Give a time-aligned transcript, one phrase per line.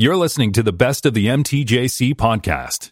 [0.00, 2.90] You're listening to the best of the MTJC podcast.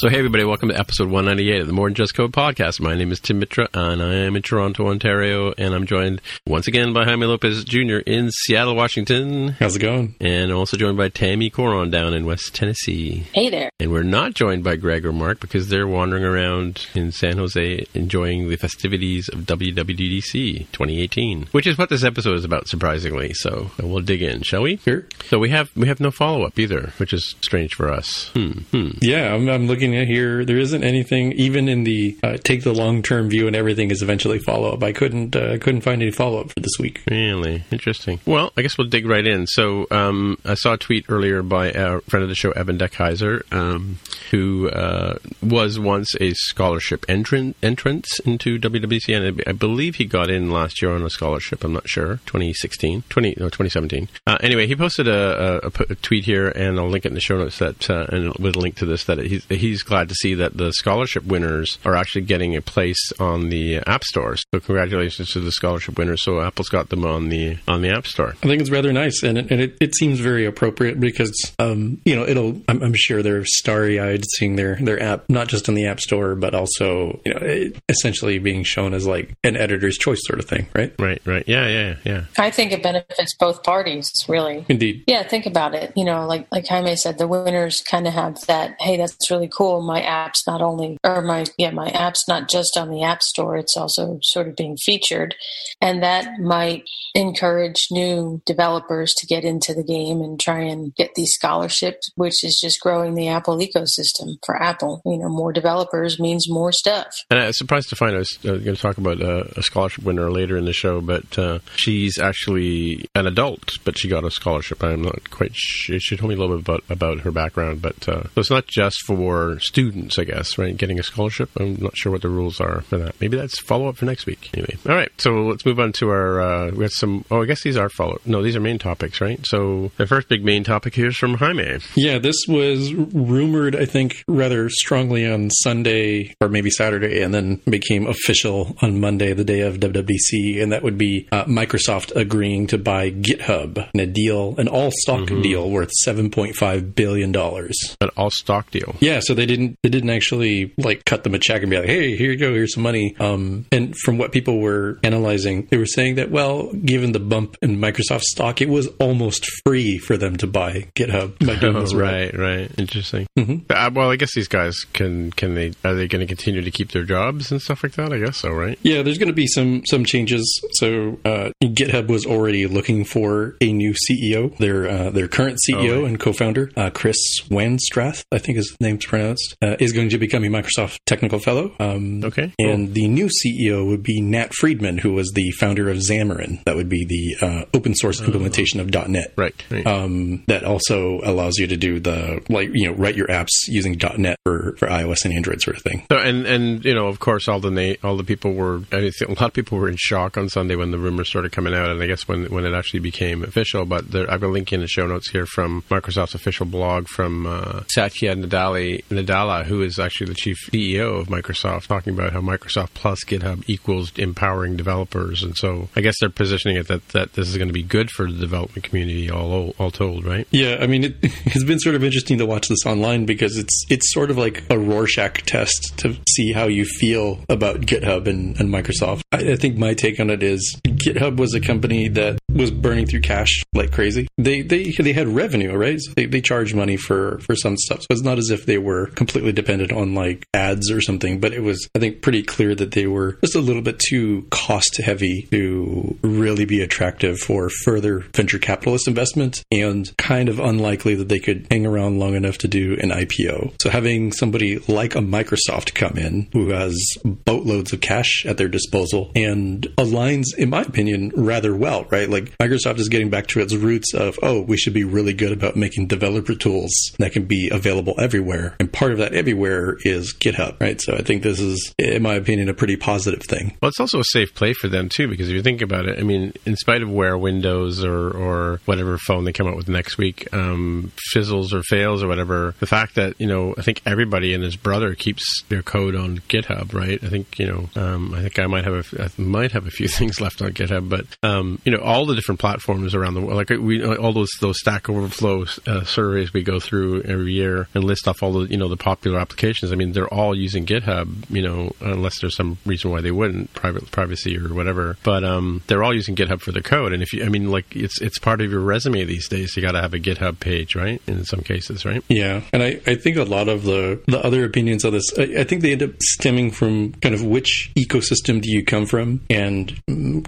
[0.00, 2.80] So, hey, everybody, welcome to episode 198 of the More Than Just Code podcast.
[2.80, 6.66] My name is Tim Mitra, and I am in Toronto, Ontario, and I'm joined once
[6.66, 7.98] again by Jaime Lopez Jr.
[8.06, 9.48] in Seattle, Washington.
[9.48, 10.14] How's it going?
[10.18, 13.26] And also joined by Tammy Coron down in West Tennessee.
[13.34, 13.68] Hey there.
[13.78, 17.86] And we're not joined by Greg or Mark because they're wandering around in San Jose
[17.92, 23.32] enjoying the festivities of WWDC 2018, which is what this episode is about, surprisingly.
[23.34, 24.76] So we'll dig in, shall we?
[24.78, 25.04] Sure.
[25.26, 28.28] So we have we have no follow up either, which is strange for us.
[28.34, 28.50] Hmm.
[28.70, 28.90] hmm.
[29.00, 30.44] Yeah, I'm, I'm looking at here.
[30.44, 34.02] There isn't anything, even in the uh, take the long term view, and everything is
[34.02, 34.82] eventually follow up.
[34.82, 37.02] I couldn't uh, couldn't find any follow up for this week.
[37.10, 38.20] Really interesting.
[38.26, 39.46] Well, I guess we'll dig right in.
[39.46, 43.50] So um, I saw a tweet earlier by a friend of the show, Evan Deckheiser,
[43.52, 43.98] um,
[44.30, 50.30] who uh, was once a scholarship entrant entrance into WWC, and I believe he got
[50.30, 51.64] in last year on a scholarship.
[51.64, 54.08] I'm not sure, 2016, 20 no, 2017.
[54.26, 57.20] Uh, anyway, he posted a, a, a, tweet here, and I'll link it in the
[57.20, 60.14] show notes that uh, and with a link to this that he's he's glad to
[60.14, 64.42] see that the scholarship winners are actually getting a place on the app stores.
[64.52, 66.22] So congratulations to the scholarship winners.
[66.22, 68.34] So Apple's got them on the on the app store.
[68.42, 72.00] I think it's rather nice, and it, and it, it seems very appropriate because um,
[72.04, 72.60] you know it'll.
[72.68, 76.00] I'm, I'm sure they're starry eyed seeing their their app not just in the app
[76.00, 77.76] store but also you know it,
[78.10, 80.92] essentially being shown as like an editor's choice sort of thing, right?
[80.98, 81.44] Right, right.
[81.46, 82.24] Yeah, yeah, yeah.
[82.36, 84.64] I think it benefits both parties, really.
[84.68, 85.04] Indeed.
[85.06, 85.92] Yeah, think about it.
[85.96, 88.74] You know, like like Jaime said, the winners kind of have that.
[88.80, 89.82] Hey, that's really cool.
[89.82, 93.56] My app's not only, or my yeah, my app's not just on the app store.
[93.56, 95.36] It's also sort of being featured,
[95.80, 101.14] and that might encourage new developers to get into the game and try and get
[101.14, 105.00] these scholarships, which is just growing the Apple ecosystem for Apple.
[105.04, 107.06] You know, more developers means more stuff.
[107.30, 109.62] And I was surprised to find I was uh, going to talk about uh, a
[109.62, 114.24] scholarship winner later in the show, but uh, she's actually an adult, but she got
[114.24, 114.82] a scholarship.
[114.82, 116.00] I'm not quite sure.
[116.00, 118.66] She told me a little bit about, about her background, but uh, so it's not
[118.66, 120.74] just for students, I guess, right?
[120.74, 121.50] Getting a scholarship.
[121.60, 123.20] I'm not sure what the rules are for that.
[123.20, 124.48] Maybe that's follow up for next week.
[124.54, 125.12] Anyway, all right.
[125.18, 126.40] So let's move on to our.
[126.40, 127.26] Uh, we have some.
[127.30, 128.18] Oh, I guess these are follow.
[128.24, 129.40] No, these are main topics, right?
[129.44, 131.80] So the first big main topic here is from Jaime.
[131.96, 137.60] Yeah, this was rumored, I think, rather strongly on Sunday or maybe Saturday, and then
[137.68, 142.66] became official on Monday, the day of WWDC, and that would be uh, Microsoft agreeing
[142.68, 145.42] to buy GitHub in a deal, an all stock mm-hmm.
[145.42, 147.76] deal worth seven point five billion dollars.
[148.00, 148.96] An all stock deal.
[149.00, 151.88] Yeah, so they didn't they didn't actually like cut them a check and be like,
[151.88, 153.16] hey, here you go, here's some money.
[153.18, 157.56] Um, and from what people were analyzing, they were saying that well, given the bump
[157.62, 161.96] in Microsoft stock, it was almost free for them to buy GitHub by doing oh,
[161.96, 163.26] right, right, interesting.
[163.38, 163.70] Mm-hmm.
[163.70, 166.70] Uh, well, I guess these guys can can they are they going to continue to
[166.70, 168.12] keep their jobs and stuff like that?
[168.12, 168.78] I guess so, right?
[168.82, 170.62] Yeah, there's going to be some some changes.
[170.72, 174.56] So uh, GitHub was already looking for a new CEO.
[174.58, 176.10] Their uh, their current CEO oh, right.
[176.10, 177.18] and co-founder, uh, Chris
[177.48, 181.72] Wanstrath, I think his name's pronounced, uh, is going to become a Microsoft Technical Fellow.
[181.78, 182.70] Um, okay, cool.
[182.70, 186.62] and the new CEO would be Nat Friedman, who was the founder of Xamarin.
[186.64, 189.32] That would be the uh, open source implementation of .NET.
[189.36, 189.54] Right.
[189.70, 189.86] right.
[189.86, 193.98] Um, that also allows you to do the like you know write your apps using
[194.18, 196.06] .NET for, for iOS and Android sort of thing.
[196.10, 199.10] So, and and you know of course all the na- all the people were a
[199.28, 202.02] lot of people were in shock on Sunday when the rumors started coming out, and
[202.02, 203.84] I guess when when it actually became official.
[203.84, 207.46] But there, I've a link in the show notes here from Microsoft's official blog from
[207.46, 212.40] uh, Satya Nadali, Nadella, who is actually the chief CEO of Microsoft, talking about how
[212.40, 217.32] Microsoft plus GitHub equals empowering developers, and so I guess they're positioning it that that
[217.34, 220.46] this is going to be good for the development community, all all told, right?
[220.50, 223.84] Yeah, I mean, it, it's been sort of interesting to watch this online because it's
[223.88, 228.58] it's sort of like a Rorschach test to see how you feel about GitHub and,
[228.58, 229.22] and Microsoft.
[229.32, 233.06] I, I think my take on it is GitHub was a company that was burning
[233.06, 234.28] through cash like crazy.
[234.38, 236.00] They they they had revenue, right?
[236.00, 238.00] So they they charged money for for some stuff.
[238.00, 241.52] So it's not as if they were completely dependent on like ads or something, but
[241.52, 244.96] it was I think pretty clear that they were just a little bit too cost
[244.98, 251.28] heavy to really be attractive for further venture capitalist investment and kind of unlikely that
[251.28, 253.74] they could hang around long enough to do an IPO.
[253.80, 258.68] So having somebody like a Microsoft come in who has boatloads of cash at their
[258.68, 262.28] disposal and aligns in my opinion rather well, right?
[262.28, 265.32] Like like Microsoft is getting back to its roots of, oh, we should be really
[265.32, 268.76] good about making developer tools that can be available everywhere.
[268.80, 271.00] And part of that everywhere is GitHub, right?
[271.00, 273.76] So I think this is, in my opinion, a pretty positive thing.
[273.80, 276.18] Well, it's also a safe play for them too, because if you think about it,
[276.18, 279.88] I mean, in spite of where Windows or, or whatever phone they come out with
[279.88, 284.02] next week um, fizzles or fails or whatever, the fact that, you know, I think
[284.06, 287.22] everybody and his brother keeps their code on GitHub, right?
[287.22, 289.90] I think, you know, um, I think I might have a, I might have a
[289.90, 293.40] few things left on GitHub, but, um, you know, all the different platforms around the
[293.40, 297.88] world, like we, all those, those Stack Overflow uh, surveys we go through every year
[297.94, 299.92] and list off all the, you know, the popular applications.
[299.92, 303.72] I mean, they're all using GitHub, you know, unless there's some reason why they wouldn't,
[303.74, 305.16] private privacy or whatever.
[305.22, 307.12] But um, they're all using GitHub for the code.
[307.12, 309.76] And if you, I mean, like it's it's part of your resume these days.
[309.76, 311.20] You got to have a GitHub page, right?
[311.26, 312.22] In some cases, right?
[312.28, 315.60] Yeah, and I, I think a lot of the the other opinions of this, I,
[315.60, 319.40] I think they end up stemming from kind of which ecosystem do you come from,
[319.50, 320.00] and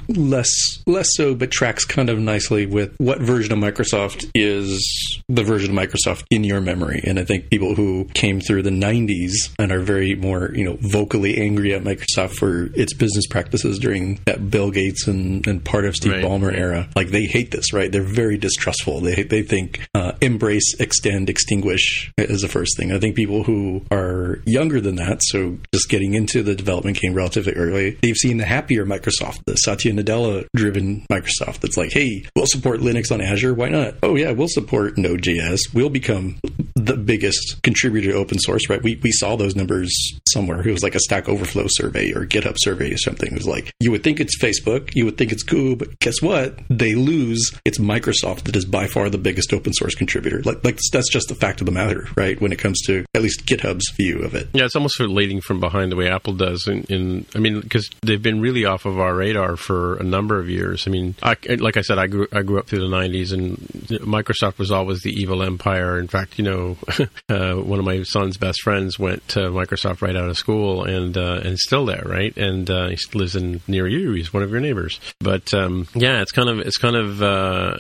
[0.09, 5.43] less less so, but tracks kind of nicely with what version of Microsoft is the
[5.43, 7.03] version of Microsoft in your memory.
[7.05, 10.77] And I think people who came through the 90s and are very more, you know,
[10.81, 15.87] vocally angry at Microsoft for its business practices during that Bill Gates and, and part
[15.87, 16.25] of Steve right.
[16.25, 17.91] Ballmer era, like they hate this, right?
[17.91, 19.01] They're very distrustful.
[19.01, 22.93] They, they think uh, embrace, extend, extinguish is the first thing.
[22.93, 27.15] I think people who are younger than that, so just getting into the development game
[27.15, 32.27] relatively early, they've seen the happier Microsoft, the Satya Nadella driven Microsoft that's like, hey,
[32.37, 33.55] we'll support Linux on Azure.
[33.55, 33.95] Why not?
[34.03, 35.73] Oh, yeah, we'll support Node.js.
[35.73, 36.39] We'll become
[36.75, 38.83] the biggest contributor to open source, right?
[38.83, 39.93] We, we saw those numbers
[40.29, 40.67] somewhere.
[40.67, 43.31] It was like a Stack Overflow survey or GitHub survey or something.
[43.31, 46.21] It was like, you would think it's Facebook, you would think it's Google, but guess
[46.21, 46.59] what?
[46.69, 47.53] They lose.
[47.65, 50.43] It's Microsoft that is by far the biggest open source contributor.
[50.43, 52.41] Like, like that's just the fact of the matter, right?
[52.41, 54.49] When it comes to at least GitHub's view of it.
[54.53, 56.67] Yeah, it's almost sort of leading from behind the way Apple does.
[56.67, 60.39] In, in I mean, because they've been really off of our radar for a number
[60.39, 60.87] of years.
[60.87, 63.57] I mean, I, like I said, I grew I grew up through the '90s, and
[64.01, 65.99] Microsoft was always the evil empire.
[65.99, 66.77] In fact, you know,
[67.29, 71.17] uh, one of my son's best friends went to Microsoft right out of school, and
[71.17, 72.37] uh, and still there, right?
[72.37, 74.13] And uh, he lives in near you.
[74.13, 75.01] He's one of your neighbors.
[75.21, 77.79] But um, yeah, it's kind of it's kind of uh,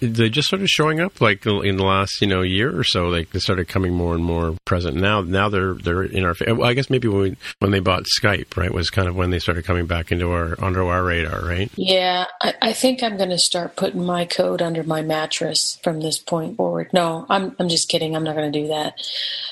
[0.00, 3.08] they just started showing up like in the last you know year or so.
[3.08, 4.96] Like they started coming more and more present.
[4.96, 6.34] Now now they're they're in our.
[6.62, 9.38] I guess maybe when we, when they bought Skype, right, was kind of when they
[9.38, 11.70] started coming back into our under our radar, right?
[11.76, 16.00] Yeah, I, I think I'm going to start putting my code under my mattress from
[16.00, 16.90] this point forward.
[16.92, 18.14] No, I'm I'm just kidding.
[18.14, 18.94] I'm not going to do that.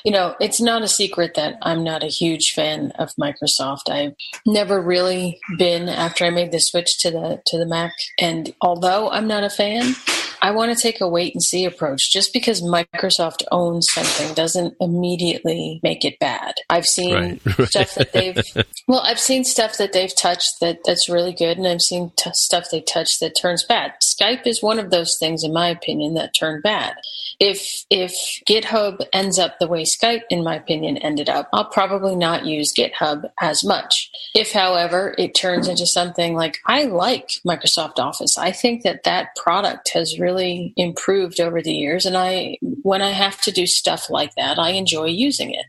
[0.05, 3.91] You know, it's not a secret that I'm not a huge fan of Microsoft.
[3.91, 4.15] I've
[4.47, 7.95] never really been after I made the switch to the to the Mac.
[8.21, 9.97] And although I'm not a fan,
[10.43, 12.11] I want to take a wait and see approach.
[12.13, 16.55] Just because Microsoft owns something doesn't immediately make it bad.
[16.71, 17.41] I've seen right.
[17.69, 18.43] stuff that they've
[18.87, 22.31] well, I've seen stuff that they've touched that that's really good, and I've seen t-
[22.35, 23.93] stuff they touched that turns bad.
[24.03, 26.95] Skype is one of those things, in my opinion, that turned bad
[27.41, 28.13] if if
[28.49, 32.75] GitHub ends up the way Skype, in my opinion, ended up, I'll probably not use
[32.75, 34.11] GitHub as much.
[34.35, 39.37] If, however, it turns into something like I like Microsoft Office, I think that that
[39.37, 44.11] product has really improved over the years, and I when I have to do stuff
[44.11, 45.67] like that, I enjoy using it.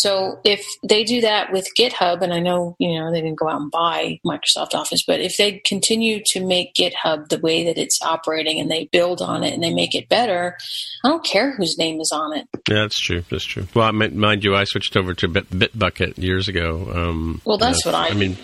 [0.00, 3.48] So if they do that with GitHub, and I know you know they didn't go
[3.48, 7.78] out and buy Microsoft Office, but if they continue to make GitHub the way that
[7.78, 10.56] it's operating and they build on it and they make it better,
[11.04, 12.46] I don't care whose name is on it.
[12.68, 13.24] Yeah, that's true.
[13.30, 13.66] That's true.
[13.74, 16.90] Well, mind you, I switched over to Bit, Bitbucket years ago.
[16.94, 18.36] Um, well, that's uh, what I, I mean.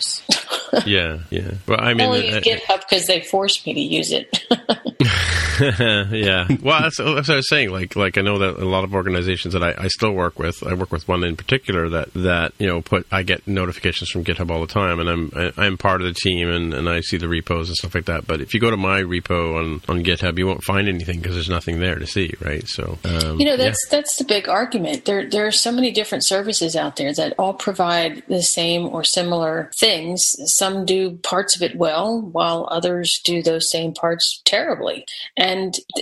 [0.87, 1.53] yeah, yeah.
[1.67, 4.45] Well, I mean, I only use uh, GitHub because they forced me to use it.
[6.11, 6.49] yeah.
[6.61, 7.71] Well, that's, that's, what I was saying.
[7.71, 10.63] Like, like I know that a lot of organizations that I, I, still work with,
[10.67, 14.25] I work with one in particular that that you know put I get notifications from
[14.25, 17.01] GitHub all the time, and I'm I, am part of the team, and, and I
[17.01, 18.27] see the repos and stuff like that.
[18.27, 21.35] But if you go to my repo on on GitHub, you won't find anything because
[21.35, 22.67] there's nothing there to see, right?
[22.67, 23.99] So um, you know that's yeah.
[23.99, 25.05] that's the big argument.
[25.05, 29.05] There there are so many different services out there that all provide the same or
[29.05, 30.35] similar things.
[30.47, 35.07] Some do parts of it well, while others do those same parts terribly.
[35.37, 35.52] And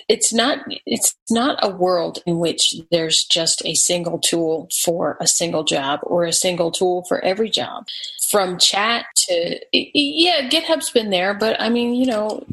[0.08, 5.26] it's not it's not a world in which there's just a single tool for a
[5.26, 7.86] single job or a single tool for every job.
[8.30, 12.44] From chat to yeah, GitHub's been there, but I mean, you know,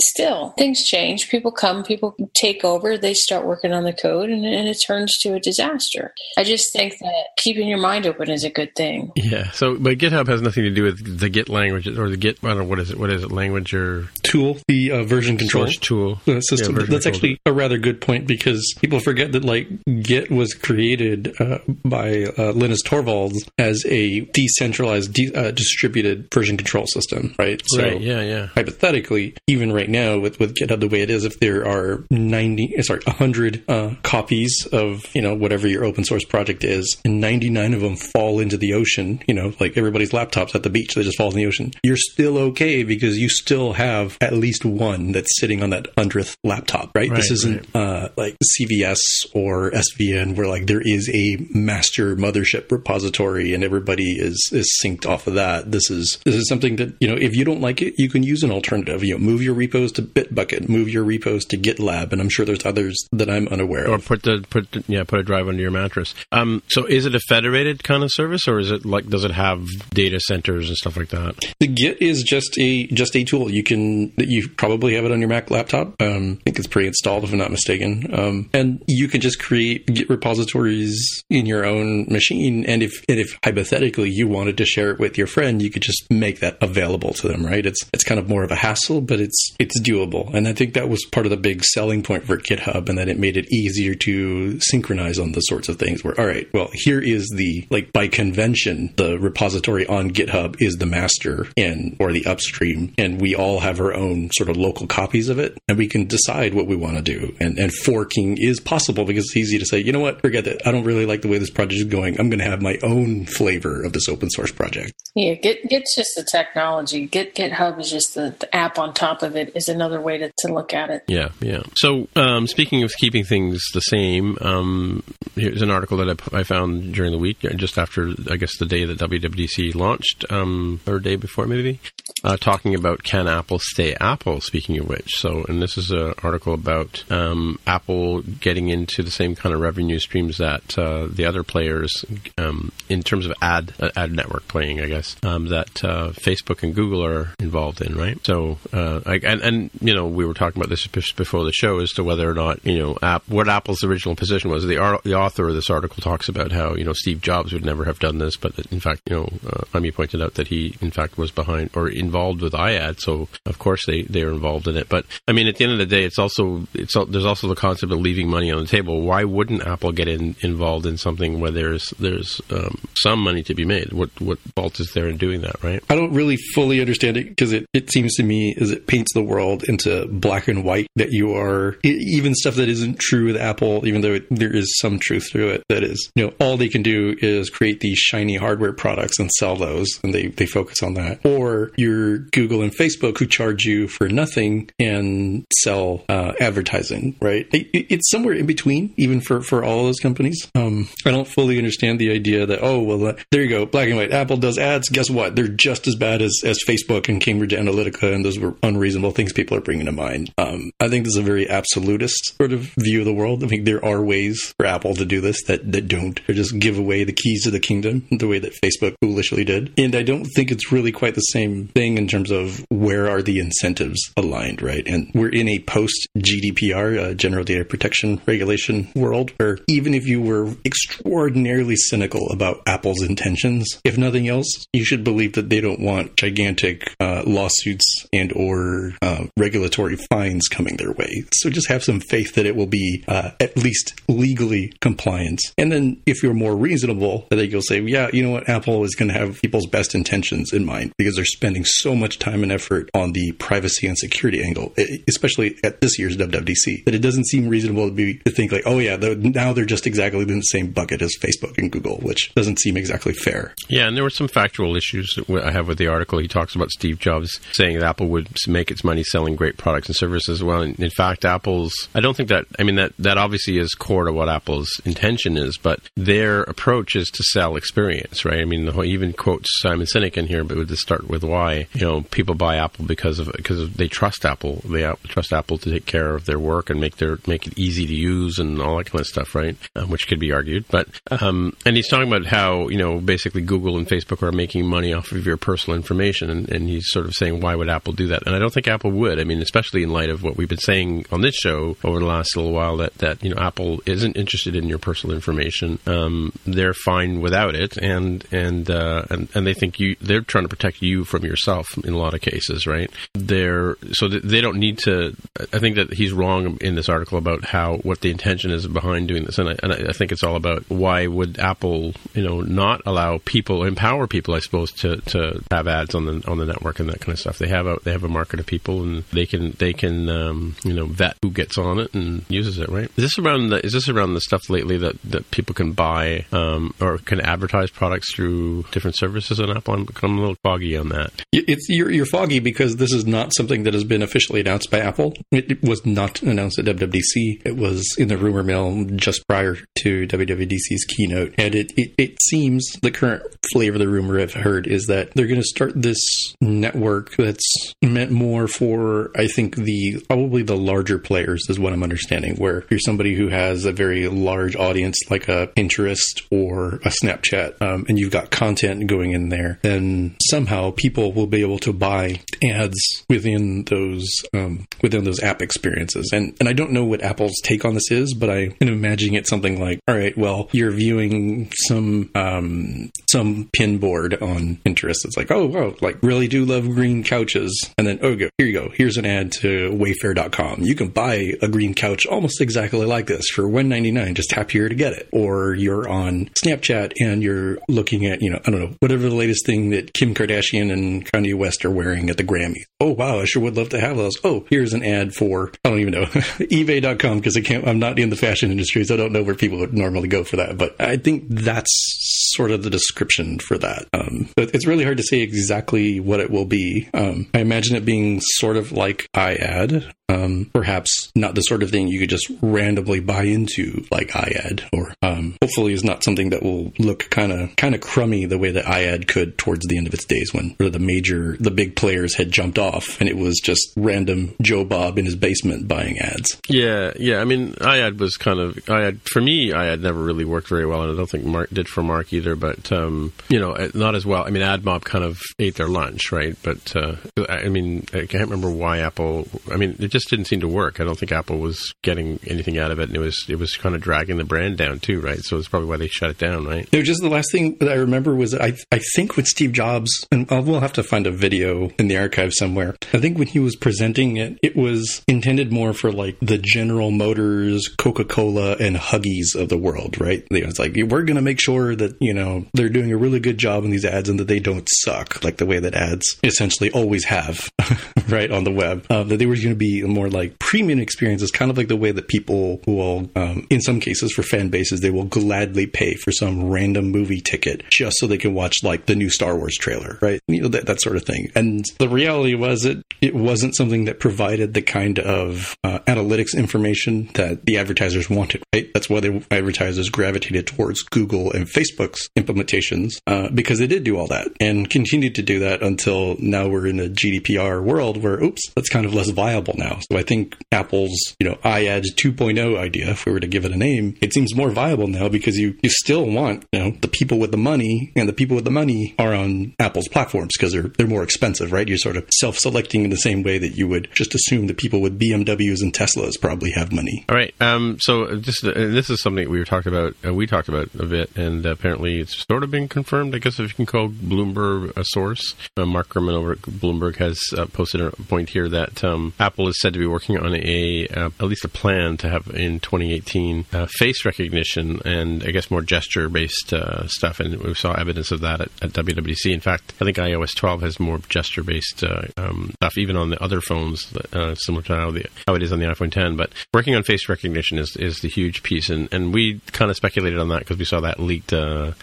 [0.00, 1.28] still things change.
[1.30, 5.18] People come people take over they start working on the code and, and, it turns
[5.18, 6.14] to a disaster.
[6.38, 9.12] I just think that keeping your mind open is a good thing.
[9.16, 12.38] Yeah so but github has nothing to do with the git language or the git
[12.42, 14.08] i don't know what is it what is it language or?
[14.22, 15.66] Tool the uh, version control.
[15.66, 16.20] tool.
[16.24, 16.76] The system.
[16.78, 19.68] yeah, that's actually a rather good point because people forget that like
[20.02, 26.56] git was created uh, by uh, linus torvalds as a decentralized de- uh, distributed version
[26.56, 27.60] control system right?
[27.66, 28.46] So right, yeah yeah.
[28.46, 32.82] hypothetically even right now with, with GitHub the way it is, if there are 90,
[32.82, 37.74] sorry, 100 uh, copies of, you know, whatever your open source project is, and 99
[37.74, 41.02] of them fall into the ocean, you know, like everybody's laptops at the beach, they
[41.02, 45.12] just fall in the ocean, you're still okay because you still have at least one
[45.12, 47.10] that's sitting on that 100th laptop, right?
[47.10, 49.00] Right, this isn't uh, like CVS
[49.34, 55.06] or SVN where like there is a master mothership repository and everybody is is synced
[55.06, 55.70] off of that.
[55.70, 58.22] This is this is something that you know if you don't like it, you can
[58.22, 59.04] use an alternative.
[59.04, 62.44] You know, move your repos to Bitbucket, move your repos to GitLab, and I'm sure
[62.44, 64.06] there's others that I'm unaware or of.
[64.06, 66.14] put the put the, yeah put a drive under your mattress.
[66.30, 69.32] Um, so is it a federated kind of service, or is it like does it
[69.32, 71.36] have data centers and stuff like that?
[71.60, 73.50] The Git is just a just a tool.
[73.50, 76.00] You can you probably have it on your Mac laptop.
[76.00, 78.12] Um, I think it's pre-installed if I'm not mistaken.
[78.12, 82.64] Um, and you can just create Git repositories in your own machine.
[82.66, 85.82] And if and if hypothetically you wanted to share it with your friend, you could
[85.82, 87.44] just make that available to them.
[87.44, 87.64] Right?
[87.64, 90.32] It's it's kind of more of a hassle, but it's it's doable.
[90.34, 93.08] And I think that was part of the big selling point for GitHub, and that
[93.08, 96.02] it made it easier to synchronize on the sorts of things.
[96.02, 100.76] Where all right, well here is the like by convention the repository on GitHub is
[100.76, 104.86] the master and or the upstream, and we all have our own sort of local
[104.86, 107.34] copies of it, and we can decide what we want to do.
[107.40, 110.66] And and forking is possible because it's easy to say, you know what, forget that.
[110.66, 112.18] I don't really like the way this project is going.
[112.18, 114.92] I'm going to have my own flavor of this open source project.
[115.14, 117.06] Yeah, Git, Git's just the technology.
[117.06, 119.51] Git GitHub is just the, the app on top of it.
[119.54, 121.04] Is another way to, to look at it.
[121.08, 121.62] Yeah, yeah.
[121.76, 125.02] So, um, speaking of keeping things the same, um,
[125.34, 128.56] here's an article that I, I found during the week, uh, just after, I guess,
[128.58, 131.80] the day that WWDC launched, um, or day before maybe,
[132.24, 135.10] uh, talking about can Apple stay Apple, speaking of which.
[135.16, 139.60] So, and this is an article about um, Apple getting into the same kind of
[139.60, 142.04] revenue streams that uh, the other players,
[142.38, 146.62] um, in terms of ad uh, ad network playing, I guess, um, that uh, Facebook
[146.62, 148.18] and Google are involved in, right?
[148.24, 151.80] So, uh, I, and, and, you know, we were talking about this before the show
[151.80, 154.64] as to whether or not, you know, app, what Apple's original position was.
[154.64, 157.84] The, the author of this article talks about how, you know, Steve Jobs would never
[157.84, 160.90] have done this, but in fact, you know, uh, Amy pointed out that he, in
[160.90, 164.76] fact, was behind or involved with iAd, so of course they, they are involved in
[164.76, 164.88] it.
[164.88, 167.54] But, I mean, at the end of the day, it's also, it's there's also the
[167.54, 169.02] concept of leaving money on the table.
[169.02, 173.54] Why wouldn't Apple get in, involved in something where there's, there's um, some money to
[173.54, 173.92] be made?
[173.92, 175.82] What, what fault is there in doing that, right?
[175.88, 179.12] I don't really fully understand it because it, it seems to me as it paints
[179.14, 183.36] the world into black and white that you are even stuff that isn't true with
[183.36, 185.62] Apple, even though it, there is some truth to it.
[185.68, 189.30] That is, you know, all they can do is create these shiny hardware products and
[189.32, 191.24] sell those, and they they focus on that.
[191.24, 197.46] Or your Google and Facebook who charge you for nothing and sell uh, advertising, right?
[197.52, 200.50] It, it- it's somewhere in between, even for for all those companies.
[200.54, 203.88] Um, I don't fully understand the idea that oh well, uh, there you go, black
[203.88, 204.12] and white.
[204.12, 204.88] Apple does ads.
[204.88, 205.36] Guess what?
[205.36, 209.21] They're just as bad as as Facebook and Cambridge Analytica, and those were unreasonable things
[209.30, 210.32] people are bringing to mind.
[210.38, 213.44] Um, I think this is a very absolutist sort of view of the world.
[213.44, 216.58] I think there are ways for Apple to do this that that don't, or just
[216.58, 219.72] give away the keys to the kingdom the way that Facebook foolishly did.
[219.76, 223.22] And I don't think it's really quite the same thing in terms of where are
[223.22, 224.86] the incentives aligned, right?
[224.86, 230.06] And we're in a post GDPR, uh, General Data Protection Regulation world, where even if
[230.06, 235.60] you were extraordinarily cynical about Apple's intentions, if nothing else, you should believe that they
[235.60, 241.24] don't want gigantic uh, lawsuits and or uh, regulatory fines coming their way.
[241.34, 245.40] So just have some faith that it will be uh, at least legally compliant.
[245.58, 248.84] And then if you're more reasonable, I think you'll say, yeah, you know what, Apple
[248.84, 252.42] is going to have people's best intentions in mind because they're spending so much time
[252.42, 254.72] and effort on the privacy and security angle,
[255.08, 258.62] especially at this year's WWDC, that it doesn't seem reasonable to be to think like,
[258.66, 261.96] oh yeah, the, now they're just exactly in the same bucket as Facebook and Google,
[261.98, 263.54] which doesn't seem exactly fair.
[263.68, 266.18] Yeah, and there were some factual issues that I have with the article.
[266.18, 269.88] He talks about Steve Jobs saying that Apple would make its money selling great products
[269.88, 270.62] and services as well.
[270.62, 274.04] And in fact, Apple's, I don't think that, I mean, that, that obviously is core
[274.04, 278.40] to what Apple's intention is, but their approach is to sell experience, right?
[278.40, 281.66] I mean, whole, even quotes Simon Sinek in here, but with the start with why,
[281.74, 284.60] you know, people buy Apple because of, because they trust Apple.
[284.64, 287.86] They trust Apple to take care of their work and make their, make it easy
[287.86, 289.56] to use and all that kind of stuff, right?
[289.76, 290.64] Um, which could be argued.
[290.68, 294.66] But, um, and he's talking about how, you know, basically Google and Facebook are making
[294.66, 296.30] money off of your personal information.
[296.30, 298.26] And, and he's sort of saying, why would Apple do that?
[298.26, 299.20] And I don't think Apple would.
[299.20, 302.06] I mean, especially in light of what we've been saying on this show over the
[302.06, 305.78] last little while that, that, you know, Apple isn't interested in your personal information.
[305.86, 307.76] Um, they're fine without it.
[307.76, 311.76] And, and, uh, and, and they think you, they're trying to protect you from yourself
[311.84, 312.90] in a lot of cases, right?
[313.14, 315.14] They're, so they don't need to,
[315.52, 319.08] I think that he's wrong in this article about how, what the intention is behind
[319.08, 319.38] doing this.
[319.38, 323.18] And I, and I think it's all about why would Apple, you know, not allow
[323.24, 326.88] people, empower people, I suppose, to, to have ads on the, on the network and
[326.88, 327.38] that kind of stuff.
[327.38, 330.08] They have a, they have a market of people people, and they can they can
[330.08, 332.68] um, you know vet who gets on it and uses it.
[332.68, 332.90] Right?
[332.96, 336.26] Is this around the is this around the stuff lately that, that people can buy
[336.32, 339.74] um, or can advertise products through different services on Apple?
[339.74, 341.24] I'm, a little foggy on that.
[341.32, 344.78] It's you're, you're foggy because this is not something that has been officially announced by
[344.78, 345.14] Apple.
[345.30, 347.46] It, it was not announced at WWDC.
[347.46, 352.22] It was in the rumor mill just prior to WWDC's keynote, and it it, it
[352.22, 355.72] seems the current flavor of the rumor I've heard is that they're going to start
[355.74, 361.72] this network that's meant more for I think the probably the larger players is what
[361.72, 362.36] I'm understanding.
[362.36, 367.60] Where you're somebody who has a very large audience like a Pinterest or a Snapchat,
[367.60, 371.72] um, and you've got content going in there, then somehow people will be able to
[371.72, 376.10] buy ads within those um, within those app experiences.
[376.12, 379.14] And and I don't know what Apple's take on this is, but I am imagining
[379.14, 385.04] it something like, all right, well, you're viewing some um, some pin board on Pinterest.
[385.04, 388.51] It's like, oh, wow, like really do love green couches, and then oh, go here
[388.52, 388.72] you go.
[388.74, 390.62] Here's an ad to Wayfair.com.
[390.62, 394.14] You can buy a green couch almost exactly like this for 1.99.
[394.14, 395.08] Just tap here to get it.
[395.12, 399.14] Or you're on Snapchat and you're looking at you know I don't know whatever the
[399.14, 402.64] latest thing that Kim Kardashian and Kanye West are wearing at the Grammys.
[402.80, 404.14] Oh wow, I sure would love to have those.
[404.24, 407.66] Oh, here's an ad for I don't even know eBay.com because I can't.
[407.66, 410.24] I'm not in the fashion industry, so I don't know where people would normally go
[410.24, 410.58] for that.
[410.58, 413.86] But I think that's sort of the description for that.
[413.92, 416.88] Um, but it's really hard to say exactly what it will be.
[416.94, 421.70] Um, I imagine it being sort of like iAd, um, perhaps not the sort of
[421.70, 426.30] thing you could just randomly buy into like iAd, or um, hopefully is not something
[426.30, 429.76] that will look kind of kind of crummy the way that iAd could towards the
[429.78, 433.16] end of its days when the major the big players had jumped off and it
[433.16, 436.40] was just random Joe Bob in his basement buying ads.
[436.48, 437.20] Yeah, yeah.
[437.20, 439.50] I mean, iAd was kind of iAd for me.
[439.50, 442.21] iAd never really worked very well, and I don't think Mark did for Mark either.
[442.36, 444.24] But um, you know, not as well.
[444.24, 446.36] I mean, AdMob kind of ate their lunch, right?
[446.42, 446.96] But uh,
[447.28, 449.28] I mean, I can't remember why Apple.
[449.50, 450.80] I mean, it just didn't seem to work.
[450.80, 453.56] I don't think Apple was getting anything out of it, and it was it was
[453.56, 455.20] kind of dragging the brand down too, right?
[455.20, 456.68] So it's probably why they shut it down, right?
[456.72, 459.52] It was just the last thing that I remember was I I think with Steve
[459.52, 462.76] Jobs and we'll have to find a video in the archive somewhere.
[462.92, 466.90] I think when he was presenting it, it was intended more for like the General
[466.90, 470.26] Motors, Coca Cola, and Huggies of the world, right?
[470.30, 473.38] It's like we're going to make sure that you know they're doing a really good
[473.38, 476.70] job in these ads and that they don't suck like the way that ads essentially
[476.70, 477.48] always have,
[478.08, 478.86] right on the web.
[478.90, 481.76] Uh, that they were going to be more like premium experiences, kind of like the
[481.76, 485.94] way that people will, um, in some cases for fan bases, they will gladly pay
[485.94, 489.56] for some random movie ticket just so they can watch like the new Star Wars
[489.56, 490.20] trailer, right?
[490.28, 491.30] You know that that sort of thing.
[491.34, 496.36] And the reality was it it wasn't something that provided the kind of uh, analytics
[496.36, 498.70] information that the advertisers wanted, right?
[498.74, 503.96] That's why the advertisers gravitated towards Google and Facebook's implementations uh, because they did do
[503.96, 508.22] all that and continued to do that until now we're in a GDPR world where,
[508.22, 509.78] oops, that's kind of less viable now.
[509.90, 513.52] So I think Apple's, you know, iAd 2.0 idea, if we were to give it
[513.52, 516.88] a name, it seems more viable now because you, you still want, you know, the
[516.88, 520.52] people with the money and the people with the money are on Apple's platforms because
[520.52, 521.68] they're, they're more expensive, right?
[521.68, 524.80] You're sort of self-selecting in the same way that you would just assume that people
[524.80, 527.04] with BMWs and Teslas probably have money.
[527.08, 527.34] All right.
[527.40, 530.68] Um, so just, uh, this is something we were talking about, uh, we talked about
[530.78, 533.14] a bit, and apparently it's sort of been confirmed.
[533.14, 536.96] I guess if you can call Bloomberg a source, uh, Mark Gurman over at Bloomberg
[536.96, 540.34] has uh, posted a point here that um, Apple is said to be working on
[540.34, 545.30] a uh, at least a plan to have in 2018 uh, face recognition and I
[545.30, 549.32] guess more gesture based uh, stuff, and we saw evidence of that at, at, WWDC.
[549.32, 553.10] In fact, I think iOS 12 has more gesture based uh, um, stuff, even on
[553.10, 553.86] the other phones,
[554.34, 556.16] similar to how, the, how it is on the iPhone 10.
[556.16, 559.76] But working on face recognition is, is the huge piece, and, and we kind of
[559.76, 561.32] speculated on that because we saw that leaked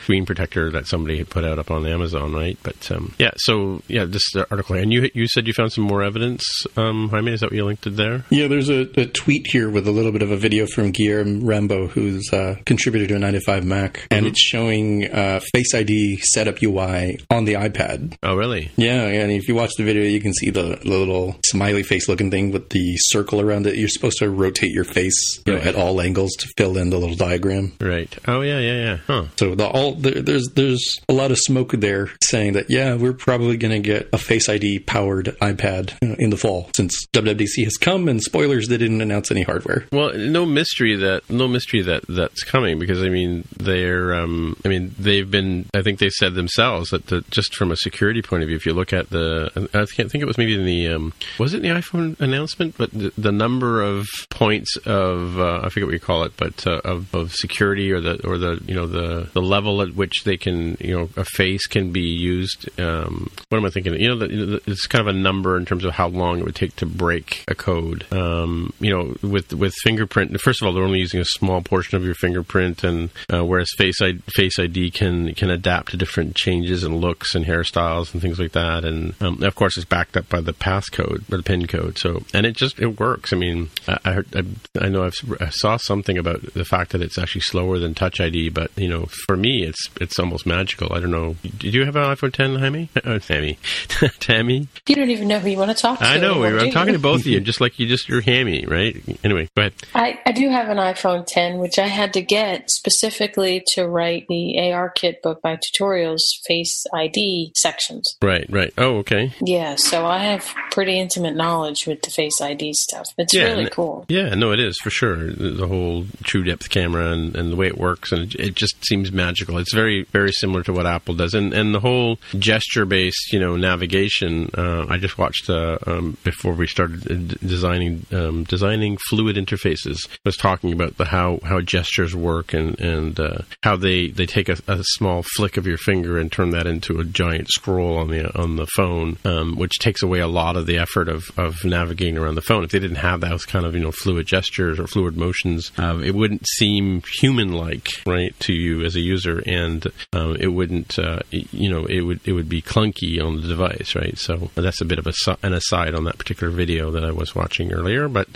[0.02, 2.58] screen protector that somebody had put out up on Amazon, right?
[2.64, 6.04] But um, yeah, so yeah, this article, and you you said you found some more
[6.04, 6.44] evidence,
[6.78, 7.34] um, Jaime.
[7.34, 8.26] Is that what you linked it there?
[8.30, 11.42] Yeah, there's a, a, tweet here with a little bit of a video from Guilherme
[11.44, 14.28] Rambo, who's a contributor to a 95 Mac, and mm-hmm.
[14.28, 18.16] it's showing uh, Face ID setup UI on the iPad.
[18.24, 18.72] Oh, really?
[18.76, 22.08] Yeah, and if you watch the video, you can see the, the little smiley face
[22.08, 23.76] looking thing with the circle around it.
[23.76, 25.64] You're supposed to rotate your face you right.
[25.64, 27.74] know, at all angles to fill in the little diagram.
[27.80, 28.16] Right.
[28.28, 28.98] Oh, yeah, yeah, yeah.
[29.08, 29.26] Huh.
[29.38, 33.14] So the all there, there's there's a lot of smoke there saying that yeah, we're
[33.14, 37.78] probably going to get a Face ID powered iPad in the fall since WWDC has
[37.78, 39.86] come and spoilers they didn't announce any hardware.
[39.92, 44.68] Well, no mystery that no mystery that that's coming because I mean they're um, I
[44.68, 48.44] mean they've been I think they said themselves that the, just from a security point
[48.44, 50.90] of view, if you look at the I can't think it was maybe in the
[50.90, 55.70] um, was it the iPhone announcement, but the, the number of points of uh, I
[55.70, 58.76] forget what you call it, but uh, of, of security or the or the you
[58.76, 62.02] know the the level level at which they can, you know, a face can be
[62.02, 62.70] used.
[62.80, 63.94] Um, what am I thinking?
[63.96, 66.56] You know, the, it's kind of a number in terms of how long it would
[66.56, 68.06] take to break a code.
[68.12, 70.40] Um, you know, with with fingerprint.
[70.42, 73.70] First of all, they're only using a small portion of your fingerprint, and uh, whereas
[73.78, 78.22] Face ID, Face ID can can adapt to different changes and looks and hairstyles and
[78.22, 78.86] things like that.
[78.86, 81.98] And um, of course, it's backed up by the passcode or the PIN code.
[81.98, 83.34] So, and it just it works.
[83.34, 86.92] I mean, I I, heard, I, I know I've, I saw something about the fact
[86.92, 90.46] that it's actually slower than Touch ID, but you know, for me, it's it's almost
[90.46, 90.94] magical.
[90.94, 91.36] I don't know.
[91.58, 92.90] Did you have an iPhone 10, Jaime?
[93.04, 93.58] Uh, Tammy,
[94.20, 94.68] Tammy.
[94.88, 96.06] You don't even know who you want to talk to.
[96.06, 96.44] I know.
[96.44, 98.96] anymore, I'm talking to both of you, just like you just you're hammy, right?
[99.24, 99.74] Anyway, go ahead.
[99.96, 104.26] I, I do have an iPhone 10, which I had to get specifically to write
[104.28, 108.16] the ARKit book by tutorials Face ID sections.
[108.22, 108.74] Right, right.
[108.78, 109.34] Oh, okay.
[109.42, 113.08] Yeah, so I have pretty intimate knowledge with the Face ID stuff.
[113.18, 114.06] It's Yeah, really cool.
[114.10, 115.32] Yeah, no, it is for sure.
[115.32, 118.56] The the whole true depth camera and, and the way it works, and it, it
[118.56, 119.49] just seems magical.
[119.58, 123.40] It's very, very similar to what Apple does, and and the whole gesture based, you
[123.40, 124.50] know, navigation.
[124.58, 129.98] Uh, I just watched uh, um, before we started uh, designing um, designing fluid interfaces.
[130.26, 134.50] Was talking about the how how gestures work and and uh, how they they take
[134.50, 138.10] a, a small flick of your finger and turn that into a giant scroll on
[138.10, 141.64] the on the phone, um, which takes away a lot of the effort of of
[141.64, 142.64] navigating around the phone.
[142.64, 146.00] If they didn't have those kind of you know fluid gestures or fluid motions, uh,
[146.04, 150.98] it wouldn't seem human like, right, to you as a user, and um, it wouldn't
[151.00, 154.18] uh, you know it would it would be clunky on the device, right?
[154.18, 157.36] So that's a bit of a, an aside on that particular video that I was
[157.36, 158.28] watching earlier, but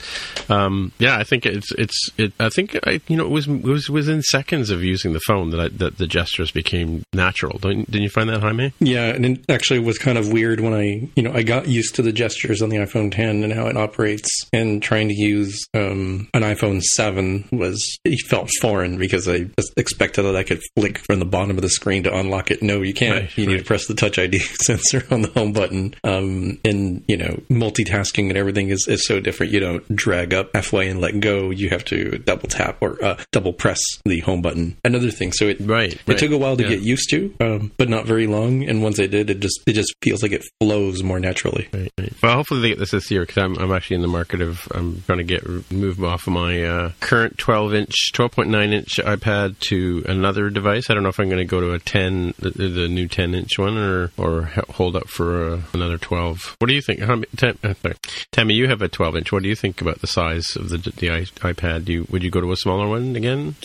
[0.49, 3.63] um, yeah, I think it's it's it, I think I, you know it was it
[3.63, 7.57] was within seconds of using the phone that I, that the gestures became natural.
[7.59, 8.73] Don't, didn't you find that, Jaime?
[8.79, 11.95] Yeah, and it actually was kind of weird when I, you know, I got used
[11.95, 15.65] to the gestures on the iPhone 10 and how it operates, and trying to use
[15.73, 20.92] um, an iPhone 7 was it felt foreign because I expected that I could flick
[20.99, 22.61] from the bottom of the screen to unlock it.
[22.61, 23.21] No, you can't.
[23.21, 25.93] Right, you need to press the Touch ID sensor on the home button.
[26.03, 29.51] Um, and you know, multitasking and everything is, is so different.
[29.51, 31.49] You don't drag up halfway and let go.
[31.49, 34.77] You have to double tap or uh, double press the home button.
[34.83, 35.31] Another thing.
[35.31, 35.99] So it Right.
[36.07, 36.69] it took a while to Yeah.
[36.69, 38.63] get used to, um, but not very long.
[38.67, 41.67] And once I did, it just it just feels like it flows more naturally.
[41.73, 42.13] Right, right.
[42.21, 44.67] Well, hopefully they get this this year because I'm, I'm actually in the market of
[44.71, 49.59] I'm trying to get move off of my uh, current 12 inch, 12.9 inch iPad
[49.69, 50.82] to another device.
[50.89, 53.33] I don't know if I'm going to go to a 10, the, the new 10
[53.35, 56.55] inch one, or or hold up for uh, another 12.
[56.59, 56.99] What do you think?
[57.01, 57.73] How, Tam, uh.
[58.31, 59.31] Tammy, you have a 12 inch.
[59.31, 61.21] What do you think about the size of the the i-
[61.53, 61.85] iPad?
[61.85, 63.55] Do you, would you go to a smaller one again?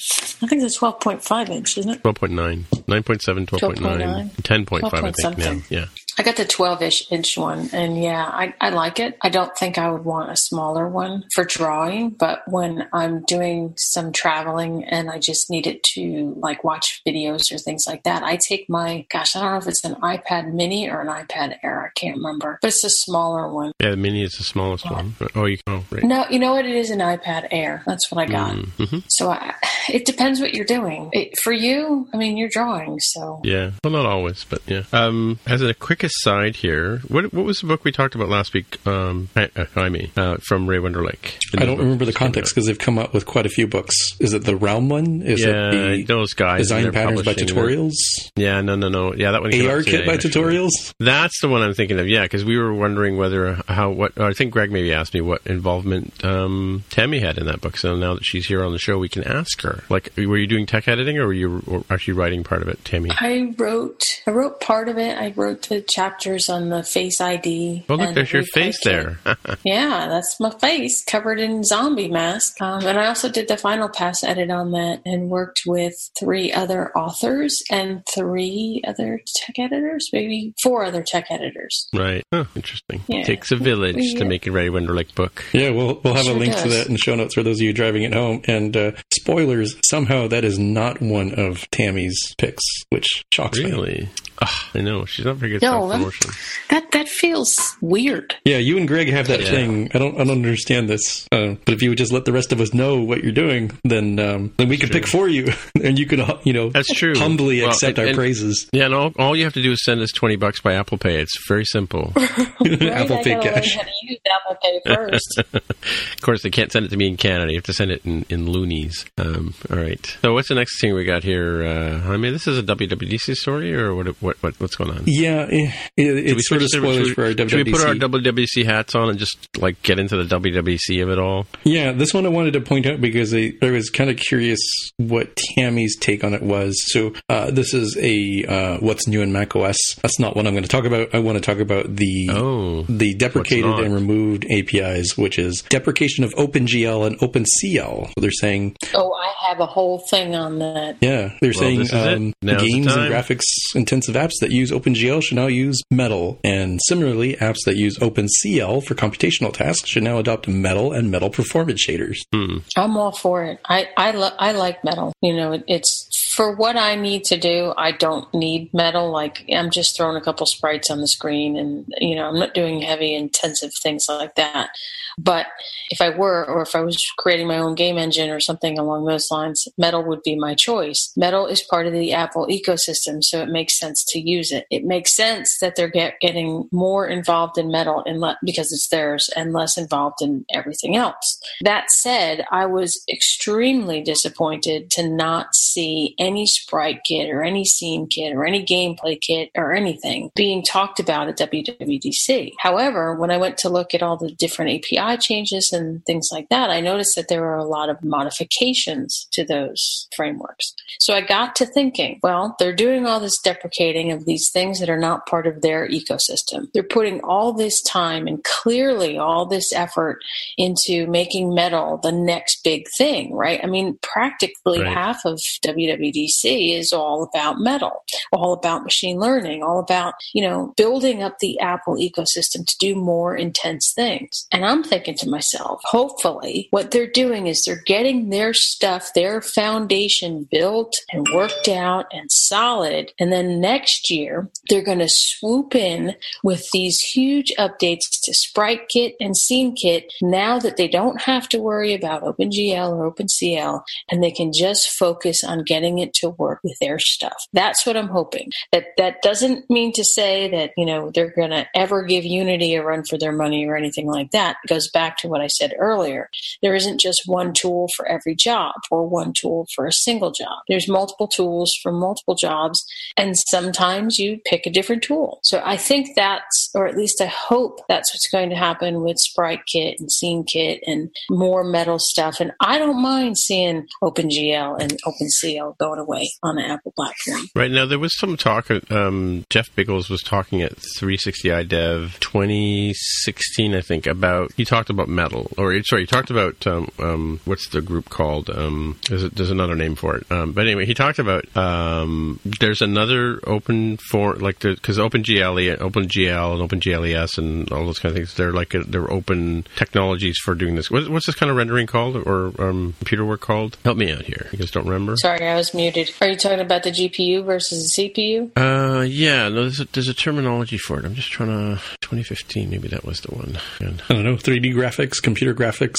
[0.41, 2.03] I think it's 12.5 inch, isn't it?
[2.03, 5.61] 12.9, 9.7, 12.9, 10.5, I think now.
[5.69, 5.87] Yeah.
[6.19, 9.17] I got the 12 ish inch one, and yeah, I, I like it.
[9.23, 13.75] I don't think I would want a smaller one for drawing, but when I'm doing
[13.77, 18.23] some traveling and I just need it to like watch videos or things like that,
[18.25, 21.59] I take my, gosh, I don't know if it's an iPad mini or an iPad
[21.63, 21.85] Air.
[21.87, 23.73] I can't remember, but it's a smaller one.
[23.81, 25.15] Yeah, the mini is the smallest one.
[25.37, 26.03] Oh, you can, oh, right.
[26.03, 26.67] No, you know what?
[26.67, 27.83] It is an iPad Air.
[27.87, 28.57] That's what I got.
[28.57, 29.05] Mhm.
[29.09, 29.55] So I,
[29.89, 31.11] it depends what you're doing.
[31.13, 34.83] It, for you, I mean, you're drawing, so Yeah, well, not always, but yeah.
[34.93, 38.53] Um, as a quick aside here, what what was the book we talked about last
[38.55, 38.79] week?
[38.87, 41.37] Um, Hi- uh, Jaime, uh, from Ray Wenderlich.
[41.61, 43.95] I don't remember the context because they've come out with quite a few books.
[44.19, 45.23] Is it the Realm one?
[45.23, 46.63] Is Yeah, it the those guys.
[46.63, 47.93] Design Patterns by Tutorials?
[48.35, 49.15] the- Yeah, no, no, no.
[49.15, 49.51] Yeah, that one.
[49.51, 50.31] came out AR today, Kit by actually.
[50.31, 50.71] Tutorials?
[50.99, 52.09] That's the one I'm thinking of.
[52.09, 55.43] Yeah, because we were wondering whether how what I think Greg maybe asked me what
[55.47, 57.77] involvement um, Tammy had in that book.
[57.77, 59.83] So now that she's here on the show, we can ask her.
[59.89, 63.11] Like, were you doing tech editing, or were you actually writing part of it, Tammy?
[63.13, 65.17] I wrote I wrote part of it.
[65.17, 67.85] I wrote the chapters on the Face ID.
[67.89, 69.19] Well, look, there's your face there.
[69.65, 72.61] Yeah, that's my face covered in zombie mask.
[72.61, 76.53] Um, and I also did the final pass edit on that and worked with three
[76.53, 81.89] other authors and three other tech editors, maybe four other tech editors.
[81.95, 82.23] right.
[82.31, 83.03] Oh, interesting.
[83.09, 83.25] Yeah.
[83.25, 85.45] Takes a village to make a Ray Wenderlich book.
[85.53, 87.57] Yeah, we'll, we'll have Sure a link to that in the show notes for those
[87.59, 88.43] of you driving it home.
[88.47, 93.71] And uh, spoilers, somehow that is not one of Tammy's picks, which shocks me.
[93.71, 94.09] Really?
[94.41, 96.31] Ah, I know she's not very good No, at I'm- promotion.
[96.71, 98.35] That that feels weird.
[98.45, 99.51] Yeah, you and Greg have that Yeah.
[99.51, 99.91] thing.
[99.95, 101.27] I don't, I don't understand this.
[101.33, 103.71] Uh, but if you would just let the rest of us know what you're doing,
[103.85, 106.93] then um, then we could pick for you, and you could, uh, you know, That's
[106.95, 107.15] true.
[107.17, 108.69] humbly Well, accept and- our and- praises.
[108.73, 110.99] Yeah, and all, all you have to do is send us twenty bucks by Apple
[110.99, 111.21] Pay.
[111.21, 112.13] It's very simple.
[112.61, 112.83] Right?
[112.83, 113.77] Apple I Pay Cash.
[113.77, 115.39] how to use Apple Pay first.
[115.55, 117.51] of course, they can't send it to me in Canada.
[117.53, 119.05] You have to send it in, in loonies.
[119.17, 120.05] Um, all right.
[120.23, 121.65] So, what's the next thing we got here?
[121.65, 124.09] Uh, I mean, this is a WWDC story, or what?
[124.21, 124.28] What?
[124.43, 125.03] What what's going on?
[125.07, 127.51] Yeah, it, it's sort of spoilers to, for our WWDC.
[127.51, 131.11] Should we put our WWDC hats on and just like get into the WWDC of
[131.11, 131.47] it all?
[131.65, 134.61] Yeah, this one I wanted to point out because I, I was kind of curious
[134.97, 136.81] what Tammy's take on it was.
[136.93, 139.79] So, uh, this is a uh, what's new in macOS.
[140.03, 141.15] That's not what I'm going to talk about.
[141.15, 146.25] I want to talk about the oh, the deprecated and removed APIs, which is deprecation
[146.25, 148.13] of OpenGL and OpenCL.
[148.17, 148.77] They're saying.
[148.95, 150.97] Oh, I have a whole thing on that.
[151.01, 155.47] Yeah, they're well, saying um, games and graphics intensive apps that use OpenGL should now
[155.47, 160.93] use Metal, and similarly, apps that use OpenCL for computational tasks should now adopt Metal
[160.93, 162.17] and Metal performance shaders.
[162.35, 162.59] Hmm.
[162.77, 163.61] I'm all for it.
[163.65, 165.13] I I, lo- I like Metal.
[165.23, 166.08] You know, it, it's
[166.39, 169.11] for what I need to do, I don't need metal.
[169.11, 172.55] Like I'm just throwing a couple sprites on the screen and, you know, I'm not
[172.55, 174.71] doing heavy intensive things like that.
[175.19, 175.47] But
[175.91, 179.05] if I were, or if I was creating my own game engine or something along
[179.05, 181.13] those lines, Metal would be my choice.
[181.17, 184.67] Metal is part of the Apple ecosystem, so it makes sense to use it.
[184.71, 188.89] It makes sense that they're get, getting more involved in Metal and le- because it's
[188.91, 191.43] theirs and less involved in everything else.
[191.63, 198.45] That said, I was extremely disappointed to not see any SpriteKit or any SceneKit or
[198.45, 202.53] any GameplayKit or anything being talked about at WWDC.
[202.59, 206.49] However, when I went to look at all the different API changes and things like
[206.49, 210.75] that, I noticed that there were a lot of modifications to those frameworks.
[210.99, 214.91] So I got to thinking, well, they're doing all this deprecating of these things that
[214.91, 216.69] are not part of their ecosystem.
[216.73, 220.21] They're putting all this time and clearly all this effort
[220.57, 223.61] into making metal the next big thing, right?
[223.63, 224.93] I mean, practically right.
[224.93, 230.75] half of WWDC is all about metal, all about machine learning, all about, you know,
[230.77, 234.47] building up the Apple ecosystem to do more intense things.
[234.53, 239.11] And I'm thinking, thinking to myself, hopefully, what they're doing is they're getting their stuff,
[239.15, 243.13] their foundation built and worked out and solid.
[243.19, 249.15] And then next year, they're going to swoop in with these huge updates to SpriteKit
[249.21, 254.33] and SceneKit now that they don't have to worry about OpenGL or OpenCL and they
[254.33, 257.47] can just focus on getting it to work with their stuff.
[257.53, 258.51] That's what I'm hoping.
[258.73, 262.75] That that doesn't mean to say that, you know, they're going to ever give Unity
[262.75, 264.57] a run for their money or anything like that.
[264.65, 266.29] It goes back to what I said earlier.
[266.63, 270.63] There isn't just one tool for every job or one tool for a single job.
[270.69, 272.85] There's multiple tools for multiple jobs,
[273.17, 275.41] and sometimes you pick a different tool.
[275.43, 279.17] So I think that's, or at least I hope that's what's going to happen with
[279.17, 282.41] SpriteKit and SceneKit and more metal stuff.
[282.41, 287.49] And I don't mind seeing OpenGL and OpenCL going away on the Apple platform.
[287.55, 288.71] Right now, there was some talk.
[288.91, 295.51] Um, Jeff Biggus was talking at 360iDev 2016, I think, about he talked about metal,
[295.57, 298.51] or sorry, he talked about um, um, what's the group called?
[298.51, 300.31] Um, there's, there's, another name for it.
[300.31, 306.61] Um, but anyway, he talked about um, there's another open for like because OpenGL, OpenGL,
[306.61, 308.35] and OpenGLES, and all those kind of things.
[308.35, 310.91] They're like a, they're open technologies for doing this.
[310.91, 313.79] What, what's this kind of rendering called, or um, computer work called?
[313.85, 314.49] Help me out here.
[314.53, 315.17] You guys don't remember?
[315.17, 316.13] Sorry, I was muted.
[316.21, 318.51] Are you talking about the GPU versus the CPU?
[318.57, 319.49] Uh, yeah.
[319.49, 321.05] No, there's a, there's a terminology for it.
[321.05, 322.69] I'm just trying to 2015.
[322.69, 323.59] Maybe that was the one.
[323.81, 324.35] I don't know.
[324.35, 325.99] 3D graphics, computer graphics.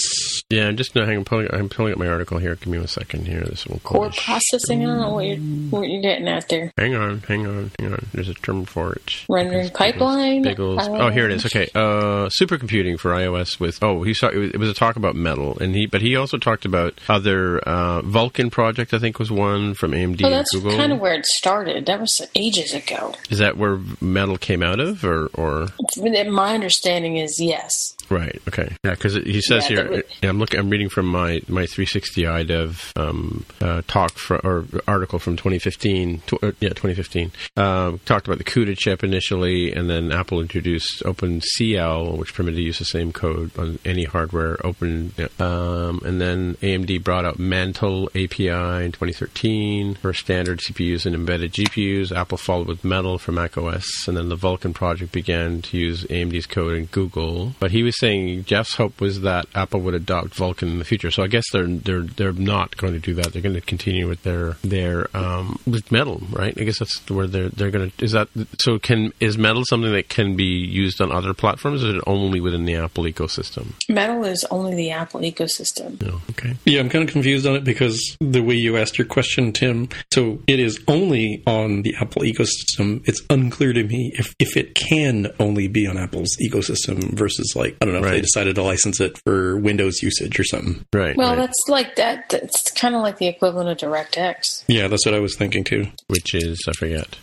[0.50, 1.18] Yeah, I'm just no, hang.
[1.18, 1.48] I'm pulling.
[1.54, 2.56] I'm pulling up my article here.
[2.56, 3.42] Give me one second here.
[3.42, 4.84] This will core processing.
[4.84, 6.74] I don't know what you're what you're getting at there.
[6.78, 8.06] Hang on, hang on, hang on.
[8.14, 9.26] There's a term for it.
[9.30, 10.44] Rendering pipeline.
[10.44, 10.88] Biggus.
[11.00, 11.46] Oh, here it is.
[11.46, 13.82] Okay, uh, supercomputing for iOS with.
[13.82, 16.16] Oh, he saw it was, it was a talk about metal, and he but he
[16.16, 18.94] also talked about other uh, Vulkan project.
[18.94, 20.76] I think was one from AMD oh, that's Google.
[20.76, 21.86] kind of where it started.
[21.86, 23.14] That was ages ago.
[23.30, 25.68] Is that where metal came out of, or or?
[25.98, 27.96] My understanding is yes.
[28.10, 28.42] Right.
[28.48, 28.76] Okay.
[28.84, 30.04] Yeah, because he says yeah, here.
[30.24, 30.60] yeah, I'm looking.
[30.60, 36.22] I'm reading from my my 360iDev um, uh, talk for, or article from 2015.
[36.26, 37.32] Tw- uh, yeah, 2015.
[37.56, 42.64] Um, talked about the CUDA chip initially, and then Apple introduced OpenCL, which permitted to
[42.64, 44.58] use the same code on any hardware.
[44.66, 51.14] Open, um, and then AMD brought out Mantle API in 2013 for standard CPUs and
[51.14, 52.12] embedded GPUs.
[52.12, 56.06] Apple followed with Metal for Mac OS, and then the Vulkan project began to use
[56.06, 57.54] AMD's code in Google.
[57.60, 61.12] But he was saying Jeff's hope was that Apple would adopt Vulkan in the future.
[61.12, 63.34] So I guess they're they're they're not going to do that.
[63.34, 66.54] They're going to continue with their their um, with metal, right?
[66.60, 68.04] I guess that's where they're they're going to.
[68.04, 68.80] Is that so?
[68.80, 72.40] Can is metal something that can be used on other platforms, or is it only
[72.40, 73.74] within the Apple ecosystem?
[73.88, 76.02] Metal is only the Apple ecosystem.
[76.08, 76.56] Oh, okay.
[76.66, 79.90] Yeah, I'm kind of confused on it because the way you asked your question Tim.
[80.14, 83.02] So it is only on the Apple ecosystem.
[83.08, 87.76] It's unclear to me if, if it can only be on Apple's ecosystem versus like,
[87.82, 90.86] I don't know, if they decided to license it for Windows usage or something.
[90.94, 91.16] Right.
[91.16, 91.38] Well, right.
[91.38, 92.30] that's like that.
[92.30, 94.64] That's kind of like the equivalent of DirectX.
[94.68, 95.88] Yeah, that's what I was thinking too.
[96.08, 97.18] Which is, I forget.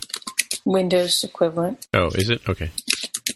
[0.65, 1.87] Windows equivalent.
[1.93, 2.47] Oh, is it?
[2.47, 2.69] Okay.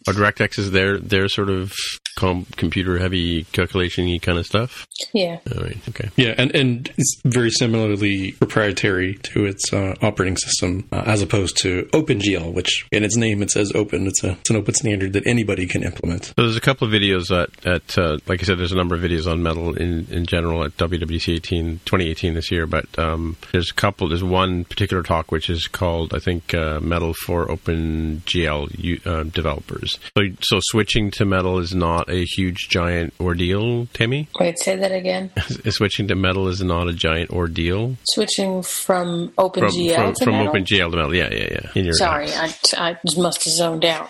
[0.08, 1.74] Oh, DirectX is their, their sort of
[2.22, 4.88] com- computer heavy calculation y kind of stuff?
[5.14, 5.40] Yeah.
[5.56, 5.78] All right.
[5.90, 6.10] Okay.
[6.16, 11.58] Yeah, and, and it's very similarly proprietary to its uh, operating system uh, as opposed
[11.58, 14.08] to OpenGL, which in its name it says open.
[14.08, 16.26] It's a it's an open standard that anybody can implement.
[16.26, 18.96] So there's a couple of videos at, at uh, like I said, there's a number
[18.96, 23.36] of videos on metal in, in general at WWDC 18, 2018 this year, but um,
[23.52, 27.48] there's a couple, there's one particular talk which is called, I think, uh, Metal for
[27.48, 30.00] OpenGL uh, developers.
[30.18, 34.28] So, so switching to metal is not a huge giant ordeal, Timmy?
[34.40, 35.32] Wait, say that again.
[35.70, 37.96] switching to metal is not a giant ordeal.
[38.04, 40.54] Switching from OpenGL from, from, to from metal?
[40.54, 41.72] OpenGL to metal, yeah, yeah, yeah.
[41.76, 44.10] In your Sorry, I, I must have zoned out.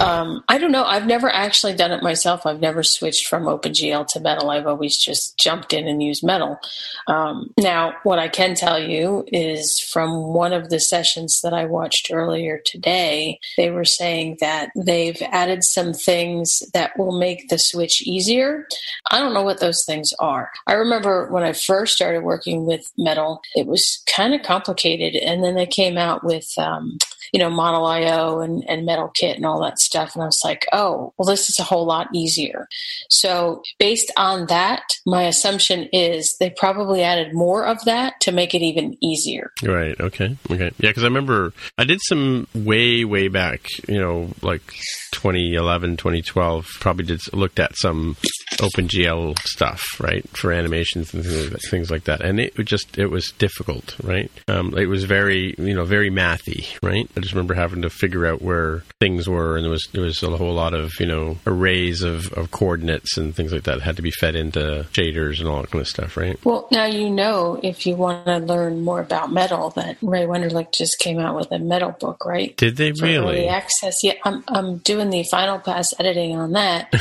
[0.00, 0.84] Um, I don't know.
[0.84, 2.46] I've never actually done it myself.
[2.46, 4.50] I've never switched from OpenGL to Metal.
[4.50, 6.58] I've always just jumped in and used Metal.
[7.06, 11.64] Um, now, what I can tell you is from one of the sessions that I
[11.64, 17.58] watched earlier today, they were saying that they've added some things that will make the
[17.58, 18.66] switch easier.
[19.10, 20.50] I don't know what those things are.
[20.66, 25.42] I remember when I first started working with Metal, it was kind of complicated, and
[25.42, 26.98] then they came out with um,
[27.36, 30.14] you know, Model I/O and, and MetalKit and all that stuff.
[30.14, 32.66] And I was like, oh, well, this is a whole lot easier.
[33.10, 38.54] So, based on that, my assumption is they probably added more of that to make
[38.54, 39.52] it even easier.
[39.62, 40.00] Right.
[40.00, 40.38] Okay.
[40.50, 40.70] Okay.
[40.78, 44.66] Yeah, because I remember I did some way, way back, you know, like
[45.12, 48.16] 2011, 2012, probably did looked at some
[48.58, 51.24] OpenGL stuff, right, for animations and
[51.70, 52.20] things like that.
[52.22, 54.30] And it just, it was difficult, right?
[54.48, 57.08] Um, it was very, you know, very mathy, right?
[57.16, 60.22] I just remember having to figure out where things were, and there was there was
[60.22, 63.96] a whole lot of you know arrays of, of coordinates and things like that had
[63.96, 66.38] to be fed into shaders and all that kind of stuff, right?
[66.44, 70.72] Well, now you know if you want to learn more about metal that Ray Wenderlich
[70.72, 72.56] just came out with a metal book, right?
[72.56, 73.48] Did they For really?
[73.48, 73.94] access?
[74.02, 76.92] Yeah, I'm I'm doing the final pass editing on that,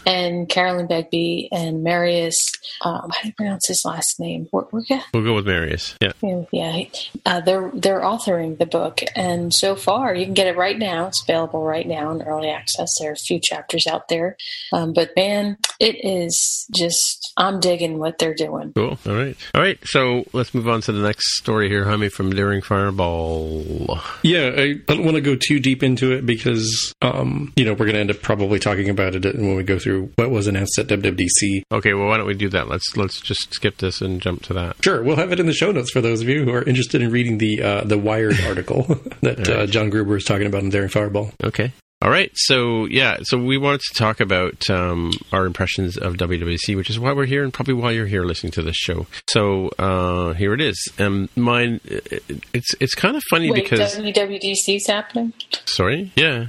[0.06, 2.50] and Caroline Begbie and Marius.
[2.82, 4.48] Um, how do you pronounce his last name?
[4.52, 5.02] Werke?
[5.12, 5.96] We'll go with Marius.
[6.00, 6.12] Yeah.
[6.52, 6.84] Yeah,
[7.26, 11.06] uh, they're they're authoring the book, and so far you can get it right now.
[11.06, 12.98] It's available right now in early access.
[12.98, 14.36] There are a few chapters out there,
[14.72, 18.72] um, but man, it is just I'm digging what they're doing.
[18.74, 18.98] Cool.
[19.06, 19.36] All right.
[19.54, 19.78] All right.
[19.84, 24.00] So let's move on to the next story here, Jaime from Daring Fireball.
[24.22, 27.86] Yeah, I don't want to go too deep into it because um, you know we're
[27.86, 30.67] going to end up probably talking about it when we go through what was announced
[30.78, 31.62] at WWDC.
[31.70, 31.94] Okay.
[31.94, 32.68] Well, why don't we do that?
[32.68, 34.76] Let's let's just skip this and jump to that.
[34.82, 37.00] Sure, we'll have it in the show notes for those of you who are interested
[37.00, 38.82] in reading the uh, the Wired article
[39.22, 41.32] that uh, John Gruber is talking about in Daring Fireball.
[41.42, 41.72] Okay.
[42.00, 46.76] All right, so yeah, so we wanted to talk about um, our impressions of WWDC,
[46.76, 49.08] which is why we're here, and probably why you're here listening to this show.
[49.28, 50.80] So uh, here it is.
[51.00, 55.32] Um, mine, it's it's kind of funny Wait, because WWDC's happening.
[55.64, 56.46] Sorry, yeah.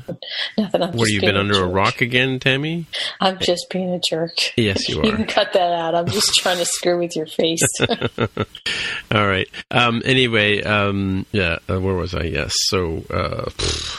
[0.55, 0.83] Nothing.
[0.83, 1.73] I'm Where you being been under a jerk.
[1.73, 2.85] rock again, Tammy?
[3.19, 4.37] I'm just being a jerk.
[4.55, 5.05] Yes, you are.
[5.07, 5.95] You can cut that out.
[5.95, 7.63] I'm just trying to screw with your face.
[9.11, 9.47] All right.
[9.71, 11.57] Um, anyway, um, yeah.
[11.67, 12.25] Uh, where was I?
[12.25, 12.53] Yes.
[12.67, 13.49] So uh,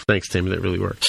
[0.06, 0.50] thanks, Tammy.
[0.50, 1.08] That really worked.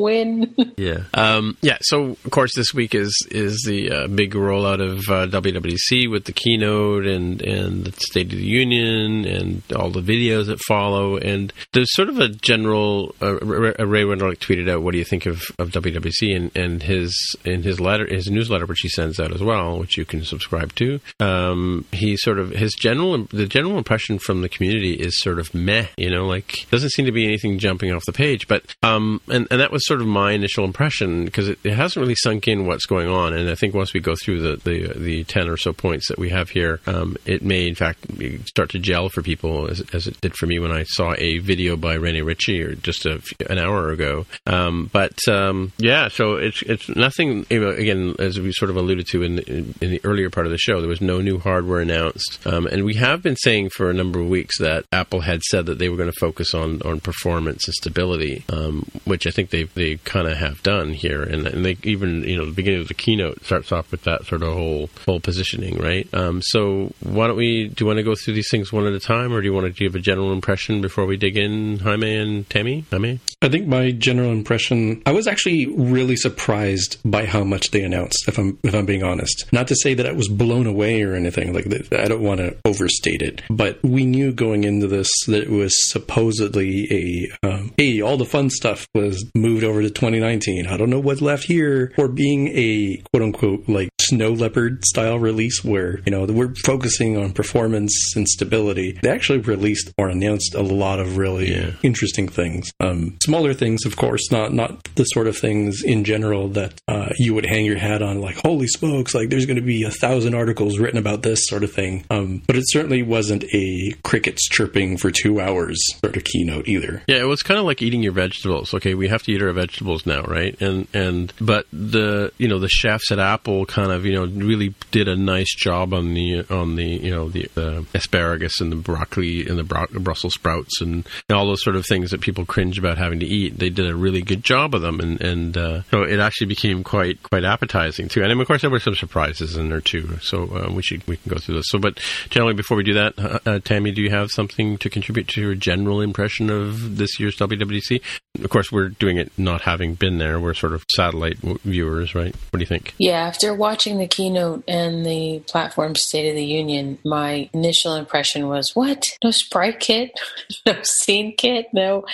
[0.00, 0.54] Win.
[0.76, 1.04] Yeah.
[1.14, 1.78] Um, yeah.
[1.82, 6.24] So of course this week is is the uh, big rollout of uh, WWDC with
[6.24, 11.16] the keynote and and the State of the Union and all the videos that follow.
[11.16, 13.14] And there's sort of a general.
[13.22, 17.36] Uh, Ray Ray tweeted out, "What do you think of, of WWDC?" And, and his
[17.44, 20.74] in his letter, his newsletter, which he sends out as well, which you can subscribe
[20.76, 21.00] to.
[21.20, 25.54] Um, he sort of his general the general impression from the community is sort of
[25.54, 25.86] meh.
[25.96, 28.48] You know, like doesn't seem to be anything jumping off the page.
[28.48, 32.02] But um, and and that was sort of my initial impression because it, it hasn't
[32.02, 33.32] really sunk in what's going on.
[33.34, 36.18] And I think once we go through the the, the ten or so points that
[36.18, 38.06] we have here, um, it may in fact
[38.46, 41.38] start to gel for people as, as it did for me when I saw a
[41.38, 44.26] video by Rene Ritchie or just a, an hour ago.
[44.46, 47.46] Um, but um, yeah, so it's it's nothing.
[47.50, 50.58] Again, as we sort of alluded to in, in in the earlier part of the
[50.58, 53.94] show, there was no new hardware announced, um, and we have been saying for a
[53.94, 57.00] number of weeks that Apple had said that they were going to focus on on
[57.00, 61.46] performance and stability, um, which I think they've they kind of have done here, and,
[61.46, 64.42] and they even you know the beginning of the keynote starts off with that sort
[64.42, 66.12] of whole whole positioning, right?
[66.14, 67.68] Um, so why don't we?
[67.68, 69.52] Do you want to go through these things one at a time, or do you
[69.52, 72.84] want to give a general impression before we dig in, Jaime and Tammy?
[72.90, 77.82] Jaime, I think my general impression, I was actually really surprised by how much they
[77.82, 78.28] announced.
[78.28, 81.14] If I'm if I'm being honest, not to say that I was blown away or
[81.14, 81.92] anything like that.
[81.92, 85.74] I don't want to overstate it, but we knew going into this that it was
[85.90, 90.66] supposedly a um, hey, all the fun stuff was moved over to 2019.
[90.66, 95.18] I don't know what's left here, or being a quote unquote like snow leopard style
[95.18, 98.98] release where you know we're focusing on performance and stability.
[99.02, 101.70] They actually released or announced a lot of really Yeah.
[101.82, 102.70] interesting things.
[102.80, 107.10] Um, smaller things, of course, not not the sort of things in general that uh,
[107.18, 108.20] you would hang your hat on.
[108.20, 109.14] Like, holy smokes!
[109.14, 112.04] Like, there's going to be a thousand articles written about this sort of thing.
[112.10, 117.02] Um, but it certainly wasn't a crickets chirping for two hours sort of keynote either.
[117.08, 118.72] Yeah, it was kind of like eating your vegetables.
[118.74, 120.60] Okay, we have to eat our vegetables now, right?
[120.60, 124.74] And and but the you know the chefs at Apple kind of you know really
[124.90, 128.76] did a nice job on the on the you know the, the asparagus and the
[128.76, 132.44] broccoli and the bro- Brussels sprouts and, and all those sort of things that people
[132.44, 133.58] cringe about having to eat.
[133.58, 136.84] They did a really good job of them, and and uh, so it actually became
[136.84, 138.22] quite quite appetizing too.
[138.22, 140.18] And of course there were some surprises in there too.
[140.20, 141.66] So uh, we should we can go through this.
[141.68, 141.98] So, but
[142.30, 145.40] generally before we do that, uh, uh, Tammy, do you have something to contribute to
[145.40, 148.00] your general impression of this year's WWDC?
[148.42, 150.38] Of course, we're doing it not having been there.
[150.38, 152.34] We're sort of satellite w- viewers, right?
[152.50, 152.94] What do you think?
[152.98, 158.48] Yeah, after watching the keynote and the platform State of the Union, my initial impression
[158.48, 159.16] was, "What?
[159.22, 160.10] No SpriteKit,
[160.66, 162.04] no SceneKit, no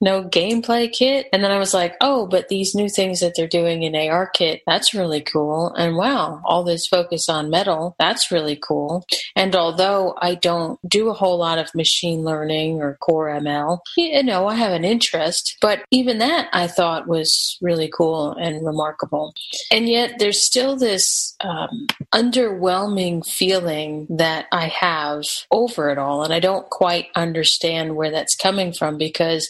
[0.00, 3.82] no GameplayKit." And then I was like, "Oh, but these new things that they're doing
[3.82, 9.04] in ARKit, that's really cool." And wow, all this focus on metal, that's really cool.
[9.34, 14.22] And although I don't do a whole lot of machine learning or Core ML, you
[14.22, 19.34] know, I have an interest, but even that I thought was really cool and remarkable.
[19.70, 26.24] And yet there's still this um, underwhelming feeling that I have over it all.
[26.24, 29.48] And I don't quite understand where that's coming from because,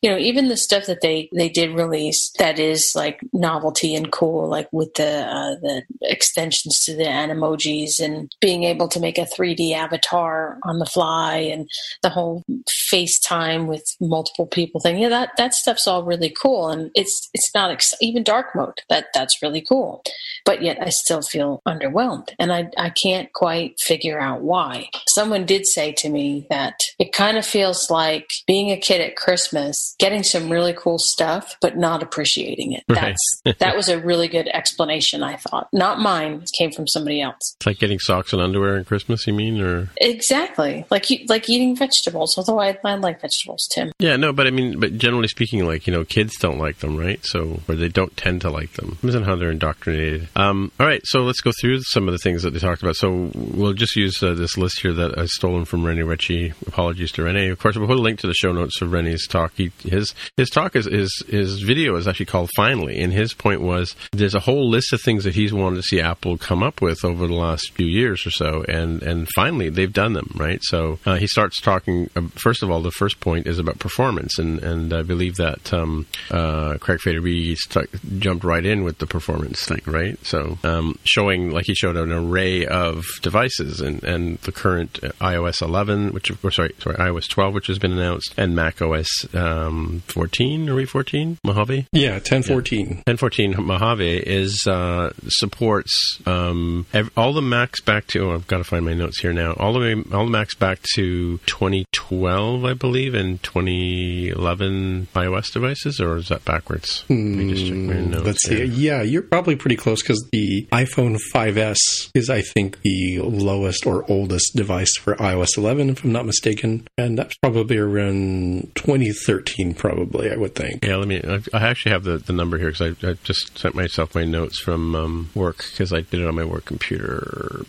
[0.00, 4.10] you know, even the stuff that they, they did release that is like novelty and
[4.12, 9.18] cool, like with the, uh, the extensions to the animojis and being able to make
[9.18, 11.68] a 3D avatar on the fly and
[12.02, 12.44] the whole
[12.92, 14.98] FaceTime with multiple people thing.
[14.98, 16.53] Yeah, that, that stuff's all really cool.
[16.62, 18.80] And it's, it's not ex- even dark mode.
[18.88, 20.02] That, that's really cool.
[20.44, 24.88] But yet I still feel underwhelmed and I, I can't quite figure out why.
[25.08, 29.16] Someone did say to me that it kind of feels like being a kid at
[29.16, 32.84] Christmas, getting some really cool stuff, but not appreciating it.
[32.88, 33.16] Right.
[33.44, 35.68] That's, that was a really good explanation, I thought.
[35.72, 36.42] Not mine.
[36.42, 37.54] It came from somebody else.
[37.56, 39.26] It's like getting socks and underwear at Christmas.
[39.26, 40.84] You mean, or Exactly.
[40.90, 43.92] Like you, like eating vegetables, although I, I like vegetables, Tim.
[43.98, 46.98] yeah, no, but I mean, but generally speaking, like you know, kids don't like them,
[46.98, 47.24] right?
[47.24, 48.90] So, or they don't tend to like them.
[48.90, 50.28] Depends on how they're indoctrinated.
[50.36, 52.96] Um, all right, so let's go through some of the things that they talked about.
[52.96, 56.52] So we'll just use uh, this list here that I stolen from Rene Ritchie.
[56.66, 57.48] Apologies to Rene.
[57.48, 59.54] Of course, we'll put a link to the show notes of Rene's talk.
[59.56, 63.62] He, his his talk is his his video is actually called Finally, and his point
[63.62, 66.82] was there's a whole list of things that he's wanted to see Apple come up
[66.82, 70.60] with over the last few years or so, and and finally they've done them, right?
[70.62, 72.10] So uh, he starts talking.
[72.14, 75.72] Uh, first of all, the first point is about performance, and and I believe that
[75.72, 80.18] um, uh, Craig Federighi st- jumped right in with the performance thing, right?
[80.26, 85.08] So um, showing like he showed an array of devices and and the current uh,
[85.20, 89.08] iOS 11, which or sorry sorry iOS 12, which has been announced, and Mac OS
[89.34, 91.86] um, 14 are we 14 Mojave?
[91.92, 92.86] Yeah, 1014.
[93.06, 98.30] 1014 Mojave is uh, supports um, ev- all the Macs back to.
[98.30, 99.52] Oh, I've got to find my notes here now.
[99.52, 106.00] All the way, all the Macs back to 2012, I believe, and 2011 iOS devices,
[106.00, 107.04] or is that backwards?
[107.08, 108.56] Let me just check my notes Hmm, Let's see.
[108.56, 108.64] here.
[108.64, 111.76] Yeah, you're probably pretty close because the iPhone 5S
[112.14, 116.86] is, I think, the lowest or oldest device for iOS 11, if I'm not mistaken.
[116.98, 120.84] And that's probably around 2013, probably, I would think.
[120.84, 121.20] Yeah, let me.
[121.22, 124.24] I, I actually have the, the number here because I, I just sent myself my
[124.24, 127.62] notes from um, work because I did it on my work computer.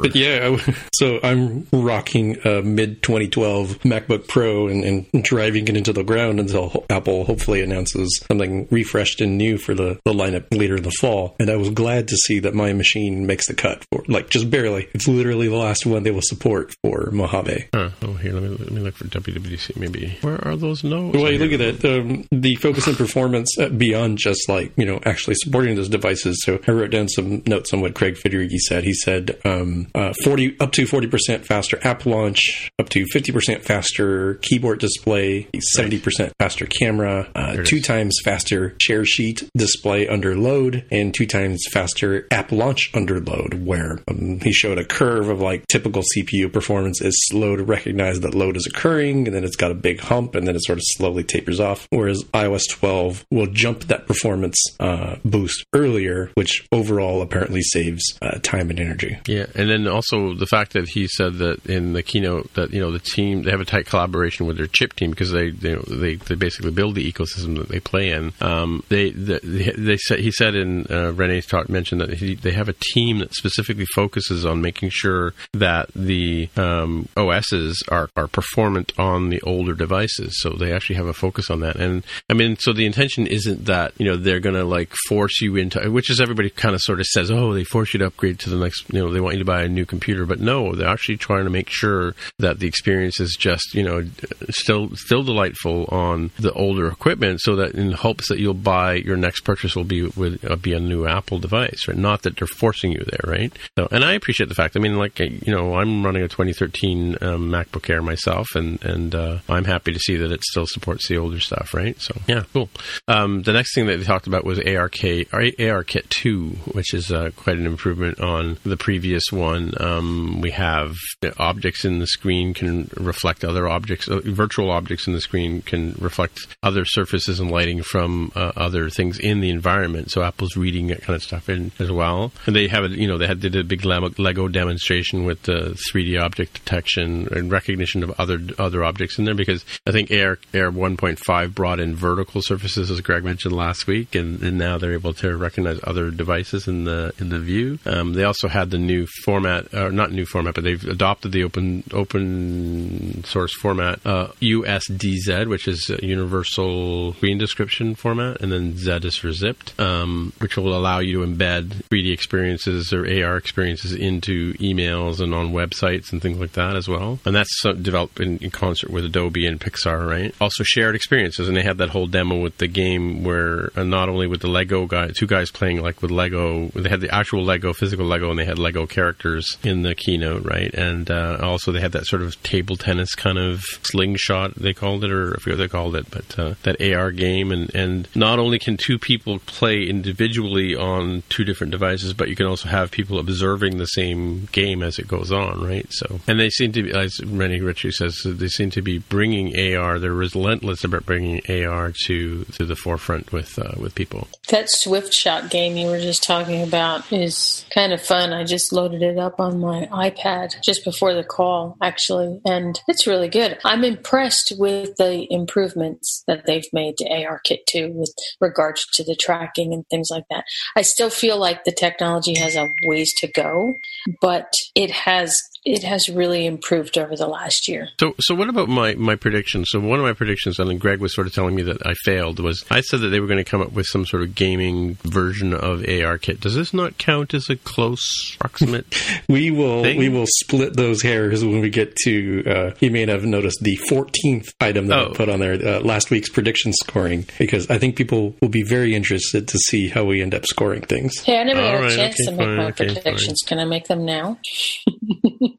[0.00, 0.56] But yeah,
[0.94, 6.40] so I'm rocking a mid 2012 MacBook Pro and, and driving it into the ground
[6.40, 10.92] until Apple hopefully announces something refreshed and new for the, the lineup later in the
[11.00, 11.34] fall.
[11.40, 14.50] And I was glad to see that my machine makes the cut for, like, just
[14.50, 14.88] barely.
[14.94, 17.68] It's literally the last one they will support for Mojave.
[17.74, 17.90] Huh.
[18.02, 19.76] Oh, here, let me let me look for WWDC.
[19.76, 21.16] Maybe where are those notes?
[21.16, 24.84] Well, you look at that, um, the focus and performance uh, beyond just like, you
[24.84, 26.42] know, actually supporting those devices.
[26.44, 28.84] So I wrote down some notes on what Craig Federighi said.
[28.84, 34.34] He said um, uh, 40 up to 40% faster app launch, up to 50% faster
[34.42, 40.84] keyboard display, 70% faster camera, uh, uh, two times faster share sheet display under load
[40.90, 45.40] and two times faster app launch under load, where um, he showed a curve of
[45.40, 49.56] like typical CPU performance is slow to recognize that load is occurring, and then it's
[49.56, 51.86] got a big hump, and then it sort of slowly tapers off.
[51.90, 58.38] Whereas iOS 12 will jump that performance uh, boost earlier, which overall apparently saves uh,
[58.42, 59.18] time and energy.
[59.26, 62.80] Yeah, and then also the fact that he said that in the keynote that you
[62.80, 65.74] know the team they have a tight collaboration with their chip team because they they,
[65.74, 68.32] they, they basically build the ecosystem that they play in.
[68.40, 69.38] Um, they, they
[69.76, 73.18] they said he said in uh, Rene's talk mentioned that he, they have a team
[73.18, 79.40] that specifically focuses on making sure that the um, OSs are are performant on the
[79.42, 80.40] older devices.
[80.40, 81.76] So they actually have a focus on that.
[81.76, 85.40] And I mean, so the intention isn't that you know they're going to like force
[85.40, 88.06] you into which is everybody kind of sort of says, oh, they force you to
[88.06, 88.84] upgrade to the next.
[88.92, 91.44] You know, they want you to buy a new computer, but no, they're actually trying
[91.44, 94.04] to make sure that the experience is just you know
[94.50, 99.16] still still delightful on the older equipment, so that in hopes that you'll buy your
[99.16, 101.96] next purchase will be with uh, be a new Apple device, right?
[101.96, 103.52] Not that they're forcing you there, right?
[103.78, 104.76] So, and I appreciate the fact.
[104.76, 109.14] I mean, like you know, I'm running a 2013 um, MacBook Air myself, and and
[109.14, 112.00] uh, I'm happy to see that it still supports the older stuff, right?
[112.00, 112.68] So, yeah, cool.
[113.08, 117.30] Um, the next thing that they talked about was ARK ARKit 2, which is uh,
[117.36, 119.72] quite an improvement on the previous one.
[119.80, 120.94] Um, we have
[121.38, 124.08] objects in the screen can reflect other objects.
[124.08, 126.84] Uh, virtual objects in the screen can reflect other
[127.24, 130.10] surfaces and lighting from uh, other things in the environment.
[130.10, 132.32] So Apple's reading that kind of stuff in as well.
[132.46, 135.78] And they have, a, you know, they had did a big Lego demonstration with the
[135.92, 140.38] 3D object detection and recognition of other other objects in there because I think Air
[140.52, 144.92] Air 1.5 brought in vertical surfaces, as Greg mentioned last week, and, and now they're
[144.92, 147.78] able to recognize other devices in the in the view.
[147.86, 151.44] Um, they also had the new format, or not new format, but they've adopted the
[151.44, 159.00] open open source format uh, USDZ, which is Universal Scene Description format, and then Z
[159.04, 163.92] is for zipped, um, which will allow you to embed 3D experiences or AR experiences
[163.92, 167.18] into emails and on websites and things like that as well.
[167.24, 170.34] And that's developed in, in concert with Adobe and Pixar, right?
[170.40, 174.08] Also shared experiences, and they had that whole demo with the game where uh, not
[174.08, 177.44] only with the Lego guy, two guys playing like with Lego, they had the actual
[177.44, 180.72] Lego, physical Lego, and they had Lego characters in the keynote, right?
[180.74, 185.04] And uh, also they had that sort of table tennis kind of slingshot they called
[185.04, 187.52] it, or I forget what they called it, but uh, that AR game.
[187.52, 192.36] And and not only can two people play individually on two different devices, but you
[192.36, 195.86] can also have people observing the same game as it goes on, right?
[195.90, 199.76] So, and they seem to be, as Rene Ritchie says, they seem to be bringing
[199.76, 199.98] AR.
[199.98, 204.28] They're relentless about bringing AR to to the forefront with uh, with people.
[204.48, 208.32] That SwiftShot game you were just talking about is kind of fun.
[208.32, 213.06] I just loaded it up on my iPad just before the call, actually, and it's
[213.06, 213.58] really good.
[213.64, 219.16] I'm impressed with the improvements that they've made to ARKit 2 with regards to the
[219.16, 220.44] tracking and things like that.
[220.76, 223.74] I still feel like the technology has a ways to go,
[224.20, 227.88] but it has it has really improved over the last year.
[227.98, 229.64] So, so what about my my prediction?
[229.64, 232.38] So, one of my predictions, and Greg was sort of telling me that I failed,
[232.38, 234.96] was I said that they were going to come up with some sort of gaming
[235.04, 236.40] version of ARKit.
[236.40, 238.86] Does this not count as a close approximate?
[239.28, 239.98] we will thing?
[239.98, 242.44] we will split those hairs when we get to.
[242.46, 245.10] Uh, you may have noticed the 14th item that oh.
[245.10, 248.62] I put on there, uh, last week's prediction scoring, because I think people will be
[248.62, 251.20] very interested to see how we end up scoring things.
[251.20, 253.40] Hey, I never All had right, a chance okay, to make fine, my okay, predictions.
[253.42, 253.48] Fine.
[253.48, 254.38] Can I make them now?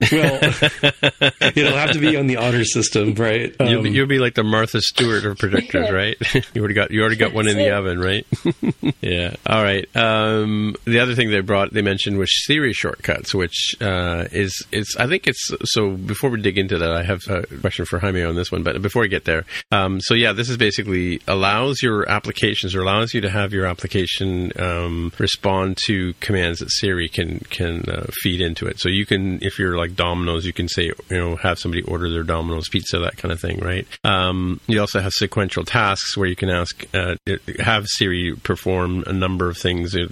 [0.11, 0.39] well,
[1.55, 3.55] it'll have to be on the honor system, right?
[3.59, 6.18] Um, you'll, be, you'll, be, like the Martha Stewart of predictors, right?
[6.53, 8.26] you already got you already got one in the oven, right?
[9.01, 9.36] yeah.
[9.45, 9.88] All right.
[9.95, 14.95] Um, the other thing they brought, they mentioned was Siri shortcuts, which uh, is it's.
[14.97, 15.91] I think it's so.
[15.91, 18.82] Before we dig into that, I have a question for Jaime on this one, but
[18.82, 23.14] before we get there, um, so yeah, this is basically allows your applications or allows
[23.14, 28.41] you to have your application um, respond to commands that Siri can can uh, feed
[28.41, 28.80] into it.
[28.80, 32.10] So you can, if you're like Domino's, you can say, you know, have somebody order
[32.10, 33.88] their Domino's pizza, that kind of thing, right?
[34.03, 37.16] Um, you also have sequential tasks where you can ask, uh,
[37.60, 40.08] have Siri perform a number of things, uh,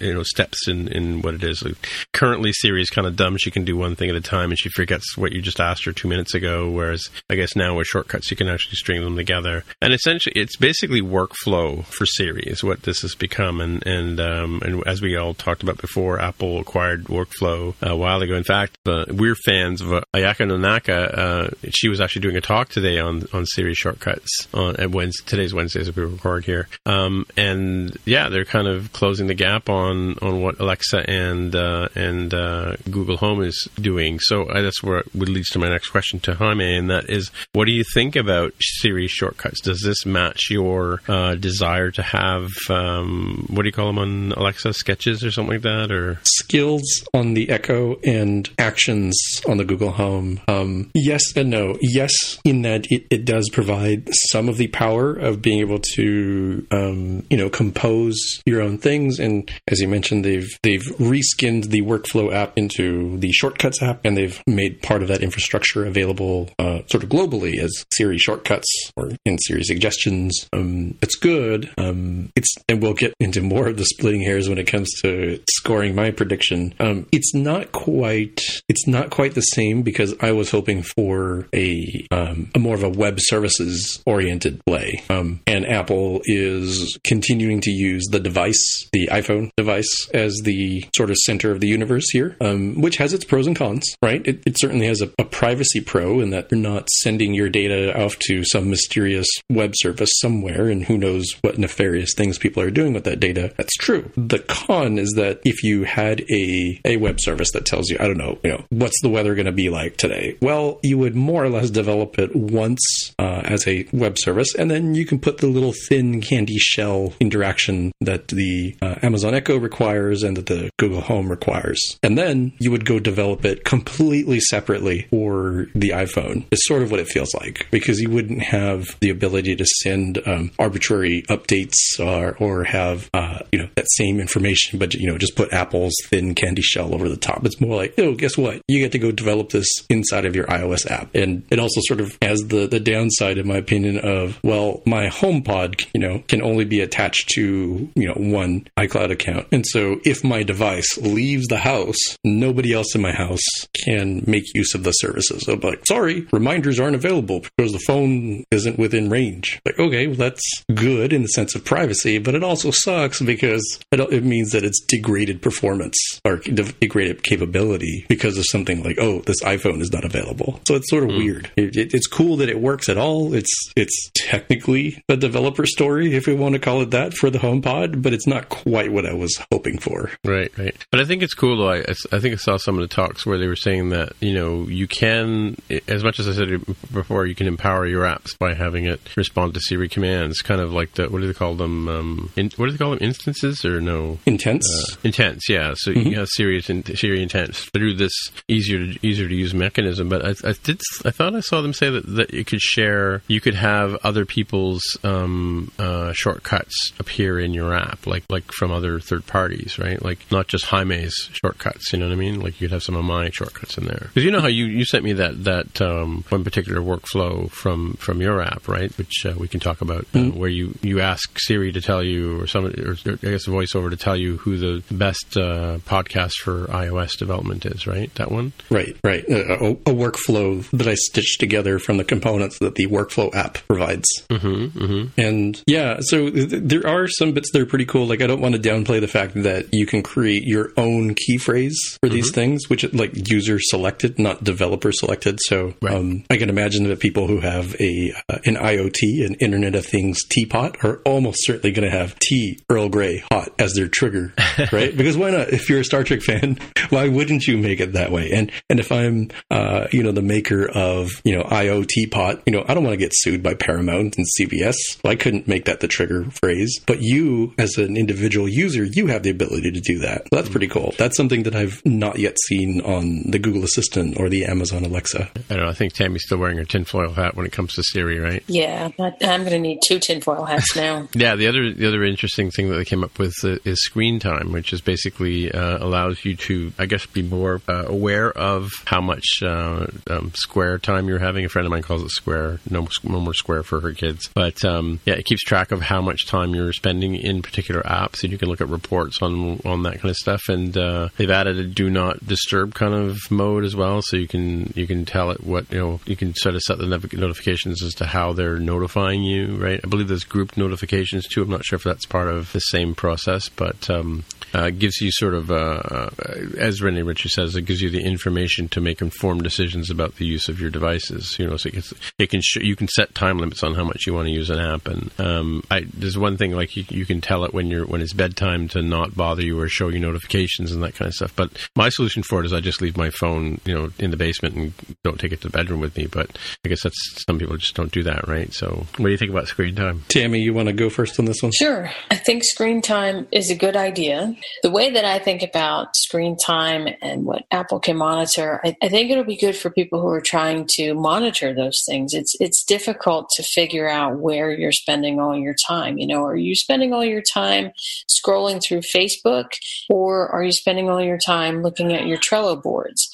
[0.00, 1.62] you know, steps in, in what it is.
[1.62, 1.76] Like,
[2.12, 3.36] currently, Siri is kind of dumb.
[3.36, 5.84] She can do one thing at a time and she forgets what you just asked
[5.84, 6.70] her two minutes ago.
[6.70, 9.64] Whereas I guess now with shortcuts, you can actually string them together.
[9.80, 13.60] And essentially, it's basically workflow for Siri is what this has become.
[13.60, 18.20] And, and, um, and as we all talked about before, Apple acquired workflow a while
[18.22, 18.34] ago.
[18.34, 21.18] In fact, uh, we're fans of uh, Ayaka Nonaka.
[21.18, 25.24] Uh, she was actually doing a talk today on on Siri shortcuts on at Wednesday,
[25.26, 26.68] today's Wednesday as we record here.
[26.86, 31.88] Um, and yeah, they're kind of closing the gap on on what Alexa and uh,
[31.94, 34.18] and uh, Google Home is doing.
[34.20, 37.30] So uh, that's where would leads to my next question to Jaime, and that is,
[37.52, 39.60] what do you think about Siri shortcuts?
[39.60, 44.32] Does this match your uh, desire to have um, what do you call them on
[44.32, 49.16] Alexa sketches or something like that, or skills on the Echo and actions
[49.48, 50.40] on the Google Home?
[50.48, 51.76] Um, yes and no.
[51.80, 52.12] Yes,
[52.44, 57.24] in that it, it does provide some of the power of being able to um,
[57.30, 58.16] you know compose
[58.46, 63.32] your own things, and as you mentioned, they've they've reskinned the workflow app into the
[63.32, 67.84] shortcuts app, and they've made part of that infrastructure available uh, sort of globally as
[67.92, 70.13] Siri shortcuts or in Siri suggestions.
[70.52, 71.70] Um, it's good.
[71.78, 75.40] Um, it's and we'll get into more of the splitting hairs when it comes to
[75.50, 76.74] scoring my prediction.
[76.80, 78.40] Um, it's not quite.
[78.68, 82.82] It's not quite the same because I was hoping for a um, a more of
[82.82, 89.08] a web services oriented play, um, and Apple is continuing to use the device, the
[89.08, 93.24] iPhone device, as the sort of center of the universe here, um, which has its
[93.24, 93.84] pros and cons.
[94.02, 94.26] Right?
[94.26, 97.98] It, it certainly has a, a privacy pro in that you're not sending your data
[97.98, 102.70] off to some mysterious web service somewhere, and who knows what nefarious things people are
[102.70, 103.52] doing with that data.
[103.56, 104.10] That's true.
[104.16, 108.06] The con is that if you had a a web service that tells you, I
[108.06, 110.36] don't know, you know, what's the weather going to be like today?
[110.40, 114.70] Well, you would more or less develop it once uh, as a web service, and
[114.70, 119.56] then you can put the little thin candy shell interaction that the uh, Amazon Echo
[119.56, 124.40] requires and that the Google Home requires, and then you would go develop it completely
[124.40, 126.44] separately for the iPhone.
[126.50, 129.93] It's sort of what it feels like because you wouldn't have the ability to send
[130.26, 135.18] um, arbitrary updates or, or have uh, you know that same information, but you know
[135.18, 137.44] just put Apple's thin candy shell over the top.
[137.44, 138.62] It's more like, oh, guess what?
[138.68, 142.00] You get to go develop this inside of your iOS app, and it also sort
[142.00, 146.42] of has the the downside, in my opinion, of well, my HomePod, you know, can
[146.42, 151.46] only be attached to you know one iCloud account, and so if my device leaves
[151.46, 153.42] the house, nobody else in my house
[153.84, 155.48] can make use of the services.
[155.48, 159.60] I'm like, sorry, reminders aren't available because the phone isn't within range.
[159.64, 160.42] Like, okay, well, that's
[160.74, 164.64] good in the sense of privacy, but it also sucks because it, it means that
[164.64, 169.92] it's degraded performance or de- degraded capability because of something like, oh, this iPhone is
[169.92, 170.60] not available.
[170.66, 171.18] So it's sort of hmm.
[171.18, 171.50] weird.
[171.56, 173.34] It, it, it's cool that it works at all.
[173.34, 177.38] It's it's technically a developer story, if we want to call it that, for the
[177.38, 180.10] HomePod, but it's not quite what I was hoping for.
[180.24, 180.76] Right, right.
[180.90, 181.72] But I think it's cool though.
[181.72, 184.34] I, I think I saw some of the talks where they were saying that you
[184.34, 185.56] know you can,
[185.88, 189.54] as much as I said before, you can empower your apps by having it respond
[189.54, 191.88] to Siri commands, kind of like the what do they call them?
[191.88, 193.00] Um, in, what do they call them?
[193.00, 194.20] Instances or no?
[194.24, 194.68] Intents.
[194.92, 195.74] Uh, intents, yeah.
[195.76, 196.10] So mm-hmm.
[196.10, 198.12] you have Siri, Siri intents through this
[198.46, 200.08] easier to, easier to use mechanism.
[200.08, 203.22] But I, I did I thought I saw them say that that you could share,
[203.26, 208.70] you could have other people's um, uh, shortcuts appear in your app, like like from
[208.70, 210.00] other third parties, right?
[210.00, 211.92] Like not just Jaime's shortcuts.
[211.92, 212.40] You know what I mean?
[212.40, 214.06] Like you'd have some of my shortcuts in there.
[214.14, 217.94] Because you know how you, you sent me that that um, one particular workflow from
[217.94, 218.96] from your app, right?
[218.96, 220.38] Which uh, we can talk about, uh, mm-hmm.
[220.38, 223.88] where you you ask Siri to tell you, or somebody, or I guess a voiceover
[223.90, 228.12] to tell you who the best uh, podcast for iOS development is, right?
[228.16, 228.52] That one.
[228.68, 229.24] Right, right.
[229.28, 234.08] A, a, workflow that I stitched together from the components that the workflow app provides.
[234.28, 235.20] Mm-hmm, mm-hmm.
[235.20, 238.06] And yeah, so th- there are some bits that are pretty cool.
[238.06, 241.38] Like I don't want to downplay the fact that you can create your own key
[241.38, 242.34] phrase for these mm-hmm.
[242.34, 245.38] things, which is like user selected, not developer selected.
[245.42, 245.94] So right.
[245.94, 249.86] um, I can imagine that people who have a uh, an IoT, an Internet of
[249.86, 254.34] Things teapot, are almost certainly going to have tea Earl Grey hot as their trigger,
[254.72, 254.96] right?
[254.96, 255.50] because why not?
[255.50, 256.58] If you're a Star Trek fan,
[256.90, 258.30] why wouldn't you make it that way?
[258.32, 262.52] And and if I'm uh, you know the maker of you know IoT teapot, you
[262.52, 264.76] know I don't want to get sued by Paramount and CBS.
[265.02, 269.06] Well, I couldn't make that the trigger phrase, but you as an individual user, you
[269.08, 270.22] have the ability to do that.
[270.22, 270.94] So that's pretty cool.
[270.98, 275.30] That's something that I've not yet seen on the Google Assistant or the Amazon Alexa.
[275.50, 275.68] I don't know.
[275.68, 278.42] I think Tammy's still wearing her tinfoil hat when it comes to Siri, right?
[278.46, 278.90] Yeah,
[279.34, 281.08] I'm going to need two tinfoil hats now.
[281.14, 284.20] yeah, the other the other interesting thing that they came up with uh, is screen
[284.20, 288.70] time, which is basically uh, allows you to, I guess, be more uh, aware of
[288.84, 291.44] how much uh, um, square time you're having.
[291.44, 292.60] A friend of mine calls it square.
[292.70, 296.00] No, no more square for her kids, but um, yeah, it keeps track of how
[296.00, 299.82] much time you're spending in particular apps, and you can look at reports on on
[299.82, 300.42] that kind of stuff.
[300.48, 304.28] And uh, they've added a do not disturb kind of mode as well, so you
[304.28, 306.00] can you can tell it what you know.
[306.06, 309.56] You can sort of set the notifications as to how they're notifying you.
[309.56, 309.80] Right?
[309.82, 311.42] I believe there's group notifications too.
[311.42, 315.10] I'm not sure if that's part of the same process, but um, uh, gives you
[315.10, 316.10] sort of, uh, uh,
[316.58, 320.26] as Rene Ritchie says, it gives you the information to make informed decisions about the
[320.26, 321.36] use of your devices.
[321.38, 324.06] You know, so it, it can sh- you can set time limits on how much
[324.06, 327.06] you want to use an app, and um, I, there's one thing like you, you
[327.06, 329.98] can tell it when you're when it's bedtime to not bother you or show you
[329.98, 331.34] notifications and that kind of stuff.
[331.34, 334.16] But my solution for it is I just leave my phone, you know, in the
[334.16, 334.72] basement and
[335.02, 336.06] don't take it to the bedroom with me.
[336.06, 338.52] But I guess that's some people just don't do that, right?
[338.52, 340.04] So, what do think about screen time?
[340.08, 341.52] Tammy, you want to go first on this one?
[341.52, 341.90] Sure.
[342.10, 344.34] I think screen time is a good idea.
[344.62, 348.88] The way that I think about screen time and what Apple can monitor, I, I
[348.88, 352.14] think it'll be good for people who are trying to monitor those things.
[352.14, 355.98] It's it's difficult to figure out where you're spending all your time.
[355.98, 357.72] You know, are you spending all your time
[358.08, 359.50] scrolling through Facebook,
[359.88, 363.10] or are you spending all your time looking at your Trello boards?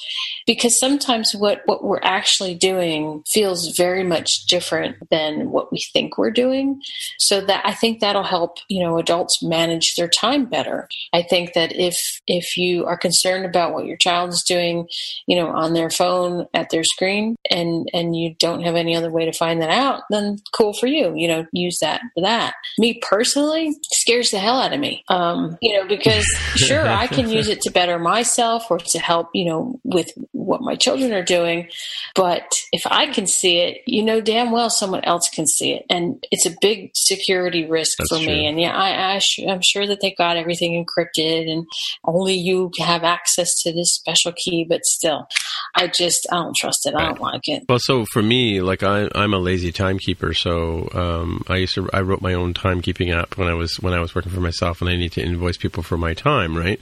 [0.50, 6.18] Because sometimes what what we're actually doing feels very much different than what we think
[6.18, 6.82] we're doing.
[7.20, 10.88] So that I think that'll help you know adults manage their time better.
[11.12, 14.88] I think that if if you are concerned about what your child is doing,
[15.28, 19.12] you know, on their phone at their screen, and and you don't have any other
[19.12, 21.14] way to find that out, then cool for you.
[21.14, 22.54] You know, use that for that.
[22.76, 25.04] Me personally, scares the hell out of me.
[25.06, 26.24] Um, you know, because
[26.56, 30.10] sure I can use it to better myself or to help, you know, with
[30.44, 31.68] what my children are doing,
[32.14, 35.84] but if I can see it, you know damn well someone else can see it,
[35.90, 38.26] and it's a big security risk That's for true.
[38.26, 38.46] me.
[38.46, 41.66] And yeah, I, I I'm sure that they've got everything encrypted, and
[42.04, 44.64] only you have access to this special key.
[44.68, 45.26] But still,
[45.74, 46.94] I just I don't trust it.
[46.94, 47.64] I don't like it.
[47.68, 51.88] Well, so for me, like I, I'm a lazy timekeeper, so um, I used to
[51.92, 54.80] I wrote my own timekeeping app when I was when I was working for myself,
[54.80, 56.80] and I need to invoice people for my time, right?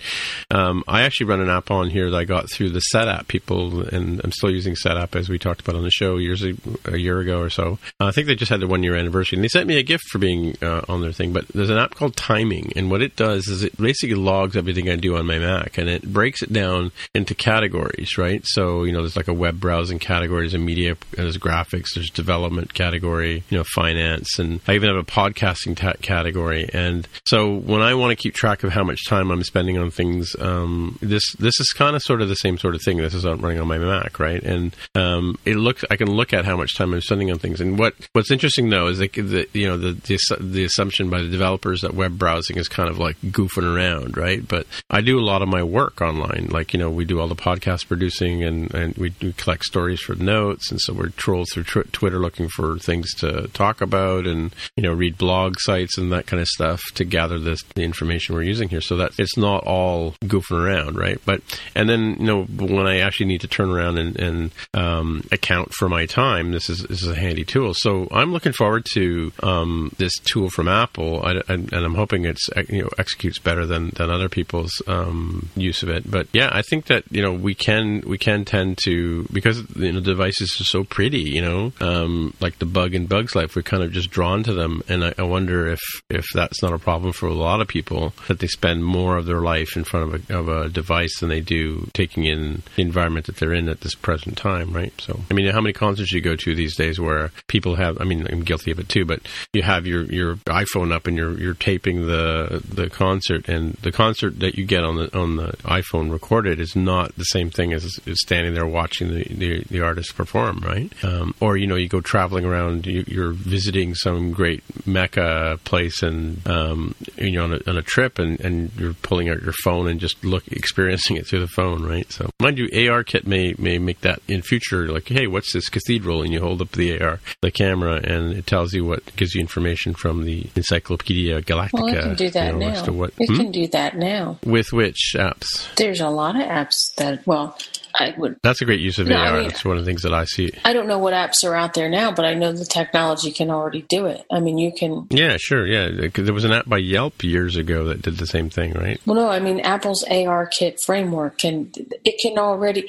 [0.50, 3.82] Um, I actually run an app on here that I got through the SetApp people,
[3.88, 7.20] and I'm still using SetApp as we talked about on the show years a, year
[7.20, 7.78] ago or so.
[8.00, 10.04] I think they just had their one year anniversary, and they sent me a gift
[10.10, 11.32] for being uh, on their thing.
[11.32, 14.88] But there's an app called Timing, and what it does is it basically logs everything
[14.88, 18.42] I do on my Mac, and it breaks it down into categories, right?
[18.44, 22.10] So you know, there's like a web browsing category, there's a media, there's graphics, there's
[22.10, 26.68] development category, you know, finance, and I even have a podcasting ta- category.
[26.72, 29.90] And so when I want to keep track of how much time I'm spending on
[29.90, 32.98] things, um, this this is kind of sort of the same sort of thing.
[32.98, 34.42] This is running on my Mac, right?
[34.42, 37.60] And um, it looks, I can look at how much time I'm spending on things.
[37.60, 41.22] And what what's interesting though is that the you know the the, the assumption by
[41.22, 44.46] the developers that web browsing is kind of like goofing around, right?
[44.46, 46.48] But I do a lot of my work online.
[46.50, 50.00] Like you know, we do all the podcast producing, and and we, we collect stories
[50.00, 54.26] for notes, and so we're troll through tw- Twitter looking for things to talk about,
[54.26, 57.82] and you know, read blog sites and that kind of stuff to gather this the
[57.82, 58.80] information we're using here.
[58.80, 61.20] So that it's not all goofing around, right?
[61.24, 61.42] But
[61.74, 65.72] and then you know when I actually need to turn around and, and um, account
[65.72, 67.74] for my time, this is this is a handy tool.
[67.74, 72.24] So I'm looking forward to um, this tool from Apple, I, I, and I'm hoping
[72.24, 76.10] it's you know executes better than than other people's um, use of it.
[76.10, 79.92] But yeah, I think that you know we can we can tend to because you
[79.92, 83.62] know devices are so pretty, you know, um, like the bug in Bugs Life, we're
[83.62, 86.78] kind of just drawn to them, and I, I wonder if if that's not a
[86.78, 90.14] problem for a lot of people that they spend more of their life in front
[90.14, 93.68] of a, of a device than they do taking in the environment that they're in
[93.68, 94.94] at this present time, right?
[94.98, 98.00] So, I mean, how many concerts do you go to these days where people have?
[98.00, 99.20] I mean, I'm guilty of it too, but
[99.52, 103.92] you have your your iPhone up and you're you're taping the the concert, and the
[103.92, 107.74] concert that you get on the on the iPhone recorded is not the same thing
[107.74, 110.92] as, as standing there watching the, the, the artist perform, right?
[111.02, 116.02] Um, or you know, you go traveling around, you, you're visiting some great Mecca place,
[116.02, 119.88] and um, you're on a, on a trip, and, and you're pulling out your phone
[119.88, 122.10] and just look experiencing it through the phone, right?
[122.12, 126.22] So, mind you, ARKit may may make that in future, like, hey, what's this cathedral?
[126.22, 129.40] And you hold up the AR the camera, and it tells you what gives you
[129.40, 131.70] information from the Encyclopedia Galactica.
[131.72, 132.92] Well, it can do that you know, now.
[132.92, 133.36] what It Hmm?
[133.36, 134.38] can do that now.
[134.44, 135.74] with which apps.
[135.76, 137.56] There's a lot of apps that, well,
[137.98, 138.36] I would.
[138.42, 139.26] That's a great use of No, AR.
[139.26, 140.50] I mean- That's one of the things that I see.
[140.64, 143.50] I don't know what apps are out there now, but I know the technology can
[143.50, 144.24] already do it.
[144.30, 145.06] I mean, you can.
[145.10, 145.66] Yeah, sure.
[145.66, 146.08] Yeah.
[146.14, 149.00] there was an app by Yelp years ago that did the same thing, right?
[149.06, 151.70] Well, no, I mean Apple's ARKit framework can
[152.04, 152.88] it can already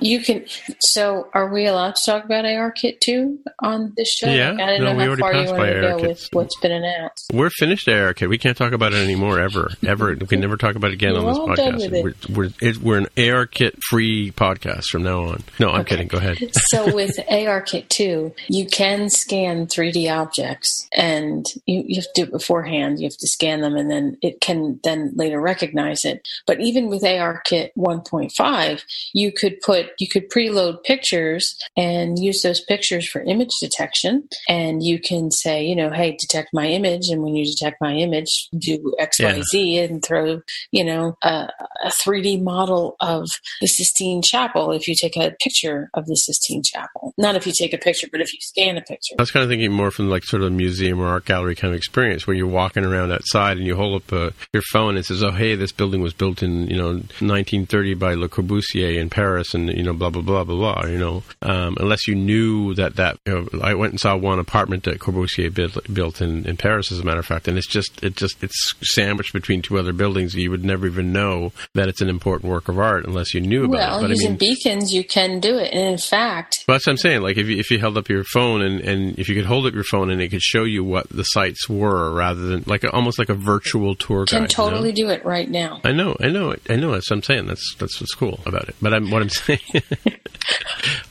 [0.00, 0.44] you can.
[0.80, 4.28] So, are we allowed to talk about ARKit too on this show?
[4.28, 4.52] Yeah.
[4.52, 5.96] Like, I didn't No, we know how already far you passed wanted by to go
[5.98, 6.08] ARKit.
[6.08, 7.30] with what's been announced.
[7.32, 8.28] We're finished ARKit.
[8.28, 10.14] We can't talk about it anymore, ever, ever.
[10.14, 12.02] We can never talk about it again on We're this podcast.
[12.02, 15.44] We're we're, it, we're an ARKit free podcast from now on.
[15.58, 15.96] No, I'm okay.
[15.96, 16.08] kidding.
[16.08, 16.38] Go ahead.
[16.54, 22.22] so with ARKit 2, you can scan 3D objects and you, you have to do
[22.24, 22.98] it beforehand.
[23.00, 26.26] You have to scan them and then it can then later recognize it.
[26.46, 32.60] But even with ARKit 1.5, you could put, you could preload pictures and use those
[32.60, 34.28] pictures for image detection.
[34.48, 37.08] And you can say, you know, hey, detect my image.
[37.08, 39.34] And when you detect my image, do X, yeah.
[39.34, 41.48] Y, Z and throw, you know, a,
[41.84, 43.28] a 3D model of
[43.60, 47.14] the Sistine Chapel if you take a picture of the Sistine Chapel.
[47.16, 49.14] Not if you take a picture, but if you scan a picture.
[49.18, 51.54] I was kind of thinking more from like sort of a museum or art gallery
[51.54, 54.90] kind of experience where you're walking around outside and you hold up uh, your phone
[54.90, 58.28] and it says, oh, hey, this building was built in, you know, 1930 by Le
[58.28, 61.22] Corbusier in Paris and, you know, blah, blah, blah, blah, blah, you know.
[61.42, 64.98] Um, unless you knew that that, you know, I went and saw one apartment that
[64.98, 68.16] Corbusier built, built in, in Paris, as a matter of fact, and it's just, it
[68.16, 70.34] just, it's sandwiched between two other buildings.
[70.34, 73.64] You would never even know that it's an important work of art unless you knew
[73.64, 73.97] about well, it.
[74.02, 75.72] Well, using I mean, beacons, you can do it.
[75.72, 77.22] And in fact, well, that's what I'm saying.
[77.22, 79.66] Like if you, if you held up your phone and, and if you could hold
[79.66, 82.84] up your phone and it could show you what the sites were rather than like
[82.92, 84.38] almost like a virtual tour guide.
[84.38, 85.08] Can totally you know?
[85.08, 85.80] do it right now.
[85.84, 86.92] I know, I know, I know.
[86.92, 87.46] That's what I'm saying.
[87.46, 88.76] That's that's what's cool about it.
[88.80, 89.60] But I'm, what I'm saying,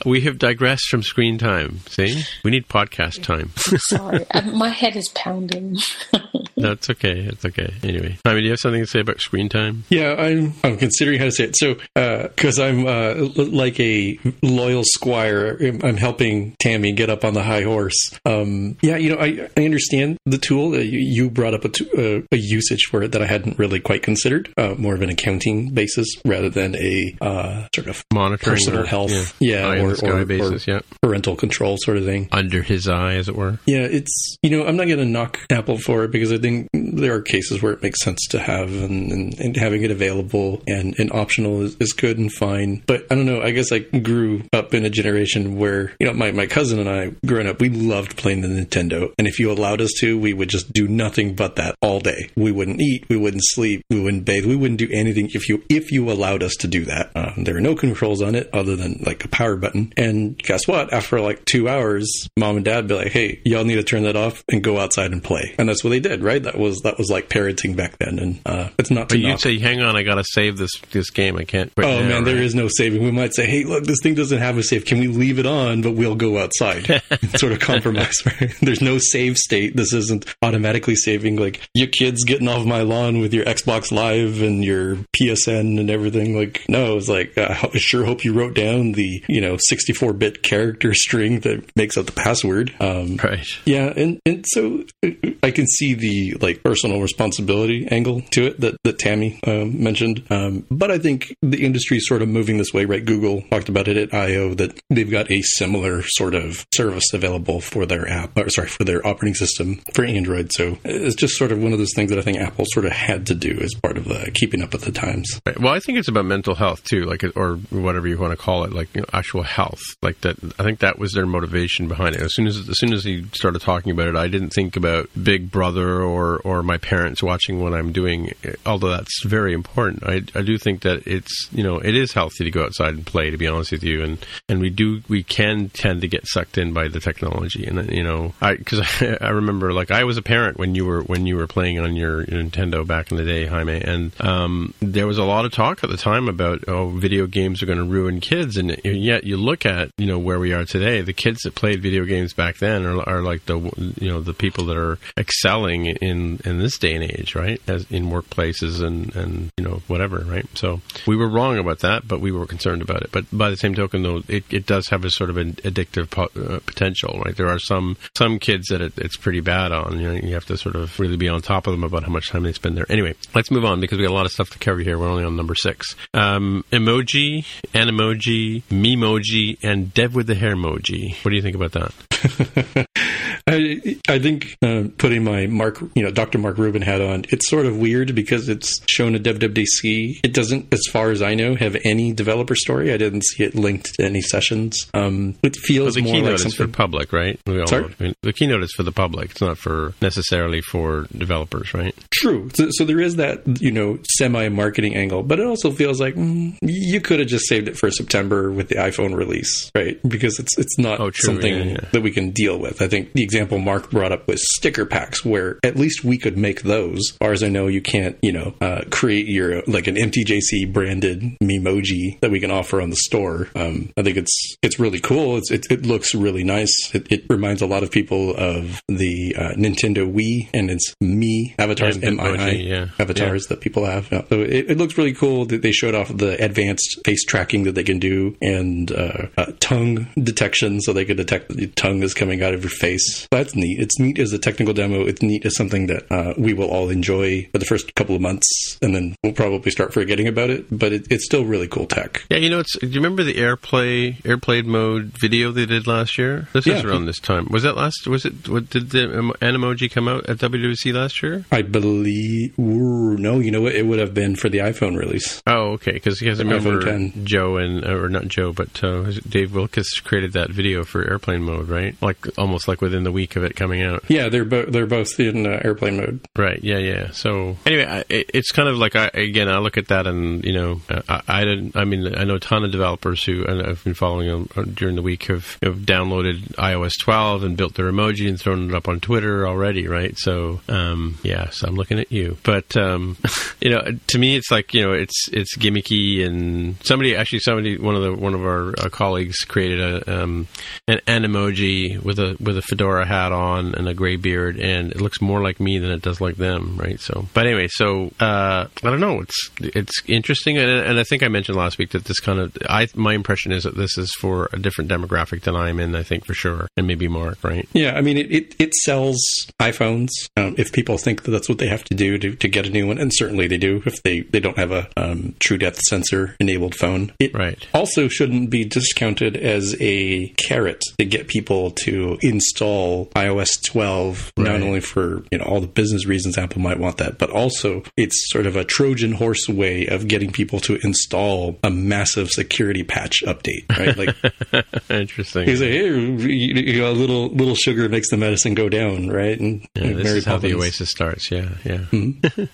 [0.04, 1.80] we have digressed from screen time.
[1.88, 3.50] See, we need podcast time.
[3.56, 5.76] sorry, my head is pounding.
[6.62, 7.20] That's okay.
[7.20, 7.72] It's okay.
[7.82, 9.84] Anyway, I mean, do you have something to say about screen time?
[9.88, 10.54] Yeah, I'm.
[10.64, 11.56] I'm considering how to say it.
[11.56, 17.34] So, because uh, I'm uh, like a loyal squire, I'm helping Tammy get up on
[17.34, 18.18] the high horse.
[18.24, 20.74] Um, yeah, you know, I, I understand the tool.
[20.74, 23.58] Uh, you, you, brought up a, t- uh, a usage for it that I hadn't
[23.58, 24.52] really quite considered.
[24.56, 28.86] Uh, more of an accounting basis rather than a uh, sort of monitoring personal or,
[28.86, 32.88] health, yeah, yeah or, or, basis, or yeah, parental control sort of thing under his
[32.88, 33.58] eye, as it were.
[33.66, 36.47] Yeah, it's you know, I'm not going to knock Apple for it because I think
[36.72, 40.62] there are cases where it makes sense to have, and, and, and having it available
[40.66, 42.82] and, and optional is, is, good and fine.
[42.86, 43.42] But I don't know.
[43.42, 46.88] I guess I grew up in a generation where you know my my cousin and
[46.88, 50.32] I, growing up, we loved playing the Nintendo, and if you allowed us to, we
[50.32, 52.30] would just do nothing but that all day.
[52.36, 55.62] We wouldn't eat, we wouldn't sleep, we wouldn't bathe, we wouldn't do anything if you
[55.68, 57.10] if you allowed us to do that.
[57.14, 59.92] Uh, there are no controls on it other than like a power button.
[59.96, 60.92] And guess what?
[60.92, 64.16] After like two hours, mom and dad be like, "Hey, y'all need to turn that
[64.16, 66.37] off and go outside and play." And that's what they did, right?
[66.38, 66.52] Right?
[66.52, 69.08] That was that was like parenting back then, and uh, it's not.
[69.08, 71.36] But you'd say, "Hang on, I got to save this this game.
[71.36, 72.24] I can't." oh now, man, right?
[72.24, 73.02] there is no saving.
[73.02, 74.84] We might say, "Hey, look, this thing doesn't have a save.
[74.84, 76.86] Can we leave it on, but we'll go outside?"
[77.36, 78.22] sort of compromise.
[78.24, 78.54] Right?
[78.62, 79.76] There's no save state.
[79.76, 81.36] This isn't automatically saving.
[81.36, 85.90] Like your kids getting off my lawn with your Xbox Live and your PSN and
[85.90, 86.36] everything.
[86.36, 90.12] Like no, it's like uh, I sure hope you wrote down the you know 64
[90.14, 92.74] bit character string that makes up the password.
[92.80, 93.46] Um, right.
[93.64, 95.10] Yeah, and and so uh,
[95.42, 100.24] I can see the like personal responsibility angle to it that that Tammy um, mentioned.
[100.30, 103.04] Um, but I think the industry is sort of moving this way, right?
[103.04, 107.60] Google talked about it at I/O that they've got a similar sort of service available
[107.60, 110.52] for their app, or sorry, for their operating system for Android.
[110.52, 112.92] So it's just sort of one of those things that I think Apple sort of
[112.92, 115.40] had to do as part of the keeping up with the times.
[115.46, 115.58] Right.
[115.58, 118.64] Well, I think it's about mental health too, like or whatever you want to call
[118.64, 119.80] it, like you know, actual health.
[120.02, 122.22] Like that, I think that was their motivation behind it.
[122.22, 125.08] As soon as as soon as he started talking about it, I didn't think about
[125.20, 128.32] Big Brother or or my parents watching what I'm doing.
[128.66, 132.44] Although that's very important, I, I do think that it's you know it is healthy
[132.44, 133.30] to go outside and play.
[133.30, 136.58] To be honest with you, and and we do we can tend to get sucked
[136.58, 140.16] in by the technology, and you know I because I, I, remember like I was
[140.16, 143.24] a parent when you were when you were playing on your, Nintendo back in the
[143.24, 146.88] day, Jaime, and um, there was a lot of talk at the time about oh
[146.88, 150.38] video games are going to ruin kids, and yet you look at you know where
[150.38, 153.58] we are today, the kids that played video games back then are, are like the
[154.00, 157.60] you know the people that are excelling in in this day and age, right?
[157.66, 160.46] As in workplaces and and you know whatever, right?
[160.54, 163.12] So we were wrong about that, but we were concerned about it.
[163.12, 166.10] But by the same token, though, it, it does have a sort of an addictive
[166.10, 167.36] po- uh, potential, right?
[167.36, 169.98] There are some some kids that it, it's pretty bad on.
[170.00, 172.12] You know, you have to sort of really be on top of them about how
[172.12, 172.86] much time they spend there.
[172.88, 174.98] Anyway, let's move on because we got a lot of stuff to cover here.
[174.98, 175.94] We're only on number six.
[176.14, 177.44] Um, emoji,
[177.74, 181.14] Animoji, Memoji, and Dev with the hair emoji.
[181.24, 182.86] What do you think about that?
[183.48, 186.38] I, I think uh, putting my Mark, you know, Dr.
[186.38, 190.20] Mark Rubin hat on, it's sort of weird because it's shown at WWDC.
[190.22, 192.92] It doesn't, as far as I know, have any developer story.
[192.92, 194.88] I didn't see it linked to any sessions.
[194.92, 196.66] Um, it feels well, the more keynote like something...
[196.66, 197.40] is for public, right?
[197.46, 197.94] We all Sorry?
[197.98, 199.30] I mean, the keynote is for the public.
[199.30, 201.94] It's not for necessarily for developers, right?
[202.12, 202.50] True.
[202.54, 206.56] So, so there is that, you know, semi-marketing angle, but it also feels like mm,
[206.60, 209.98] you could have just saved it for September with the iPhone release, right?
[210.06, 211.34] Because it's it's not oh, true.
[211.34, 211.88] something yeah, yeah.
[211.92, 212.82] that we can deal with.
[212.82, 216.18] I think the example example Mark brought up was sticker packs, where at least we
[216.18, 216.98] could make those.
[217.12, 220.72] As far as I know, you can't, you know, uh, create your like an MTJC
[220.72, 223.48] branded Memoji that we can offer on the store.
[223.54, 225.36] Um, I think it's it's really cool.
[225.36, 226.94] It's, it, it looks really nice.
[226.94, 231.54] It, it, reminds a lot of people of the uh, Nintendo Wii and its Mii
[231.58, 232.86] avatars, M I I yeah.
[232.98, 233.54] avatars yeah.
[233.54, 234.08] that people have.
[234.08, 235.44] So it, it, looks really cool.
[235.44, 240.08] They showed off the advanced face tracking that they can do and uh, uh, tongue
[240.20, 243.27] detection, so they could detect the tongue is coming out of your face.
[243.30, 243.78] That's neat.
[243.78, 245.02] It's neat as a technical demo.
[245.02, 248.22] It's neat as something that uh, we will all enjoy for the first couple of
[248.22, 250.66] months, and then we'll probably start forgetting about it.
[250.70, 252.24] But it, it's still really cool tech.
[252.30, 252.78] Yeah, you know, it's.
[252.78, 256.48] Do you remember the AirPlay AirPlay mode video they did last year?
[256.52, 256.76] This yeah.
[256.76, 257.48] is around this time.
[257.50, 258.06] Was that last?
[258.06, 258.48] Was it?
[258.48, 261.44] What, did the Animoji come out at WWDC last year?
[261.52, 262.58] I believe.
[262.58, 263.74] Ooh, no, you know what?
[263.74, 265.42] It would have been for the iPhone release.
[265.46, 265.92] Oh, okay.
[265.92, 270.50] Because you guys remember Joe and or not Joe, but uh, Dave Wilkes created that
[270.50, 271.94] video for airplane mode, right?
[272.00, 274.04] Like almost like within the week of it coming out.
[274.08, 276.20] Yeah, they're both they're both in uh, airplane mode.
[276.36, 276.62] Right.
[276.62, 276.76] Yeah.
[276.76, 277.10] Yeah.
[277.12, 280.52] So anyway, I, it's kind of like I again I look at that and you
[280.52, 281.74] know I, I didn't.
[281.74, 284.62] I mean I know a ton of developers who and I've been following them uh,
[284.62, 288.74] during the week have, have downloaded iOS 12 and built their emoji and thrown it
[288.74, 290.16] up on Twitter already, right?
[290.18, 293.16] So um, yeah, so I'm looking at you, but um,
[293.60, 297.78] you know to me it's like you know it's it's gimmicky and somebody actually somebody
[297.78, 300.46] one of the one of our uh, colleagues created a um,
[300.86, 304.92] an, an emoji with a with a fedora hat on and a gray beard, and
[304.92, 307.00] it looks more like me than it does like them, right?
[307.00, 309.20] So, but anyway, so uh, I don't know.
[309.20, 312.56] It's it's interesting, and, and I think I mentioned last week that this kind of
[312.68, 315.94] I my impression is that this is for a different demographic than I'm in.
[315.94, 317.68] I think for sure, and maybe Mark, right?
[317.72, 319.18] Yeah, I mean it it, it sells
[319.60, 320.10] iPhones.
[320.36, 322.70] Um, if people think that that's what they have to do to, to get a
[322.70, 326.36] new one, and certainly they do if they they don't have a um, TrueDepth sensor
[326.40, 327.12] enabled phone.
[327.18, 327.66] It right.
[327.74, 334.44] also shouldn't be discounted as a carrot to get people to install iOS 12, right.
[334.44, 337.82] not only for you know all the business reasons Apple might want that, but also
[337.96, 342.82] it's sort of a Trojan horse way of getting people to install a massive security
[342.82, 343.96] patch update, right?
[343.96, 345.46] Like interesting.
[345.46, 349.38] He's like, hey, you know, a little little sugar makes the medicine go down, right?
[349.38, 351.30] And yeah, this Mary is how the Oasis starts.
[351.30, 351.78] Yeah, yeah.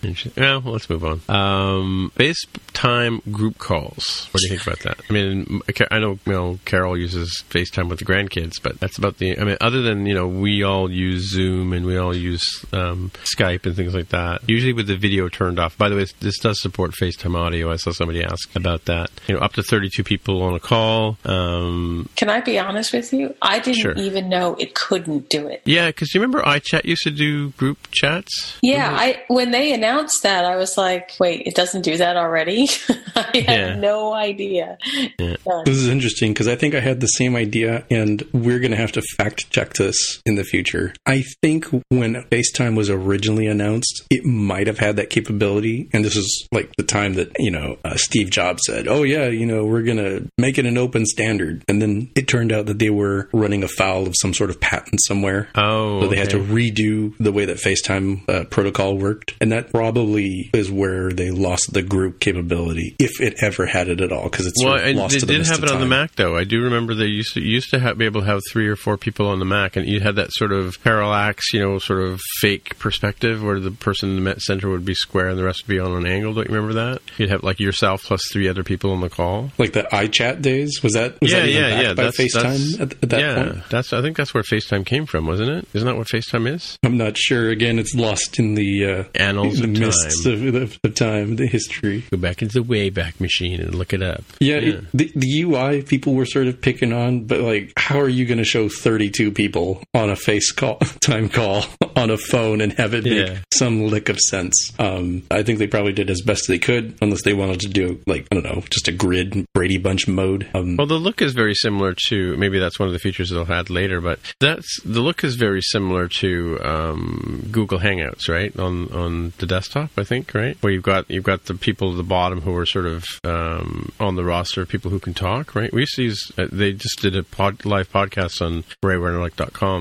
[0.04, 0.40] Mm-hmm.
[0.64, 1.20] well, let's move on.
[1.28, 4.28] Um, FaceTime group calls.
[4.30, 5.04] What do you think about that?
[5.08, 5.60] I mean,
[5.90, 9.38] I know you know Carol uses FaceTime with the grandkids, but that's about the.
[9.38, 13.10] I mean, other than you know, we all use Zoom and we all use um,
[13.36, 14.42] Skype and things like that.
[14.48, 15.76] Usually with the video turned off.
[15.76, 17.70] By the way, this does support FaceTime audio.
[17.70, 19.10] I saw somebody ask about that.
[19.26, 21.18] You know, up to thirty-two people on a call.
[21.24, 23.34] Um, Can I be honest with you?
[23.42, 23.94] I didn't sure.
[23.96, 25.62] even know it couldn't do it.
[25.64, 28.58] Yeah, because you remember iChat used to do group chats.
[28.62, 32.68] Yeah, I when they announced that, I was like, wait, it doesn't do that already.
[33.16, 34.78] I had no idea.
[35.18, 35.36] Yeah.
[35.64, 38.76] This is interesting because I think I had the same idea, and we're going to
[38.76, 40.94] have to fact check this in the future.
[41.06, 45.88] I think when FaceTime was originally announced, it might have had that capability.
[45.92, 49.28] And this is like the time that, you know, uh, Steve Jobs said, oh, yeah,
[49.28, 51.64] you know, we're going to make it an open standard.
[51.68, 55.00] And then it turned out that they were running afoul of some sort of patent
[55.04, 55.48] somewhere.
[55.54, 56.00] Oh.
[56.00, 56.20] So they okay.
[56.20, 59.34] had to redo the way that FaceTime uh, protocol worked.
[59.40, 64.00] And that probably is where they lost the group capability, if it ever had it
[64.00, 66.36] at all, because it's well, lost they did have it on the Mac, though.
[66.36, 68.76] I do remember they used to used to have, be able to have three or
[68.76, 72.02] four people on the Mac, and you had that sort of parallax, you know, sort
[72.02, 75.44] of fake perspective where the person in the met center would be square and the
[75.44, 76.34] rest would be on an angle.
[76.34, 77.02] Don't you remember that?
[77.18, 80.82] You'd have like yourself plus three other people on the call, like the iChat days.
[80.82, 81.20] Was that?
[81.20, 81.94] Was yeah, that yeah, yeah.
[81.94, 83.64] By that's, FaceTime that's, at, at, that yeah, point?
[83.70, 83.92] that's.
[83.92, 85.68] I think that's where FaceTime came from, wasn't it?
[85.72, 86.78] Isn't that what FaceTime is?
[86.84, 87.50] I'm not sure.
[87.50, 90.48] Again, it's lost in the uh, annals, the of mists time.
[90.48, 92.04] Of, of, of, time, the history.
[92.10, 94.22] Go back into the Wayback Machine and look it up.
[94.40, 94.72] Yeah, yeah.
[94.74, 98.26] It, the, the UI people were sort of picking on, but like, how are you
[98.26, 101.64] going to show 32 people on a face call, time call
[101.96, 103.38] on a phone and have it make yeah.
[103.52, 104.72] some lick of sense?
[104.78, 108.00] Um, I think they probably did as best they could, unless they wanted to do
[108.06, 110.48] like I don't know, just a grid Brady Bunch mode.
[110.54, 113.50] Um, well, the look is very similar to maybe that's one of the features they'll
[113.50, 118.92] add later, but that's the look is very similar to um, Google Hangouts, right on
[118.92, 119.90] on the desktop.
[119.96, 122.66] I think right where you've got you've got the people at the bottom who are
[122.66, 125.72] sort of um, on the roster of people who can talk, right?
[125.72, 128.64] We used to use, uh, they just did a pod, live podcast on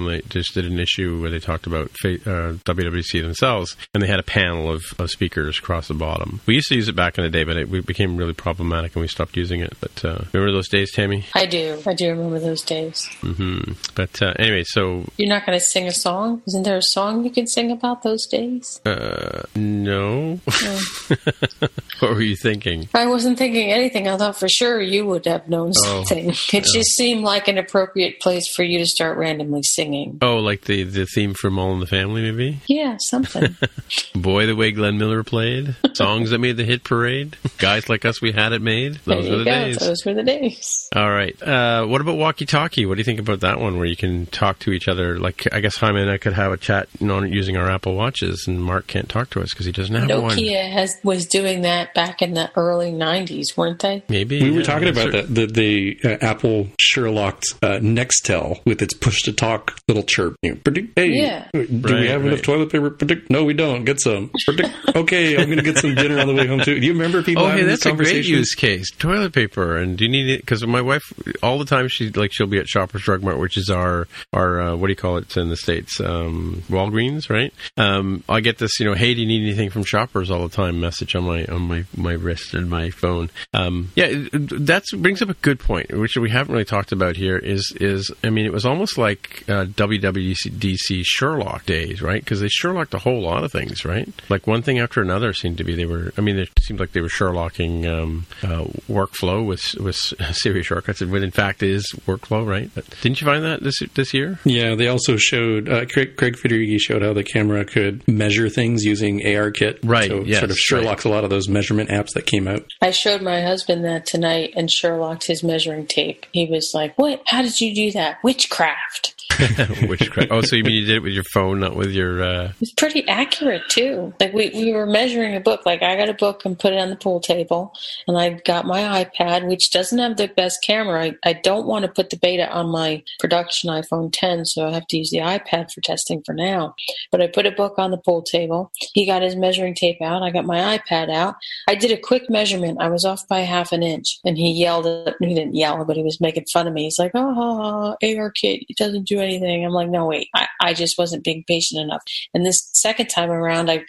[0.05, 4.19] They just did an issue where they talked about uh, WWDC themselves, and they had
[4.19, 6.41] a panel of, of, speakers across the bottom.
[6.45, 8.95] We used to use it back in the day, but it, it became really problematic
[8.95, 9.73] and we stopped using it.
[9.79, 11.25] But uh, remember those days, Tammy?
[11.33, 11.81] I do.
[11.85, 13.09] I do remember those days.
[13.21, 13.73] Mm-hmm.
[13.95, 15.05] But uh, anyway, so.
[15.17, 16.41] You're not going to sing a song?
[16.47, 18.81] Isn't there a song you can sing about those days?
[18.85, 20.39] Uh, no.
[20.63, 20.79] no.
[21.99, 22.87] what were you thinking?
[22.93, 24.07] I wasn't thinking anything.
[24.07, 26.33] I thought for sure you would have known oh, something.
[26.53, 29.92] Oh, it just seemed like an appropriate place for you to start randomly singing.
[29.93, 30.17] Singing.
[30.21, 32.59] Oh, like the the theme from All in the Family, maybe.
[32.67, 33.55] Yeah, something.
[34.15, 37.37] Boy, the way Glenn Miller played songs that made the hit parade.
[37.57, 38.95] Guys like us, we had it made.
[39.05, 39.51] Those there were you the go.
[39.51, 39.77] days.
[39.77, 40.89] Those were the days.
[40.95, 41.41] All right.
[41.41, 42.85] Uh, what about walkie talkie?
[42.85, 45.19] What do you think about that one, where you can talk to each other?
[45.19, 47.95] Like, I guess Jaime and I could have a chat, you know, using our Apple
[47.95, 50.37] watches, and Mark can't talk to us because he doesn't have one.
[50.37, 54.03] Nokia has was doing that back in the early '90s, weren't they?
[54.09, 58.81] Maybe We were talking about that's that the, the uh, Apple Sherlocked uh, Nextel with
[58.81, 60.36] its push to talk little chirp.
[60.41, 61.47] You predict, hey, Yeah.
[61.53, 62.89] do Right, we have enough toilet paper?
[62.89, 63.84] Predict, no, we don't.
[63.86, 64.32] Get some.
[64.45, 66.80] Predict, okay, I'm going to get some dinner on the way home too.
[66.80, 68.89] Do you remember people Oh, hey, having that's a great use case.
[68.91, 70.41] Toilet paper, and do you need it?
[70.41, 71.03] Because my wife,
[71.41, 74.61] all the time, she like she'll be at Shoppers Drug Mart, which is our our
[74.61, 77.53] uh, what do you call it in the states, um, Walgreens, right?
[77.78, 80.55] Um, I get this, you know, hey, do you need anything from Shoppers all the
[80.55, 80.80] time?
[80.80, 83.30] Message on my on my my wrist and my phone.
[83.53, 87.38] Um, yeah, that brings up a good point, which we haven't really talked about here.
[87.38, 92.24] Is is I mean, it was almost like uh, WWDC Sherlock days, right?
[92.24, 94.07] Because they Sherlocked a whole lot of things, right?
[94.30, 96.14] Like one thing after another seemed to be they were.
[96.18, 99.95] I mean, it seemed like they were Sherlocking um, uh, workflow with with
[100.32, 102.70] Siri shortcuts, and when in fact is workflow, right?
[102.74, 104.39] But didn't you find that this this year?
[104.43, 108.84] Yeah, they also showed uh, Craig, Craig Federighi showed how the camera could measure things
[108.84, 109.80] using ARKit.
[109.84, 112.66] Right, So yes, sort of Sherlock's a lot of those measurement apps that came out.
[112.82, 116.26] I showed my husband that tonight and Sherlocked his measuring tape.
[116.32, 117.22] He was like, "What?
[117.28, 118.18] How did you do that?
[118.24, 119.12] Witchcraft."
[119.88, 120.31] Witchcraft.
[120.31, 122.23] oh, so you mean you did it with your phone, not with your?
[122.23, 122.51] Uh...
[122.61, 124.13] It's pretty accurate too.
[124.19, 125.65] Like we, we were measuring a book.
[125.65, 127.73] Like I got a book and put it on the pool table,
[128.07, 131.03] and I got my iPad, which doesn't have the best camera.
[131.03, 134.71] I, I don't want to put the beta on my production iPhone 10, so I
[134.71, 136.75] have to use the iPad for testing for now.
[137.11, 138.71] But I put a book on the pool table.
[138.93, 140.23] He got his measuring tape out.
[140.23, 141.36] I got my iPad out.
[141.67, 142.79] I did a quick measurement.
[142.81, 145.15] I was off by half an inch, and he yelled at.
[145.19, 146.84] He didn't yell, but he was making fun of me.
[146.84, 150.97] He's like, "Oh, ARKit, it doesn't do anything." I'm like, "No, wait, I, I just
[150.97, 152.03] wasn't being patient enough."
[152.34, 153.84] And this second time around, I,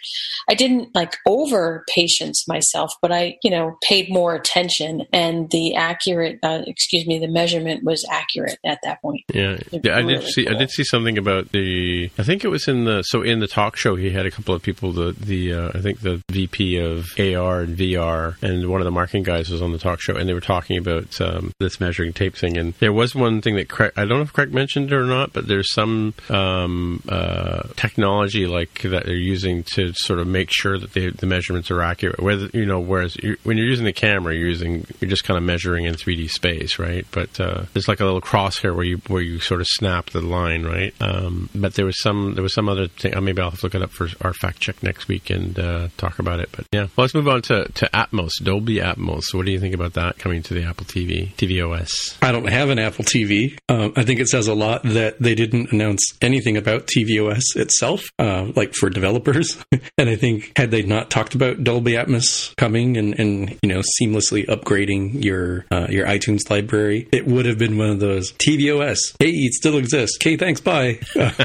[0.49, 5.75] I didn't like over patience myself, but I, you know, paid more attention, and the
[5.75, 9.21] accurate, uh, excuse me, the measurement was accurate at that point.
[9.33, 9.97] Yeah, yeah.
[9.97, 10.47] I did see.
[10.47, 12.09] I did see something about the.
[12.17, 13.03] I think it was in the.
[13.03, 14.91] So in the talk show, he had a couple of people.
[14.91, 18.91] The the uh, I think the VP of AR and VR and one of the
[18.91, 22.13] marketing guys was on the talk show, and they were talking about um, this measuring
[22.13, 22.57] tape thing.
[22.57, 25.05] And there was one thing that Craig, I don't know if Craig mentioned it or
[25.05, 30.49] not, but there's some um, uh, technology like that they're using to sort of make
[30.51, 32.21] sure that the, the measurements are accurate.
[32.21, 35.37] Whether you know, whereas you when you're using the camera, you're using you're just kind
[35.37, 37.05] of measuring in 3D space, right?
[37.11, 40.21] But uh, there's like a little crosshair where you where you sort of snap the
[40.21, 40.93] line, right?
[40.99, 43.15] Um, but there was some there was some other thing.
[43.15, 45.57] Uh, maybe I'll have to look it up for our fact check next week and
[45.59, 46.49] uh, talk about it.
[46.51, 49.33] But yeah, well, let's move on to to Atmos, Dolby Atmos.
[49.33, 52.17] What do you think about that coming to the Apple TV, tvOS?
[52.21, 53.57] I don't have an Apple TV.
[53.69, 58.03] Um, I think it says a lot that they didn't announce anything about tvOS itself,
[58.19, 59.57] uh, like for developers.
[59.97, 63.81] and I think had they not talked about Dolby Atmos coming and, and you know
[64.01, 68.97] seamlessly upgrading your uh, your iTunes library, it would have been one of those tvOS.
[69.19, 70.17] Hey, it still exists.
[70.21, 70.61] Okay, thanks.
[70.61, 70.99] Bye.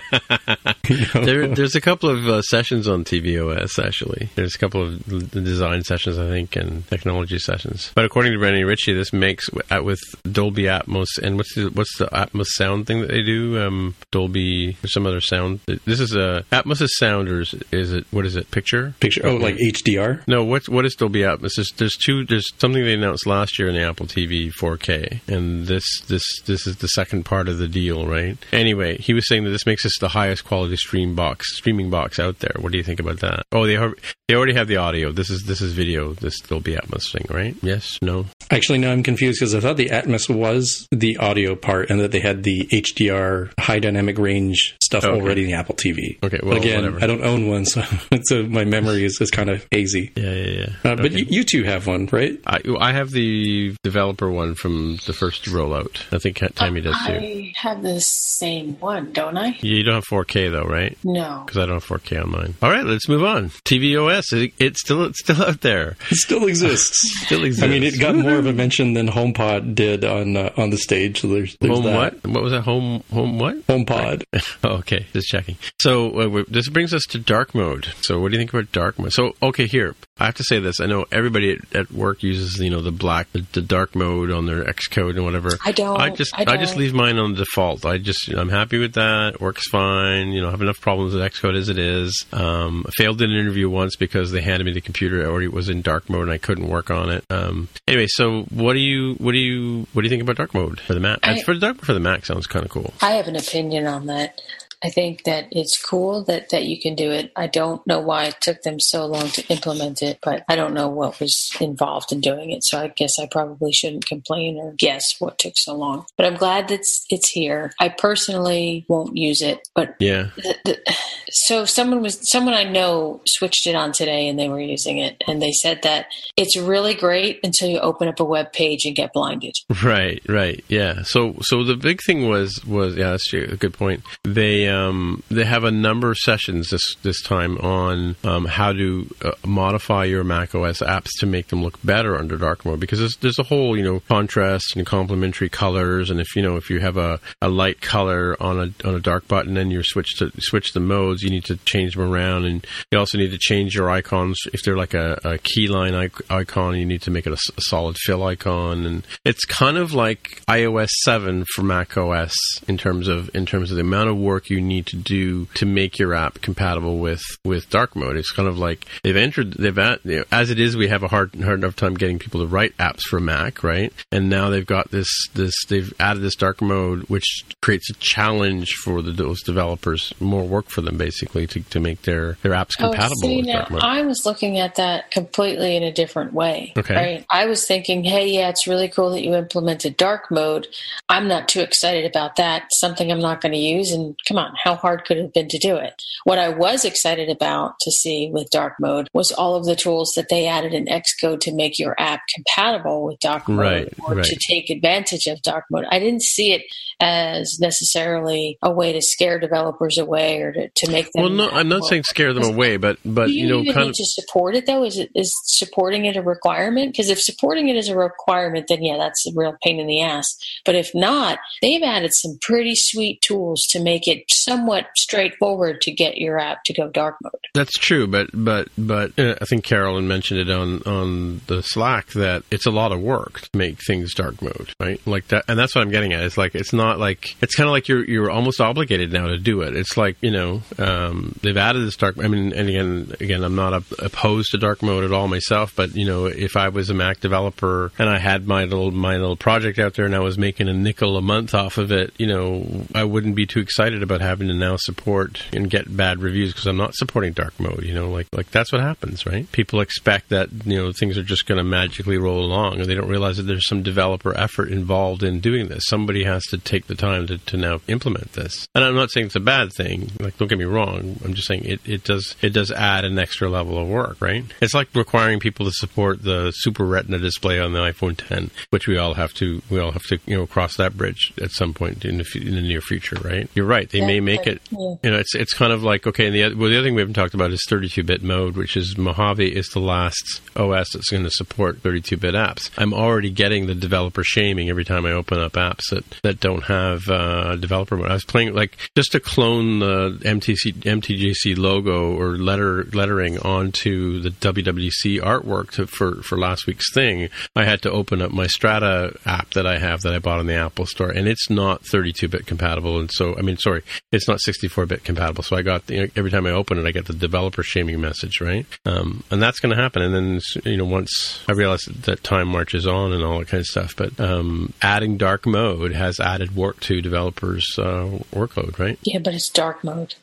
[0.90, 1.24] You know?
[1.24, 4.28] There, there's a couple of uh, sessions on tvOS actually.
[4.34, 7.92] There's a couple of design sessions, I think, and technology sessions.
[7.94, 10.00] But according to Brandon Ritchie, this makes uh, with
[10.30, 13.59] Dolby Atmos and what's the what's the Atmos sound thing that they do?
[13.60, 15.60] Um, Dolby or some other sound.
[15.66, 18.50] This is a Atmos is sound or is, is it what is it?
[18.50, 18.94] Picture?
[19.00, 19.26] Picture.
[19.26, 20.26] Oh, like HDR.
[20.26, 21.54] No, what's what is Dolby Atmos?
[21.56, 22.24] There's, there's two.
[22.24, 26.66] There's something they announced last year in the Apple TV 4K, and this this this
[26.66, 28.36] is the second part of the deal, right?
[28.52, 32.18] Anyway, he was saying that this makes this the highest quality stream box streaming box
[32.18, 32.54] out there.
[32.58, 33.44] What do you think about that?
[33.52, 33.94] Oh, they are,
[34.28, 35.12] they already have the audio.
[35.12, 36.14] This is this is video.
[36.14, 37.56] This Dolby Atmos thing, right?
[37.62, 38.26] Yes, no.
[38.50, 38.90] Actually, no.
[38.90, 42.42] I'm confused because I thought the Atmos was the audio part and that they had
[42.42, 45.20] the HDR high dynamic range stuff Okay.
[45.20, 46.18] already in the Apple TV.
[46.22, 47.02] Okay, well, but again, whatever.
[47.02, 47.82] I don't own one, so
[48.24, 50.12] so my memory is, is kind of hazy.
[50.16, 50.66] Yeah, yeah, yeah.
[50.90, 51.18] Uh, But Okay.
[51.20, 52.38] you, you two have one, right?
[52.46, 56.02] I, I have the developer one from the first rollout.
[56.12, 57.12] I think Tammy does too.
[57.12, 59.58] I have the same one, don't I?
[59.60, 60.96] You don't have 4K though, right?
[61.04, 61.42] No.
[61.46, 62.54] Because I don't have 4K on mine.
[62.62, 63.50] All right, let's move on.
[63.50, 65.96] tvOS, it, it's still it's still out there.
[66.10, 67.00] It still exists.
[67.30, 67.62] Still exists.
[67.62, 70.78] I mean, it got more of a mention than HomePod did on uh, on the
[70.78, 71.20] stage.
[71.20, 71.94] So there's, there's home that.
[72.22, 72.26] what?
[72.26, 72.62] What was that?
[72.62, 73.66] Home home what?
[73.66, 74.24] HomePod.
[74.62, 75.56] Oh okay, just checking.
[75.80, 77.92] So uh, this brings us to dark mode.
[78.02, 79.12] So what do you think about dark mode?
[79.12, 80.80] So okay, here I have to say this.
[80.80, 84.30] I know everybody at, at work uses you know the black, the, the, dark mode
[84.30, 85.50] on their Xcode and whatever.
[85.64, 85.98] I don't.
[85.98, 87.86] I just I, I, just leave mine on default.
[87.86, 89.34] I just I'm happy with that.
[89.34, 90.32] It works fine.
[90.32, 92.26] You know, I have enough problems with Xcode as it is.
[92.32, 95.22] Um, I failed in an interview once because they handed me the computer.
[95.22, 97.24] It already was in dark mode and I couldn't work on it.
[97.30, 100.52] Um, anyway, so what do you what do you what do you think about dark
[100.52, 101.20] mode for the Mac?
[101.22, 102.92] I, for the dark for the Mac sounds kind of cool.
[103.00, 104.40] I have an opinion on that.
[104.82, 107.32] I think that it's cool that, that you can do it.
[107.36, 110.74] I don't know why it took them so long to implement it, but I don't
[110.74, 112.64] know what was involved in doing it.
[112.64, 116.06] So I guess I probably shouldn't complain or guess what took so long.
[116.16, 117.72] But I'm glad that it's, it's here.
[117.78, 120.30] I personally won't use it, but yeah.
[120.36, 120.96] The, the,
[121.30, 125.22] so someone was someone I know switched it on today and they were using it
[125.26, 126.06] and they said that
[126.36, 129.54] it's really great until you open up a web page and get blinded.
[129.82, 130.64] Right, right.
[130.68, 131.02] Yeah.
[131.02, 134.02] So so the big thing was was yeah, that's a good point.
[134.24, 139.14] They um, they have a number of sessions this this time on um, how to
[139.22, 142.98] uh, modify your Mac OS apps to make them look better under dark mode because
[142.98, 146.70] there's, there's a whole you know contrast and complementary colors and if you know if
[146.70, 150.16] you have a, a light color on a on a dark button and you switch
[150.18, 153.38] to switch the modes you need to change them around and you also need to
[153.38, 154.38] change your icons.
[154.52, 157.96] If they're like a, a keyline icon you need to make it a, a solid
[157.98, 162.34] fill icon and it's kind of like iOS 7 for Mac OS
[162.68, 165.66] in terms of in terms of the amount of work you need to do to
[165.66, 168.16] make your app compatible with with dark mode.
[168.16, 171.02] It's kind of like they've entered they've at, you know, as it is we have
[171.02, 173.92] a hard hard enough time getting people to write apps for Mac, right?
[174.12, 178.72] And now they've got this this they've added this dark mode which creates a challenge
[178.74, 182.70] for the, those developers, more work for them basically to, to make their their apps
[182.78, 183.82] oh, compatible oh, see, with now, dark mode.
[183.82, 186.72] I was looking at that completely in a different way.
[186.76, 186.94] Okay.
[186.94, 187.26] Right?
[187.30, 190.66] I was thinking, hey, yeah, it's really cool that you implemented dark mode.
[191.08, 192.64] I'm not too excited about that.
[192.72, 193.92] Something I'm not going to use.
[193.92, 196.02] And come on, how hard could it have been to do it?
[196.24, 200.12] What I was excited about to see with dark mode was all of the tools
[200.16, 204.14] that they added in Xcode to make your app compatible with dark mode right, or
[204.16, 204.24] right.
[204.24, 205.84] to take advantage of dark mode.
[205.90, 206.62] I didn't see it
[207.00, 211.22] as necessarily a way to scare developers away or to, to make them.
[211.22, 213.90] Well, no, I'm not saying scare them away, but but you, you know, kind need
[213.90, 214.84] of to support it though.
[214.84, 216.92] Is it is supporting it a requirement?
[216.92, 220.00] Because if supporting it is a requirement, then yeah, that's a real pain in the
[220.02, 220.36] ass.
[220.64, 225.92] But if not, they've added some pretty sweet tools to make it somewhat straightforward to
[225.92, 227.32] get your app to go dark mode.
[227.54, 232.08] That's true, but but but uh, I think Caroline mentioned it on on the Slack
[232.08, 235.00] that it's a lot of work to make things dark mode, right?
[235.06, 236.24] Like that, and that's what I'm getting at.
[236.24, 239.38] It's like it's not like it's kind of like you're you're almost obligated now to
[239.38, 239.76] do it.
[239.76, 242.18] It's like you know um, they've added this dark.
[242.18, 245.94] I mean, and again, again, I'm not opposed to dark mode at all myself, but
[245.94, 249.36] you know, if I was a Mac developer and I had my little my little
[249.36, 252.26] project out there and I was making a nickel a month off of it, you
[252.26, 256.52] know, I wouldn't be too excited about having to now support and get bad reviews
[256.52, 257.84] because I'm not supporting dark mode.
[257.84, 259.50] You know, like like that's what happens, right?
[259.52, 262.94] People expect that you know things are just going to magically roll along, and they
[262.94, 265.84] don't realize that there's some developer effort involved in doing this.
[265.86, 268.68] Somebody has to take the time to, to now implement this.
[268.74, 270.10] And I'm not saying it's a bad thing.
[270.20, 271.18] Like, don't get me wrong.
[271.24, 274.44] I'm just saying it, it does it does add an extra level of work, right?
[274.60, 278.86] It's like requiring people to support the Super Retina display on the iPhone 10, which
[278.86, 281.74] we all have to we all have to you know cross that bridge at some
[281.74, 283.48] point in the, in the near future, right?
[283.54, 283.88] You're right.
[283.88, 284.60] They yeah, may make it.
[284.70, 284.94] Yeah.
[285.02, 286.26] You know, it's it's kind of like okay.
[286.26, 288.96] And the well, the other thing we haven't talked about is 32-bit mode, which is
[288.96, 292.70] Mojave is the last OS that's going to support 32-bit apps.
[292.76, 296.59] I'm already getting the developer shaming every time I open up apps that that don't
[296.60, 298.10] have uh, developer mode.
[298.10, 304.20] I was playing like just to clone the MTC MTJC logo or letter lettering onto
[304.20, 307.28] the WWDC artwork to, for for last week's thing.
[307.54, 310.46] I had to open up my Strata app that I have that I bought on
[310.46, 312.98] the Apple Store, and it's not 32-bit compatible.
[312.98, 313.82] And so, I mean, sorry,
[314.12, 315.42] it's not 64-bit compatible.
[315.42, 318.66] So I got every time I open it, I get the developer shaming message, right?
[318.84, 320.02] Um, and that's going to happen.
[320.02, 323.60] And then you know, once I realize that time marches on and all that kind
[323.60, 328.98] of stuff, but um, adding dark mode has added work to developers' uh, workload, right?
[329.02, 330.14] Yeah, but it's dark mode.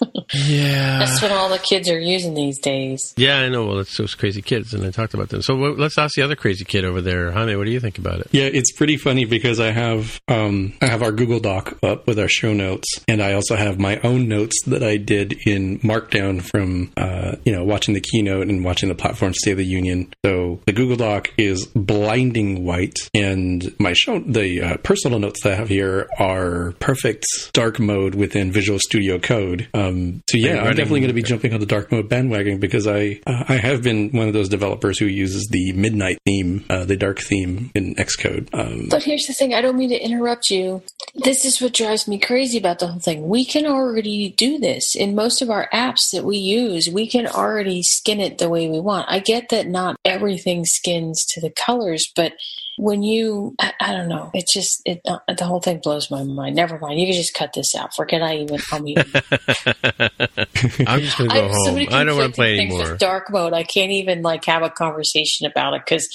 [0.34, 3.14] yeah, that's what all the kids are using these days.
[3.16, 3.66] Yeah, I know.
[3.66, 5.42] Well, it's those crazy kids, and I talked about them.
[5.42, 7.56] So let's ask the other crazy kid over there, Jaime.
[7.56, 8.28] What do you think about it?
[8.32, 12.18] Yeah, it's pretty funny because I have um, I have our Google Doc up with
[12.18, 16.42] our show notes, and I also have my own notes that I did in Markdown
[16.42, 20.12] from uh, you know watching the keynote and watching the platform State of the Union.
[20.24, 25.52] So the Google Doc is blinding white, and my show the uh, personal notes that
[25.52, 29.68] I have here are perfect dark mode within Visual Studio Code.
[29.74, 32.86] Um, so yeah, I'm definitely going to be jumping on the dark mode bandwagon because
[32.86, 36.84] I uh, I have been one of those developers who uses the midnight theme, uh,
[36.84, 38.48] the dark theme in Xcode.
[38.52, 40.82] Um, but here's the thing: I don't mean to interrupt you.
[41.14, 43.12] This is what drives me crazy about the whole thing.
[43.12, 43.28] thing.
[43.28, 46.88] We can already do this in most of our apps that we use.
[46.88, 49.06] We can already skin it the way we want.
[49.08, 52.32] I get that not everything skins to the colors, but
[52.78, 54.30] when you I, I, don't know.
[54.34, 56.56] It just it uh, the whole thing blows my mind.
[56.56, 56.98] Never mind.
[57.00, 57.94] You can just cut this out.
[57.94, 58.96] Forget i even i mean
[60.86, 61.86] i'm just gonna go home.
[61.90, 62.96] i don't want to play anymore.
[62.96, 63.52] dark mode.
[63.52, 66.08] I can't even like have a conversation about it because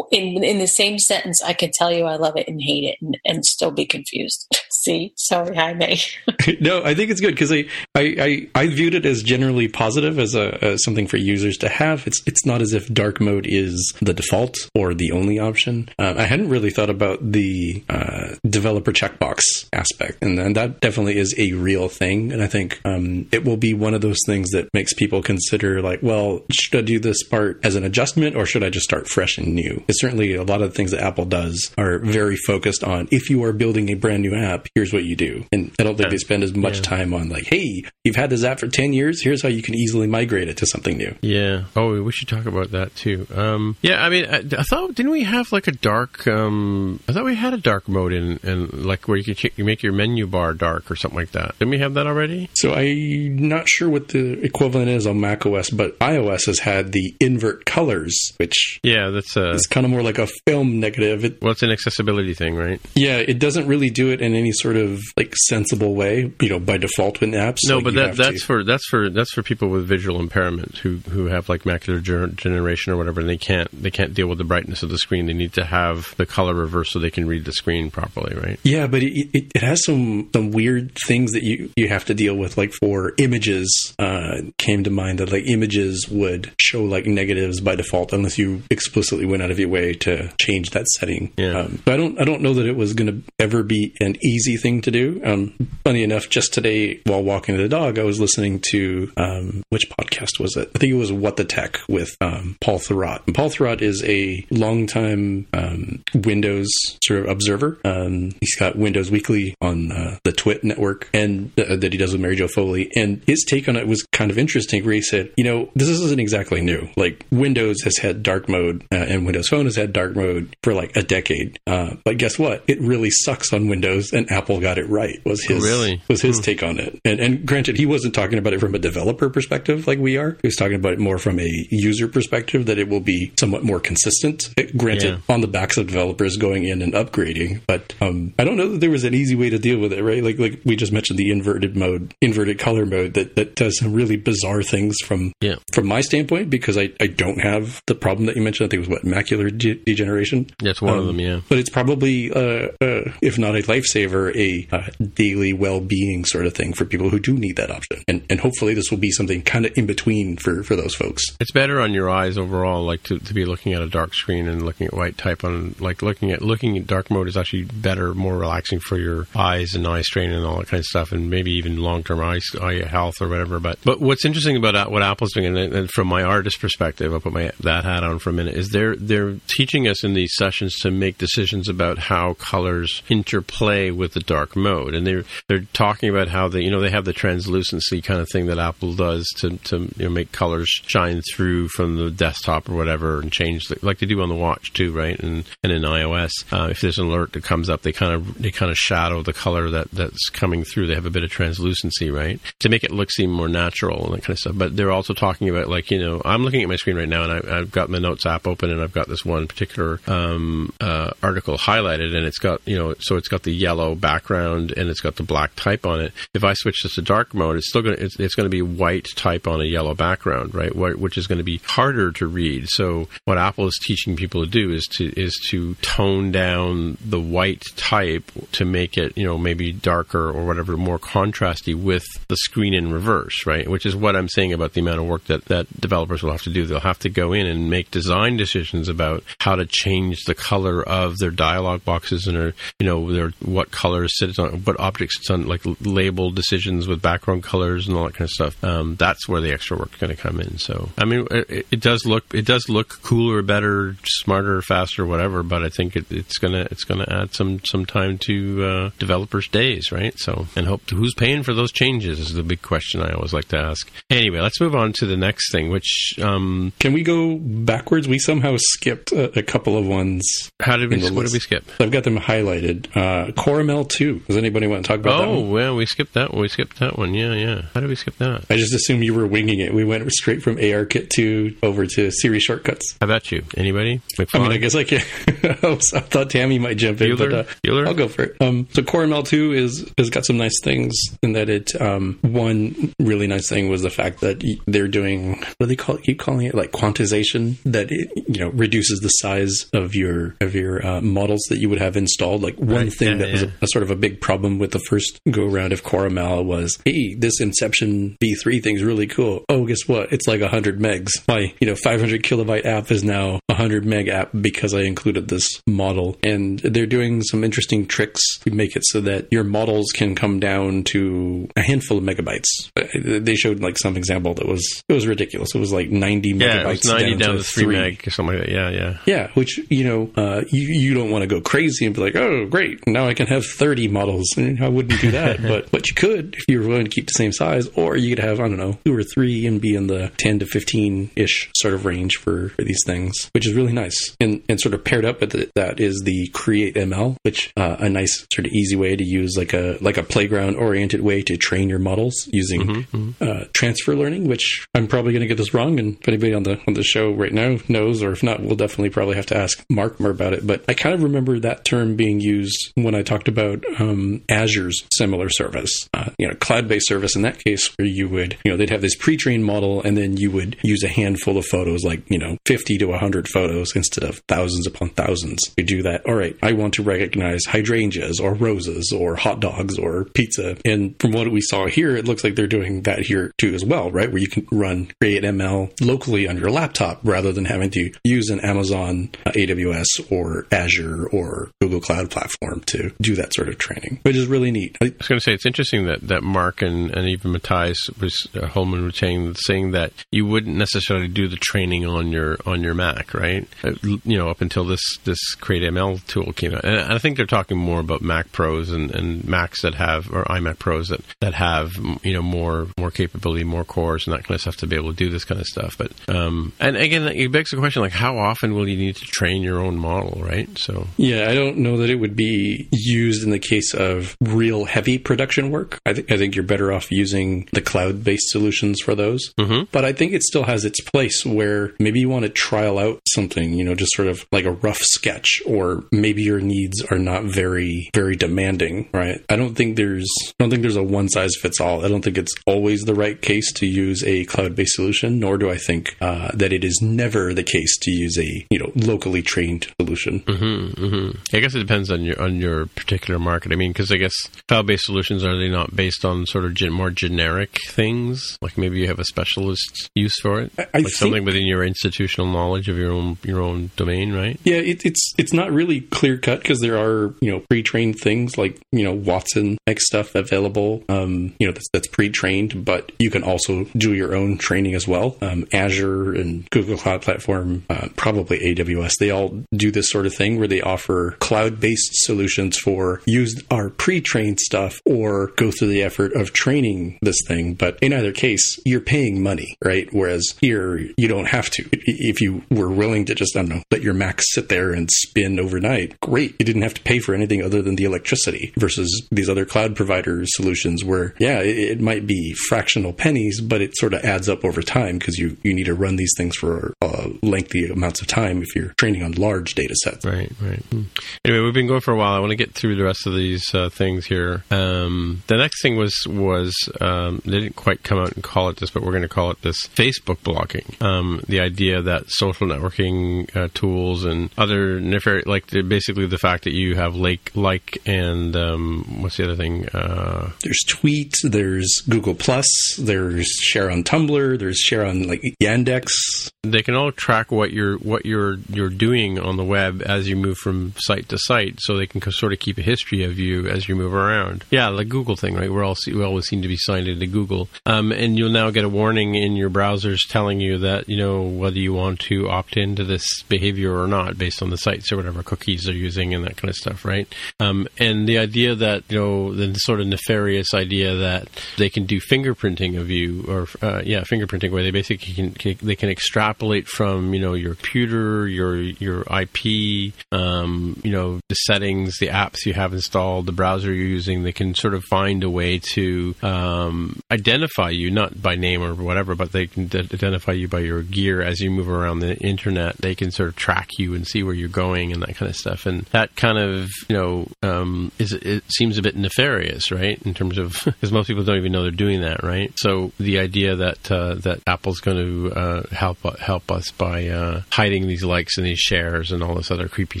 [0.10, 2.96] in in the same sentence i can tell you i love it and hate it
[3.00, 4.46] and, and still be confused.
[4.70, 5.12] See?
[5.16, 5.56] Sorry.
[5.56, 5.98] I may
[6.60, 7.66] no i think it's good because I,
[7.96, 12.06] I i viewed it as generally positive as a as something for users to have.
[12.06, 15.88] It's it's not as if dark mode is the default or the only option.
[15.98, 19.40] Um, I hadn't really thought about the uh, developer checkbox
[19.72, 22.32] aspect, and, and, that definitely is a real thing.
[22.32, 25.82] And I think um, it will be one of those things that makes people consider,
[25.82, 29.06] like, well, should I do this part as an adjustment, or should I just start
[29.06, 29.84] fresh and new?
[29.88, 33.08] It's certainly a lot of the things that Apple does are very focused on.
[33.10, 35.96] If you are building a brand new app, here's what you do, and I don't
[35.96, 36.82] think they spend as much yeah.
[36.82, 39.22] time on like, hey, you've had this app for ten years.
[39.22, 41.14] Here's how you can easily migrate it to something new.
[41.20, 41.64] Yeah.
[41.74, 43.26] Oh, we should talk about that too.
[43.34, 44.02] Um, yeah.
[44.02, 46.26] I mean, I, I thought didn't we have like a dark dark.
[46.26, 49.64] Um, I thought we had a dark mode in, in like where you could you
[49.64, 51.58] make your menu bar dark or something like that.
[51.58, 52.50] Didn't we have that already?
[52.54, 56.92] So I'm not sure what the equivalent is on Mac OS, but iOS has had
[56.92, 61.24] the invert colors, which yeah, that's a, it's kind of more like a film negative.
[61.24, 62.80] It, well, it's an accessibility thing, right?
[62.94, 66.60] Yeah, it doesn't really do it in any sort of like sensible way, you know,
[66.60, 67.60] by default with apps.
[67.66, 68.46] No, like but that, that's to...
[68.46, 72.02] for that's for that's for people with visual impairment who who have like macular
[72.36, 75.26] generation or whatever, and they can't they can't deal with the brightness of the screen.
[75.26, 78.34] They need to have have the color reversed so they can read the screen properly,
[78.36, 78.58] right?
[78.62, 82.14] Yeah, but it, it, it has some some weird things that you you have to
[82.14, 82.56] deal with.
[82.56, 87.76] Like for images, uh, came to mind that like images would show like negatives by
[87.76, 91.32] default unless you explicitly went out of your way to change that setting.
[91.36, 91.60] Yeah.
[91.60, 94.56] Um, I don't I don't know that it was going to ever be an easy
[94.56, 95.20] thing to do.
[95.24, 95.54] Um,
[95.84, 100.40] funny enough, just today while walking the dog, I was listening to um, which podcast
[100.40, 100.70] was it?
[100.74, 103.26] I think it was What the Tech with um, Paul Thurrott.
[103.26, 106.68] And Paul Thurrott is a longtime um, um, Windows
[107.02, 107.78] sort of observer.
[107.84, 112.12] Um, he's got Windows Weekly on uh, the Twit network, and uh, that he does
[112.12, 112.90] with Mary Jo Foley.
[112.96, 115.88] And his take on it was kind of interesting, where he said, you know, this
[115.88, 116.88] isn't exactly new.
[116.96, 120.74] Like Windows has had dark mode, uh, and Windows Phone has had dark mode for
[120.74, 121.58] like a decade.
[121.66, 122.64] Uh, but guess what?
[122.66, 125.18] It really sucks on Windows, and Apple got it right.
[125.24, 126.42] Was his really was his hmm.
[126.42, 127.00] take on it?
[127.04, 130.36] And, and granted, he wasn't talking about it from a developer perspective like we are.
[130.42, 133.64] He was talking about it more from a user perspective that it will be somewhat
[133.64, 134.50] more consistent.
[134.56, 135.34] It, granted, yeah.
[135.34, 137.60] on the of developers going in and upgrading.
[137.66, 140.02] But um, I don't know that there was an easy way to deal with it,
[140.02, 140.22] right?
[140.22, 143.92] Like like we just mentioned the inverted mode, inverted color mode that, that does some
[143.92, 145.56] really bizarre things from yeah.
[145.72, 148.66] from my standpoint because I, I don't have the problem that you mentioned.
[148.66, 150.48] I think it was what macular de- degeneration.
[150.60, 151.40] That's one um, of them, yeah.
[151.48, 156.46] But it's probably uh, uh, if not a lifesaver, a uh, daily well being sort
[156.46, 158.02] of thing for people who do need that option.
[158.08, 161.24] And and hopefully this will be something kind of in between for for those folks.
[161.40, 164.48] It's better on your eyes overall, like to, to be looking at a dark screen
[164.48, 167.64] and looking at white type on like looking at looking at dark mode is actually
[167.64, 171.12] better, more relaxing for your eyes and eye strain and all that kind of stuff,
[171.12, 173.58] and maybe even long term eye, eye health or whatever.
[173.58, 177.12] But but what's interesting about uh, what Apple's doing, and, and from my artist perspective,
[177.12, 180.14] I'll put my that hat on for a minute, is they're they're teaching us in
[180.14, 185.24] these sessions to make decisions about how colors interplay with the dark mode, and they're
[185.48, 188.58] they're talking about how they you know they have the translucency kind of thing that
[188.58, 193.20] Apple does to to you know, make colors shine through from the desktop or whatever,
[193.20, 195.18] and change the, like they do on the watch too, right?
[195.18, 196.30] And and in iOS.
[196.52, 199.22] Uh, if there's an alert that comes up, they kind of they kind of shadow
[199.22, 200.86] the color that that's coming through.
[200.86, 204.14] They have a bit of translucency, right, to make it look seem more natural and
[204.14, 204.54] that kind of stuff.
[204.56, 207.24] But they're also talking about like you know I'm looking at my screen right now
[207.24, 210.72] and I, have got my Notes app open and I've got this one particular um,
[210.80, 214.88] uh, article highlighted and it's got you know so it's got the yellow background and
[214.88, 216.12] it's got the black type on it.
[216.34, 218.50] If I switch this to dark mode, it's still going to it's, it's going to
[218.50, 220.74] be white type on a yellow background, right?
[220.74, 222.68] Which is going to be harder to read.
[222.68, 227.20] So what Apple is teaching people to do is to is to tone down the
[227.20, 232.36] white type to make it, you know, maybe darker or whatever, more contrasty with the
[232.36, 233.68] screen in reverse, right?
[233.68, 236.42] Which is what I'm saying about the amount of work that, that developers will have
[236.42, 236.66] to do.
[236.66, 240.82] They'll have to go in and make design decisions about how to change the color
[240.82, 245.18] of their dialog boxes and, their, you know, their what colors sit on, what objects
[245.18, 248.64] it's on, like label decisions with background colors and all that kind of stuff.
[248.64, 250.58] Um, that's where the extra work is going to come in.
[250.58, 255.25] So, I mean, it, it does look, it does look cooler, better, smarter, faster, whatever
[255.26, 255.42] whatever.
[255.42, 259.48] But I think it, it's gonna it's gonna add some some time to uh, developers'
[259.48, 260.16] days, right?
[260.18, 263.48] So and hope who's paying for those changes is the big question I always like
[263.48, 263.90] to ask.
[264.10, 268.08] Anyway, let's move on to the next thing, which um, can we go backwards?
[268.08, 270.24] We somehow skipped a, a couple of ones.
[270.60, 271.02] How did we?
[271.02, 271.26] What list.
[271.26, 271.64] did we skip?
[271.80, 272.96] I've got them highlighted.
[272.96, 274.20] Uh, Core ML two.
[274.20, 275.20] Does anybody want to talk about?
[275.20, 275.28] That?
[275.28, 276.32] Oh, well, we skipped that.
[276.32, 276.42] one.
[276.42, 277.14] We skipped that one.
[277.14, 277.62] Yeah, yeah.
[277.74, 278.44] How did we skip that?
[278.50, 279.74] I just assumed you were winging it.
[279.74, 282.96] We went straight from ARKit two over to Siri shortcuts.
[283.00, 283.44] How about you?
[283.56, 284.00] Anybody?
[284.32, 285.02] I mean, I guess I can.
[285.28, 288.36] I thought Tammy might jump in, but uh, I'll go for it.
[288.40, 291.80] Um, so Core ML two is has got some nice things in that it.
[291.80, 295.96] Um, one really nice thing was the fact that they're doing what do they call
[295.96, 296.02] it?
[296.02, 297.56] Keep calling it like quantization.
[297.64, 301.68] That it you know reduces the size of your of your uh, models that you
[301.68, 302.42] would have installed.
[302.42, 302.92] Like one right.
[302.92, 303.32] thing yeah, that yeah.
[303.32, 306.08] was a, a, sort of a big problem with the first go around of Core
[306.08, 309.44] ML was, hey, this Inception v3 thing's really cool.
[309.48, 310.12] Oh, guess what?
[310.12, 311.10] It's like 100 megs.
[311.28, 315.46] My you know 500 kilobyte app is now 100 meg app because I included this
[315.66, 316.16] model.
[316.22, 320.40] And they're doing some interesting tricks to make it so that your models can come
[320.40, 322.46] down to a handful of megabytes.
[322.94, 325.54] They showed like some example that was it was ridiculous.
[325.54, 328.10] It was like 90 yeah, megabytes 90 down, down to, to three, three meg or
[328.10, 328.52] something like that.
[328.52, 329.30] Yeah, yeah, yeah.
[329.34, 332.46] Which you know uh, you you don't want to go crazy and be like, oh
[332.46, 334.36] great, now I can have 30 models.
[334.36, 337.06] And I wouldn't do that, but but you could if you were willing to keep
[337.06, 339.74] the same size, or you could have I don't know two or three and be
[339.74, 343.54] in the 10 to 15 ish sort of range for, for these things, which is
[343.54, 344.16] really nice.
[344.20, 347.76] And and sort of paired up with it, that is the Create ML, which uh,
[347.80, 351.22] a nice sort of easy way to use like a like a playground oriented way
[351.22, 353.12] to train your models using mm-hmm, mm-hmm.
[353.26, 355.78] Uh, transfer learning, which I'm probably going to get this wrong.
[355.78, 358.56] And if anybody on the on the show right now knows, or if not, we'll
[358.56, 360.46] definitely probably have to ask Mark more about it.
[360.46, 364.84] But I kind of remember that term being used when I talked about um, Azure's
[364.92, 368.52] similar service, uh, you know, cloud based service in that case, where you would, you
[368.52, 371.46] know, they'd have this pre trained model and then you would use a handful of
[371.46, 375.40] photos, like, you know, 50 to 100 photos instead of thousands upon thousands.
[375.56, 376.06] You do that.
[376.06, 380.56] All right, I want to recognize hydrangeas or roses or hot dogs or pizza.
[380.64, 383.64] And from what we saw here, it looks like they're doing that here too as
[383.64, 384.10] well, right?
[384.10, 388.28] Where you can run Create ML locally on your laptop rather than having to use
[388.30, 393.58] an Amazon uh, AWS or Azure or Google Cloud platform to do that sort of
[393.58, 394.76] training, which is really neat.
[394.80, 398.14] I was going to say it's interesting that, that Mark and, and even Matthijs was
[398.34, 402.62] uh, Hollemans was saying, saying that you wouldn't necessarily do the training on your on
[402.62, 403.46] your Mac, right?
[403.64, 407.16] Uh, you know, up until this this Create ML tool came out, and I think
[407.16, 411.00] they're talking more about Mac Pros and, and Macs that have or iMac Pros that,
[411.20, 411.72] that have
[412.02, 414.90] you know more more capability, more cores, and that kind of stuff to be able
[414.90, 415.76] to do this kind of stuff.
[415.78, 419.04] But um, and again, it begs the question: like, how often will you need to
[419.04, 420.48] train your own model, right?
[420.58, 424.64] So yeah, I don't know that it would be used in the case of real
[424.64, 425.78] heavy production work.
[425.86, 429.32] I, th- I think you're better off using the cloud based solutions for those.
[429.38, 429.64] Mm-hmm.
[429.72, 433.00] But I think it still has its place where maybe you want to trial out
[433.08, 436.98] something, you know, just sort of like a rough sketch, or maybe your needs are
[436.98, 439.24] not very, very demanding, right?
[439.28, 441.84] I don't think there's, I don't think there's a one size fits all.
[441.84, 445.38] I don't think it's always the right case to use a cloud based solution, nor
[445.38, 448.72] do I think uh, that it is never the case to use a, you know,
[448.74, 450.20] locally trained solution.
[450.20, 451.36] Mm-hmm, mm-hmm.
[451.36, 453.52] I guess it depends on your on your particular market.
[453.52, 454.14] I mean, because I guess
[454.48, 458.38] cloud based solutions are they not based on sort of gen- more generic things?
[458.40, 461.64] Like maybe you have a specialist use for it, I, I like something within your
[461.64, 464.38] institutional knowledge of your own your own domain, right?
[464.46, 467.98] Yeah, it, it's it's not really clear cut because there are you know pre trained
[467.98, 472.64] things like you know Watson X stuff available, um, you know that's, that's pre trained,
[472.64, 475.16] but you can also do your own training as well.
[475.20, 480.14] Um, Azure and Google Cloud Platform, uh, probably AWS, they all do this sort of
[480.14, 485.50] thing where they offer cloud based solutions for use our pre trained stuff or go
[485.50, 487.54] through the effort of training this thing.
[487.54, 489.88] But in either case, you're paying money, right?
[489.92, 491.68] Whereas here, you don't have to.
[491.72, 494.90] If you were willing to just, I don't know, let your Mac sit there and
[494.90, 496.36] spin overnight, great.
[496.38, 499.74] You didn't have to pay for anything other than the electricity versus these other cloud
[499.74, 504.28] provider solutions where, yeah, it, it might be fractional pennies, but it sort of adds
[504.28, 508.02] up over time because you, you need to run these things for uh, lengthy amounts
[508.02, 510.04] of time if you're training on large data sets.
[510.04, 510.62] Right, right.
[510.70, 510.82] Hmm.
[511.24, 512.12] Anyway, we've been going for a while.
[512.12, 514.44] I want to get through the rest of these uh, things here.
[514.50, 518.58] Um, the next thing was was um, they didn't quite come out and call it
[518.58, 520.76] this, but we're going to call it this Facebook blocking.
[520.80, 526.44] Um, the idea that social networking uh, tools and other nefarious, like basically the fact
[526.44, 529.68] that you have like like and um, what's the other thing?
[529.68, 532.46] Uh, there's tweet, there's Google Plus,
[532.78, 536.30] there's share on Tumblr, there's share on like Yandex.
[536.42, 540.16] They can all track what you're what you're you're doing on the web as you
[540.16, 543.46] move from site to site, so they can sort of keep a history of you
[543.48, 544.44] as you move around.
[544.50, 545.50] Yeah, the Google thing, right?
[545.50, 548.64] We're all we always seem to be signed into Google, um, and you'll now get
[548.64, 552.56] a warning in your browsers telling you that you know whether you want to opt
[552.56, 556.14] into this behavior or not not based on the sites or whatever cookies they're using
[556.14, 557.12] and that kind of stuff, right?
[557.40, 561.86] Um, and the idea that you know the sort of nefarious idea that they can
[561.86, 566.68] do fingerprinting of you, or uh, yeah, fingerprinting, where they basically can, they can extrapolate
[566.68, 572.46] from you know your computer, your your IP, um, you know the settings, the apps
[572.46, 574.22] you have installed, the browser you're using.
[574.22, 578.74] They can sort of find a way to um, identify you, not by name or
[578.74, 582.16] whatever, but they can d- identify you by your gear as you move around the
[582.18, 582.76] internet.
[582.76, 585.36] They can sort of track you and see where you're going and that kind of
[585.36, 585.66] stuff.
[585.66, 590.00] And that kind of you know um, is it seems a bit nefarious, right?
[590.02, 592.52] In terms of because most people don't even know they're doing that, right?
[592.56, 597.42] So the idea that uh, that Apple's going to uh, help help us by uh,
[597.50, 600.00] hiding these likes and these shares and all this other creepy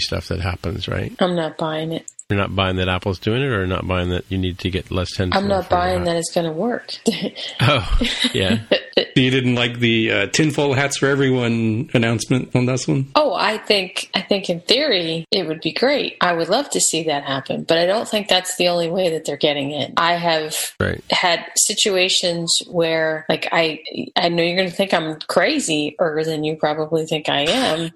[0.00, 1.12] stuff that happens, right?
[1.18, 2.10] I'm not buying it.
[2.28, 4.90] You're not buying that Apple's doing it, or not buying that you need to get
[4.90, 5.32] less ten.
[5.32, 6.92] I'm not buying that it's going to work.
[7.60, 7.98] oh,
[8.32, 8.62] yeah.
[9.16, 13.06] you didn't like the uh, tinfoil hats for everyone announcement on this one?
[13.14, 16.16] Oh, I think I think in theory it would be great.
[16.20, 19.10] I would love to see that happen, but I don't think that's the only way
[19.10, 19.92] that they're getting it.
[19.96, 21.02] I have right.
[21.10, 23.82] had situations where, like, I
[24.16, 27.90] I know you're going to think I'm crazy, or than you probably think I am,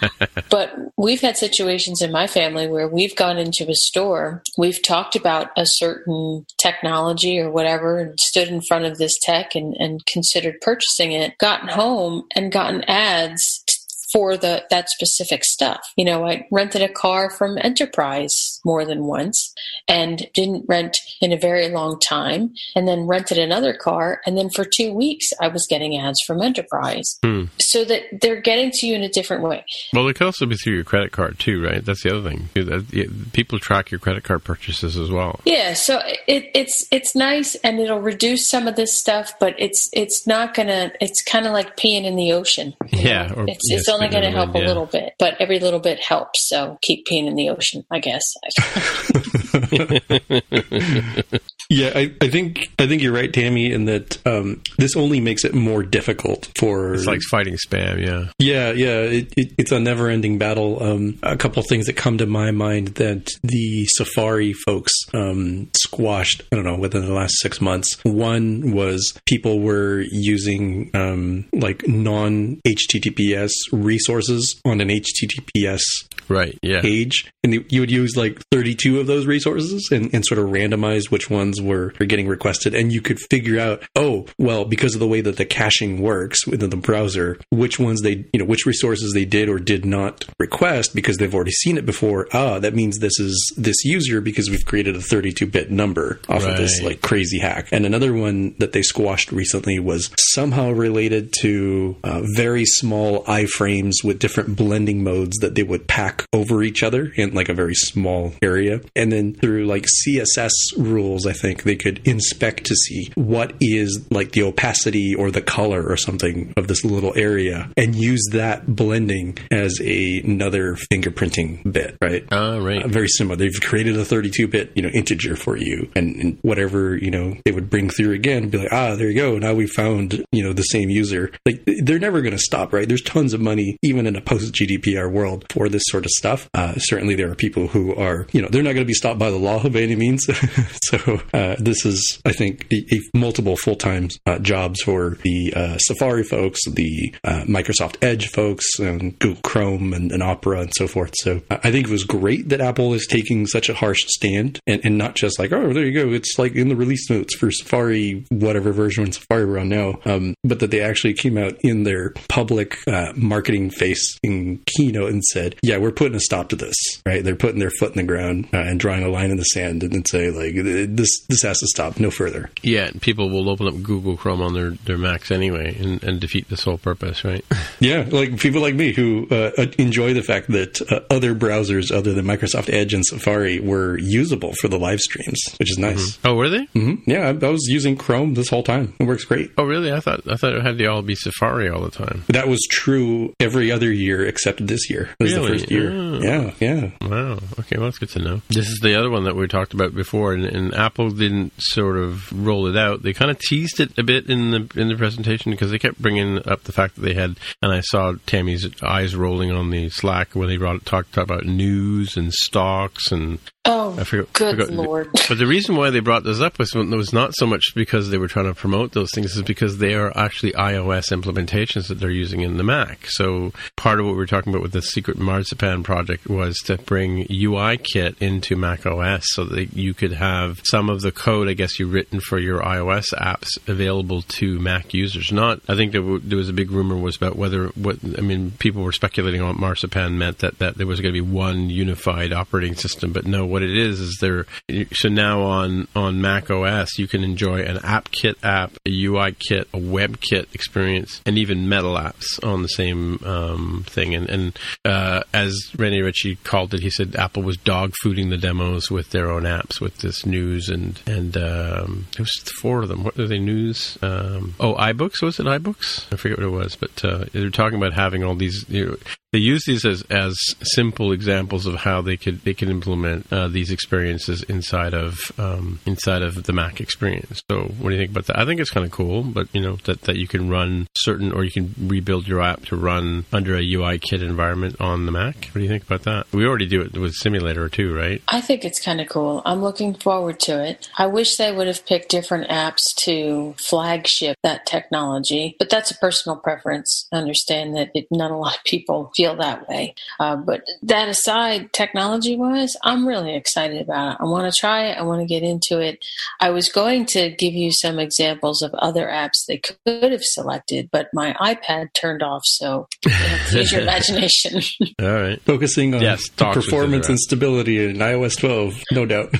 [0.50, 5.16] but we've had situations in my family where we've gone into a store, we've talked
[5.16, 10.04] about a certain technology or whatever, and stood in front of this tech and, and
[10.06, 13.62] considered purchasing it, gotten home and gotten ads
[14.12, 15.80] for the that specific stuff.
[15.96, 19.54] You know, I rented a car from Enterprise more than once
[19.88, 24.50] and didn't rent in a very long time and then rented another car and then
[24.50, 27.18] for 2 weeks I was getting ads from Enterprise.
[27.22, 27.44] Hmm.
[27.60, 29.64] So that they're getting to you in a different way.
[29.92, 31.84] Well, it could also be through your credit card too, right?
[31.84, 33.28] That's the other thing.
[33.32, 35.40] People track your credit card purchases as well.
[35.44, 39.88] Yeah, so it, it's it's nice and it'll reduce some of this stuff, but it's
[39.92, 40.92] it's not gonna.
[41.00, 42.74] It's kind of like peeing in the ocean.
[42.92, 44.62] Yeah, or, it's, yes, it's only going to help yeah.
[44.62, 46.48] a little bit, but every little bit helps.
[46.48, 48.34] So keep peeing in the ocean, I guess.
[51.70, 55.44] yeah, I, I, think I think you're right, Tammy, in that um, this only makes
[55.44, 56.94] it more difficult for.
[56.94, 58.04] It's like fighting spam.
[58.04, 59.00] Yeah, yeah, yeah.
[59.00, 60.82] It, it, it's a never-ending battle.
[60.82, 66.42] Um, a couple things that come to my mind that the Safari folks um, squashed.
[66.52, 67.96] I don't know within the last six months.
[68.04, 75.82] One was people were using um, like non HTTPS resources on an HTTPS
[76.28, 76.82] right yeah.
[76.82, 81.10] page, and you would use like 32 of those resources and, and sort of randomize
[81.10, 85.00] which ones were, were getting requested, and you could figure out, oh, well, because of
[85.00, 88.66] the way that the caching works within the browser, which ones they, you know, which
[88.66, 92.28] resources they did or did not request because they've already seen it before.
[92.32, 96.52] Ah, that means this is this user because we've created a 32-bit number off right.
[96.52, 97.68] of this like crazy hack.
[97.72, 104.04] And another one that they squashed recently was somehow related to uh, very small iframes
[104.04, 107.74] with different blending modes that they would pack over each other in like a very
[107.74, 108.80] small area.
[108.94, 114.06] And then through like CSS rules, I think they could inspect to see what is
[114.10, 118.66] like the opacity or the color or something of this little area and use that
[118.66, 122.24] blending as a, another fingerprinting bit, right?
[122.32, 122.82] Uh, right.
[122.82, 123.36] Uh, very similar.
[123.36, 127.34] They've created a 32 bit, you know, integer for you and, and, whatever, you know,
[127.44, 129.38] they would bring through again, be like, ah, there you go.
[129.38, 131.32] Now we found, you know, the same user.
[131.44, 132.86] Like they're never going to stop, right?
[132.86, 136.48] There's tons of money, even in a post GDPR world for this sort of stuff.
[136.54, 139.18] Uh, certainly there are people who are, you know, they're not going to be stopped
[139.18, 140.26] by the law by any means.
[140.84, 145.52] so uh, this is, I think, a, a multiple full time uh, jobs for the
[145.54, 150.74] uh, Safari folks, the uh, Microsoft Edge folks, and Google Chrome and, and, Opera and
[150.74, 151.14] so forth.
[151.16, 154.80] So I think it was great that Apple is taking such a harsh stand and,
[154.84, 157.50] and, not just like, oh, there you go, it's like in the release notes for
[157.50, 161.54] Safari, whatever version of Safari we're on now, um, but that they actually came out
[161.60, 166.56] in their public uh, marketing facing keynote and said, yeah, we're putting a stop to
[166.56, 167.22] this, right?
[167.22, 169.82] They're putting their foot in the ground uh, and drawing a line in the sand
[169.82, 172.50] and then say like this this has to stop no further.
[172.62, 176.48] Yeah, people will open up Google Chrome on their their Macs anyway and, and defeat
[176.48, 177.44] this whole purpose, right?
[177.80, 182.12] yeah, like people like me who uh, enjoy the fact that uh, other browsers other
[182.12, 186.16] than Microsoft Edge and Safari were usable for the live streams, which is nice.
[186.16, 186.28] Mm-hmm.
[186.28, 186.66] Oh, were they?
[186.74, 187.10] Mm-hmm.
[187.10, 188.94] Yeah, I, I, was using Chrome this whole time.
[189.00, 189.52] It works great.
[189.56, 189.92] Oh, really?
[189.92, 192.24] I thought I thought it had to all be Safari all the time.
[192.28, 195.08] That was true every other year except this year.
[195.18, 195.52] This really?
[195.52, 195.90] the first year.
[195.90, 196.20] Oh.
[196.20, 196.90] Yeah, yeah.
[197.00, 197.38] Wow.
[197.60, 198.42] Okay, well, that's good to know.
[198.48, 201.96] This is the other one that we talked about before, and, and Apple didn't sort
[201.96, 203.02] of roll it out.
[203.02, 206.00] They kind of teased it a bit in the in the presentation because they kept
[206.00, 209.88] bringing up the fact that they had, and I saw Tammy's eyes rolling on the
[209.90, 214.70] Slack when they brought, talked about news and stocks and Oh, I forgot- good forgot-
[214.70, 215.10] lord!
[215.28, 218.18] But the reason why they brought this up was, was not so much because they
[218.18, 222.10] were trying to promote those things, is because they are actually iOS implementations that they're
[222.10, 223.06] using in the Mac.
[223.08, 226.76] So part of what we were talking about with the Secret Marzipan project was to
[226.78, 231.54] bring UIKit into Mac OS so that you could have some of the code, I
[231.54, 235.32] guess, you written for your iOS apps available to Mac users.
[235.32, 238.20] Not, I think there, w- there was a big rumor was about whether what I
[238.20, 241.26] mean, people were speculating on what Marzipan meant that that there was going to be
[241.28, 244.44] one unified operating system, but no, what it is is there.
[244.92, 249.78] So now on on Mac OS, you can enjoy an AppKit app, a UIKit, a
[249.78, 254.14] WebKit experience, and even Metal apps on the same um, thing.
[254.14, 258.36] And, and uh, as Rene Ritchie called it, he said Apple was dog fooding the
[258.36, 262.30] demos with their own apps, with this news and and um, was
[262.60, 263.04] four of them.
[263.04, 263.38] What are they?
[263.38, 263.96] News?
[264.02, 266.12] Um, oh, iBooks was it iBooks?
[266.12, 268.66] I forget what it was, but uh, they're talking about having all these.
[268.68, 268.96] You know,
[269.32, 273.45] they use these as, as simple examples of how they could they can implement uh,
[273.52, 277.42] these experiences inside of um, inside of the Mac experience.
[277.50, 278.38] So, what do you think about that?
[278.38, 281.32] I think it's kind of cool, but you know that, that you can run certain
[281.32, 285.36] or you can rebuild your app to run under a UIKit environment on the Mac.
[285.46, 286.26] What do you think about that?
[286.32, 288.22] We already do it with Simulator too, right?
[288.28, 289.42] I think it's kind of cool.
[289.44, 290.88] I'm looking forward to it.
[290.98, 295.96] I wish they would have picked different apps to flagship that technology, but that's a
[295.98, 297.06] personal preference.
[297.12, 299.94] I understand that it, not a lot of people feel that way.
[300.18, 304.18] Uh, but that aside, technology wise, I'm really excited about it.
[304.20, 304.98] I want to try it.
[304.98, 305.98] I want to get into it.
[306.40, 310.88] I was going to give you some examples of other apps they could have selected,
[310.90, 314.60] but my iPad turned off, so you have use your imagination.
[315.00, 315.40] All right.
[315.42, 319.34] Focusing on Yes, the docs was performance and stability in iOS 12, no doubt.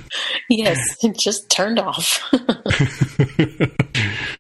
[0.49, 2.23] yes, it just turned off.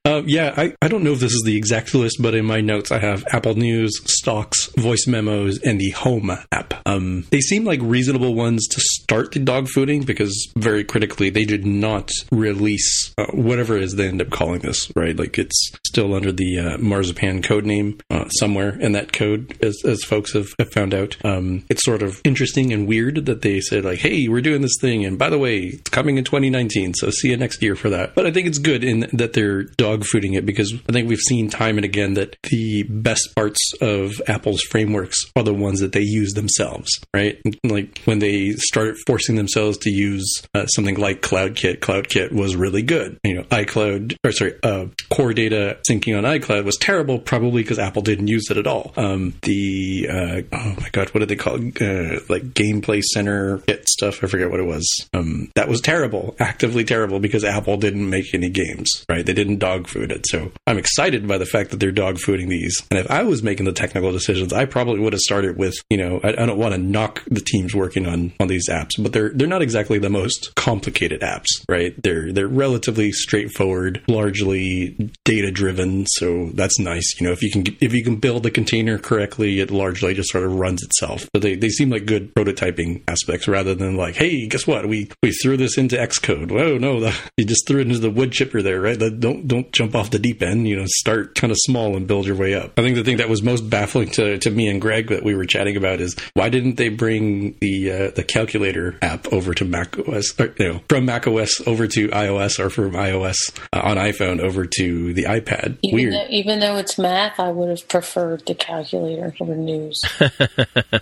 [0.05, 2.61] Uh, yeah, I, I don't know if this is the exact list, but in my
[2.61, 6.74] notes I have Apple News, stocks, voice memos, and the Home app.
[6.87, 11.44] Um, they seem like reasonable ones to start the dog fooding because very critically they
[11.44, 15.16] did not release uh, whatever it is they end up calling this, right?
[15.16, 19.77] Like it's still under the uh, Marzipan code name uh, somewhere in that code, as,
[19.86, 21.16] as folks have, have found out.
[21.24, 24.77] Um, it's sort of interesting and weird that they said like, "Hey, we're doing this
[24.81, 27.89] thing," and by the way, it's coming in 2019, so see you next year for
[27.90, 28.14] that.
[28.14, 31.18] But I think it's good in that they're dog fooding it because I think we've
[31.18, 35.93] seen time and again that the best parts of Apple's frameworks are the ones that
[35.93, 37.40] they use themselves, right?
[37.64, 42.82] Like when they started forcing themselves to use uh, something like CloudKit, CloudKit was really
[42.82, 43.19] good.
[43.24, 47.78] You know, iCloud or sorry, uh, core data syncing on iCloud was terrible, probably because
[47.78, 48.93] Apple didn't use it at all.
[48.97, 51.82] Um, the uh, oh my god, what did they call it?
[51.82, 54.23] Uh, like Gameplay Center kit stuff?
[54.23, 55.09] I forget what it was.
[55.12, 59.24] Um, that was terrible, actively terrible because Apple didn't make any games, right?
[59.24, 60.27] They didn't dog food it.
[60.28, 62.82] So I'm excited by the fact that they're dog fooding these.
[62.90, 65.97] And if I was making the technical decisions, I probably would have started with, you
[65.97, 69.12] know, I, I don't want to knock the teams working on on these apps, but
[69.17, 71.95] they're they're not exactly the most complicated apps, right?
[72.03, 76.05] They're they're relatively straightforward, largely data driven.
[76.07, 77.19] So that's nice.
[77.19, 80.31] You know, if you can if you can build the container correctly, it largely just
[80.31, 81.31] sort of runs itself.
[81.33, 84.87] But they, they seem like good prototyping aspects rather than like, hey, guess what?
[84.87, 86.51] We we threw this into Xcode.
[86.51, 88.99] Whoa, no, the, you just threw it into the wood chipper there, right?
[88.99, 90.69] The, don't don't jump off the deep end.
[90.69, 92.73] You know, start kind of small and build your way up.
[92.77, 95.35] I think the thing that was most baffling to, to me and Greg that we
[95.35, 99.65] were chatting about is why didn't they bring the uh, the calculator app over to
[99.65, 103.37] Mac OS, or, you know, from Mac OS over to iOS or from iOS
[103.73, 105.78] uh, on iPhone over to the iPad?
[105.83, 106.12] Even Weird.
[106.15, 110.03] though, even though it's math, I would have preferred the calculator over news.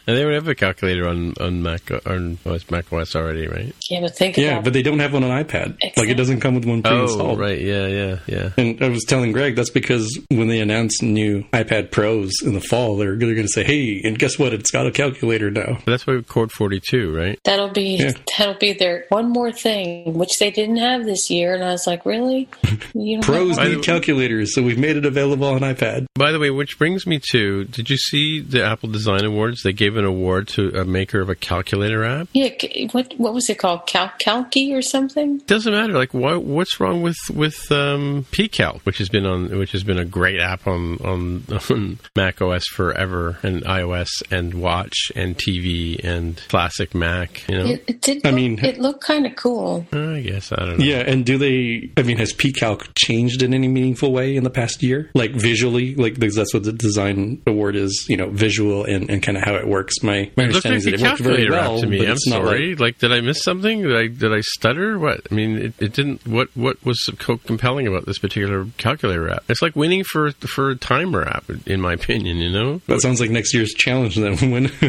[0.06, 3.74] they would have a calculator on on Mac on OS, Mac OS already, right?
[3.90, 5.78] yeah, but think yeah, about but they don't have one on iPad.
[5.96, 7.38] Like it doesn't come with one pre-installed.
[7.38, 7.60] Oh, right.
[7.60, 8.50] Yeah, yeah, yeah.
[8.56, 12.60] And I was telling Greg that's because when they announce new iPad Pros in the
[12.60, 14.52] fall, they're, they're going to say, "Hey, and guess what?
[14.52, 17.38] It's got a calculator now." But that's why Chord 42, right?
[17.44, 18.12] That'll be Yeah.
[18.38, 21.54] that'll be their one more thing, which they didn't have this year.
[21.54, 22.48] And I was like, really?
[22.94, 26.06] You don't Pros need calculators, so we've made it available on iPad.
[26.14, 29.62] By the way, which brings me to did you see the Apple Design Awards?
[29.62, 32.28] They gave an award to a maker of a calculator app.
[32.32, 32.50] Yeah,
[32.92, 33.86] what what was it called?
[33.86, 35.38] Cal Calci or something?
[35.38, 35.92] Doesn't matter.
[35.92, 39.98] Like, why, what's wrong with with um, PCalc, which has been on, which has been
[39.98, 46.02] a great app on on, on Mac OS forever, and iOS, and Watch, and TV,
[46.02, 47.46] and classic Mac.
[47.48, 48.26] You know, It, it did.
[48.26, 49.86] I mean- it looked kind of cool.
[49.92, 50.84] I guess I don't know.
[50.84, 51.90] Yeah, and do they?
[51.96, 55.94] I mean, has PCalc changed in any meaningful way in the past year, like visually,
[55.94, 59.44] like because that's what the design award is, you know, visual and, and kind of
[59.44, 60.02] how it works.
[60.02, 61.80] My my It understanding like is that it worked very well.
[61.80, 61.98] to me.
[61.98, 62.70] but I'm it's not sorry.
[62.70, 63.82] like- Like, did I miss something?
[63.82, 64.98] Did I did I stutter?
[64.98, 65.20] What?
[65.30, 66.26] I mean, it, it didn't.
[66.26, 69.44] What what was so compelling about this particular calculator app?
[69.48, 72.36] It's like winning for for a timer app, in my opinion.
[72.38, 72.80] You know.
[72.86, 74.64] That sounds like next year's challenge then when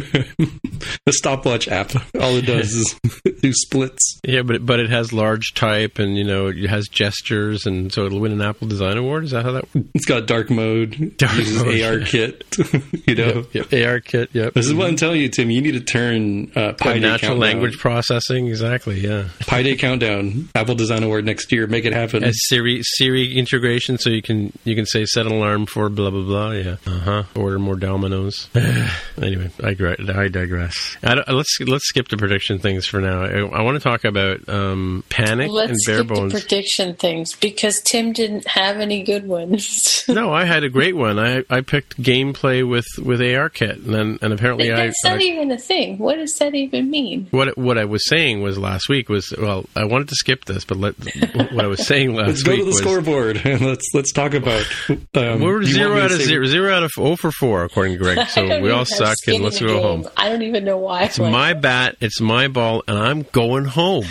[1.05, 2.84] the stopwatch app all it does is
[3.41, 4.19] do splits.
[4.23, 8.05] Yeah, but but it has large type and you know it has gestures and so
[8.05, 9.23] it'll win an Apple Design Award.
[9.25, 9.87] Is that how that works?
[9.93, 11.81] It's got dark mode, Dark uses mode.
[11.81, 12.43] AR kit,
[13.07, 13.45] you know.
[13.53, 14.29] Yep, AR kit.
[14.33, 14.53] Yep.
[14.53, 15.49] This is what I'm telling you, Tim.
[15.49, 17.39] You need to turn uh, Pi Day natural Countdown.
[17.39, 18.47] language processing.
[18.47, 18.99] Exactly.
[18.99, 19.29] Yeah.
[19.41, 21.67] Pi Day Countdown, Apple Design Award next year.
[21.67, 22.23] Make it happen.
[22.23, 26.09] Has Siri Siri integration, so you can you can say set an alarm for blah
[26.09, 26.51] blah blah.
[26.51, 26.75] Yeah.
[26.85, 27.23] Uh huh.
[27.35, 28.49] Order more Dominoes.
[29.21, 30.09] anyway, I digress.
[30.09, 30.97] I digress.
[31.03, 33.23] I let's let's skip the prediction things for now.
[33.23, 36.33] I, I want to talk about um, panic and Let's bare skip the bones.
[36.33, 40.03] prediction things because Tim didn't have any good ones.
[40.09, 41.17] no, I had a great one.
[41.17, 45.21] I I picked gameplay with with ARKit, and then and apparently I, That's not I
[45.21, 45.97] even a thing.
[45.97, 47.27] What does that even mean?
[47.31, 50.65] what what I was saying was last week was well I wanted to skip this,
[50.65, 50.95] but let
[51.53, 54.11] what I was saying last let's go week to the was scoreboard and let's let's
[54.11, 54.65] talk about.
[54.89, 57.99] Um, we're zero out of say- zero, zero out of zero for four according to
[57.99, 58.27] Greg.
[58.35, 59.81] So we all suck, and let's go game.
[59.81, 60.07] home.
[60.17, 61.03] I don't even know why.
[61.03, 64.05] It's my bat, it's my ball, and I'm going home.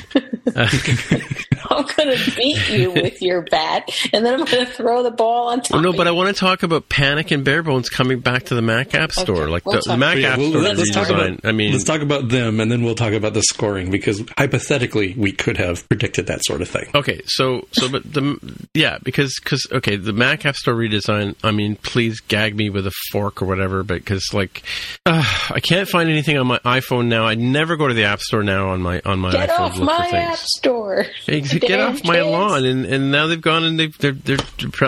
[1.98, 5.10] I'm going to beat you with your bat, and then I'm going to throw the
[5.10, 5.78] ball on top.
[5.78, 8.44] Oh, no, of but I want to talk about Panic and Bare Bones coming back
[8.44, 9.42] to the Mac App Store.
[9.42, 11.38] Okay, Like we'll the, the Mac Yeah, App well, Store let's, let's talk redesign.
[11.38, 11.48] about.
[11.48, 15.14] I mean, let's talk about them, and then we'll talk about the scoring because hypothetically
[15.16, 16.90] we could have predicted that sort of thing.
[16.94, 18.38] Okay, so so but the
[18.74, 21.34] yeah because because okay the Mac App Store redesign.
[21.44, 24.62] I mean, please gag me with a fork or whatever, but because like
[25.06, 27.24] uh, I can't find anything on my iPhone now.
[27.26, 29.58] I never go to the App Store now on my on my Get iPhone.
[29.58, 30.14] off look for my things.
[30.32, 31.06] app store.
[31.26, 32.26] Hey, Get Damn off my kids.
[32.26, 34.36] lawn, and, and now they've gone and they've, they're they're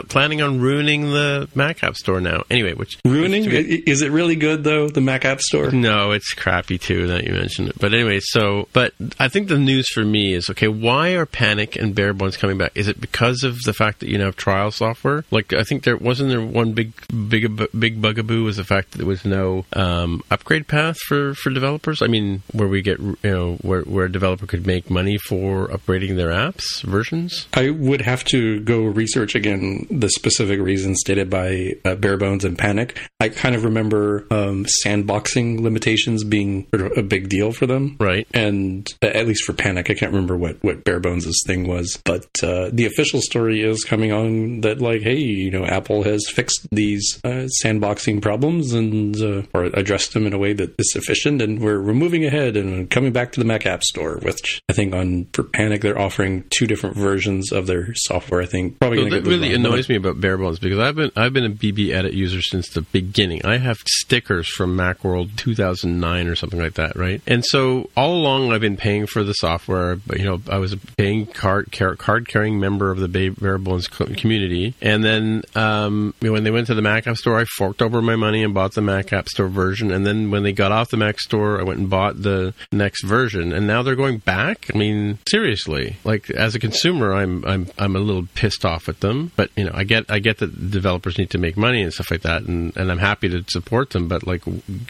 [0.08, 2.42] planning on ruining the Mac App Store now.
[2.50, 3.44] Anyway, which Ruining?
[3.48, 4.88] I- Is it really good though?
[4.88, 5.70] The Mac App Store.
[5.70, 7.06] no, it's crappy too.
[7.08, 8.20] That you mentioned it, but anyway.
[8.20, 10.68] So, but I think the news for me is okay.
[10.68, 12.72] Why are Panic and Bare Bones coming back?
[12.74, 15.24] Is it because of the fact that you now have trial software?
[15.30, 16.92] Like I think there wasn't there one big
[17.28, 21.50] big big bugaboo was the fact that there was no um, upgrade path for for
[21.50, 22.02] developers.
[22.02, 25.68] I mean, where we get you know where where a developer could make money for
[25.68, 27.46] upgrading their apps versions.
[27.54, 32.44] I would have to go research again the specific reasons stated by uh, Bare Bones
[32.44, 32.98] and Panic.
[33.20, 37.96] I kind of remember um, sandboxing limitations being sort of a big deal for them.
[37.98, 38.26] Right.
[38.32, 42.00] And uh, at least for Panic, I can't remember what, what Bare Bones' thing was.
[42.04, 46.28] But uh, the official story is coming on that, like, hey, you know, Apple has
[46.28, 50.92] fixed these uh, sandboxing problems and uh, or addressed them in a way that is
[50.92, 54.60] sufficient, and we're, we're moving ahead and coming back to the Mac App Store, which
[54.68, 58.40] I think on for Panic they're offering two different versions of their software.
[58.40, 61.10] I think probably to that get really annoys me about Bare Bones because I've been
[61.16, 63.44] I've been a BB Edit user since the beginning.
[63.44, 67.20] I have stickers from MacWorld 2009 or something like that, right?
[67.26, 69.96] And so all along I've been paying for the software.
[69.96, 73.58] But you know, I was a paying card card carrying member of the Ba- Bare
[73.58, 77.82] Bones community, and then um, when they went to the Mac App Store, I forked
[77.82, 79.90] over my money and bought the Mac App Store version.
[79.90, 83.04] And then when they got off the Mac Store, I went and bought the next
[83.04, 83.52] version.
[83.52, 84.66] And now they're going back.
[84.74, 89.00] I mean, seriously, like as a consumer, I'm I'm I'm a little pissed off at
[89.00, 89.32] them.
[89.36, 92.10] But you know, I get I get that developers need to make money and stuff
[92.10, 94.08] like that, and and I'm happy to support them.
[94.08, 94.42] But like,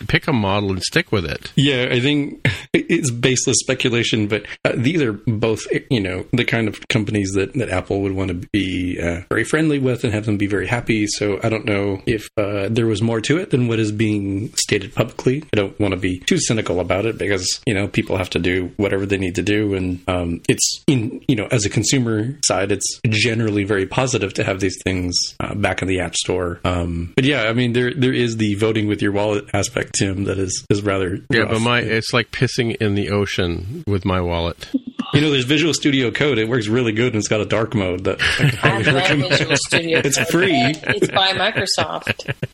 [0.09, 1.53] pick a model and stick with it.
[1.57, 6.69] Yeah, I think it's baseless speculation, but uh, these are both, you know, the kind
[6.69, 10.27] of companies that, that Apple would want to be uh, very friendly with and have
[10.27, 11.07] them be very happy.
[11.07, 14.53] So I don't know if uh, there was more to it than what is being
[14.57, 15.43] stated publicly.
[15.53, 18.39] I don't want to be too cynical about it because, you know, people have to
[18.39, 19.75] do whatever they need to do.
[19.75, 24.45] And um, it's, in, you know, as a consumer side, it's generally very positive to
[24.45, 26.61] have these things uh, back in the App Store.
[26.65, 30.25] Um, but yeah, I mean, there there is the voting with your wallet aspect, Tim,
[30.25, 31.19] that is, is rather.
[31.31, 31.51] Yeah, rough.
[31.51, 34.69] but my it's like pissing in the ocean with my wallet.
[35.17, 36.37] You know, there's Visual Studio Code.
[36.37, 38.93] It works really good, and it's got a dark mode that I can I highly
[38.93, 39.31] recommend.
[39.31, 40.03] Visual Studio.
[40.05, 40.29] It's Code.
[40.29, 40.53] free.
[40.53, 42.35] It's by Microsoft.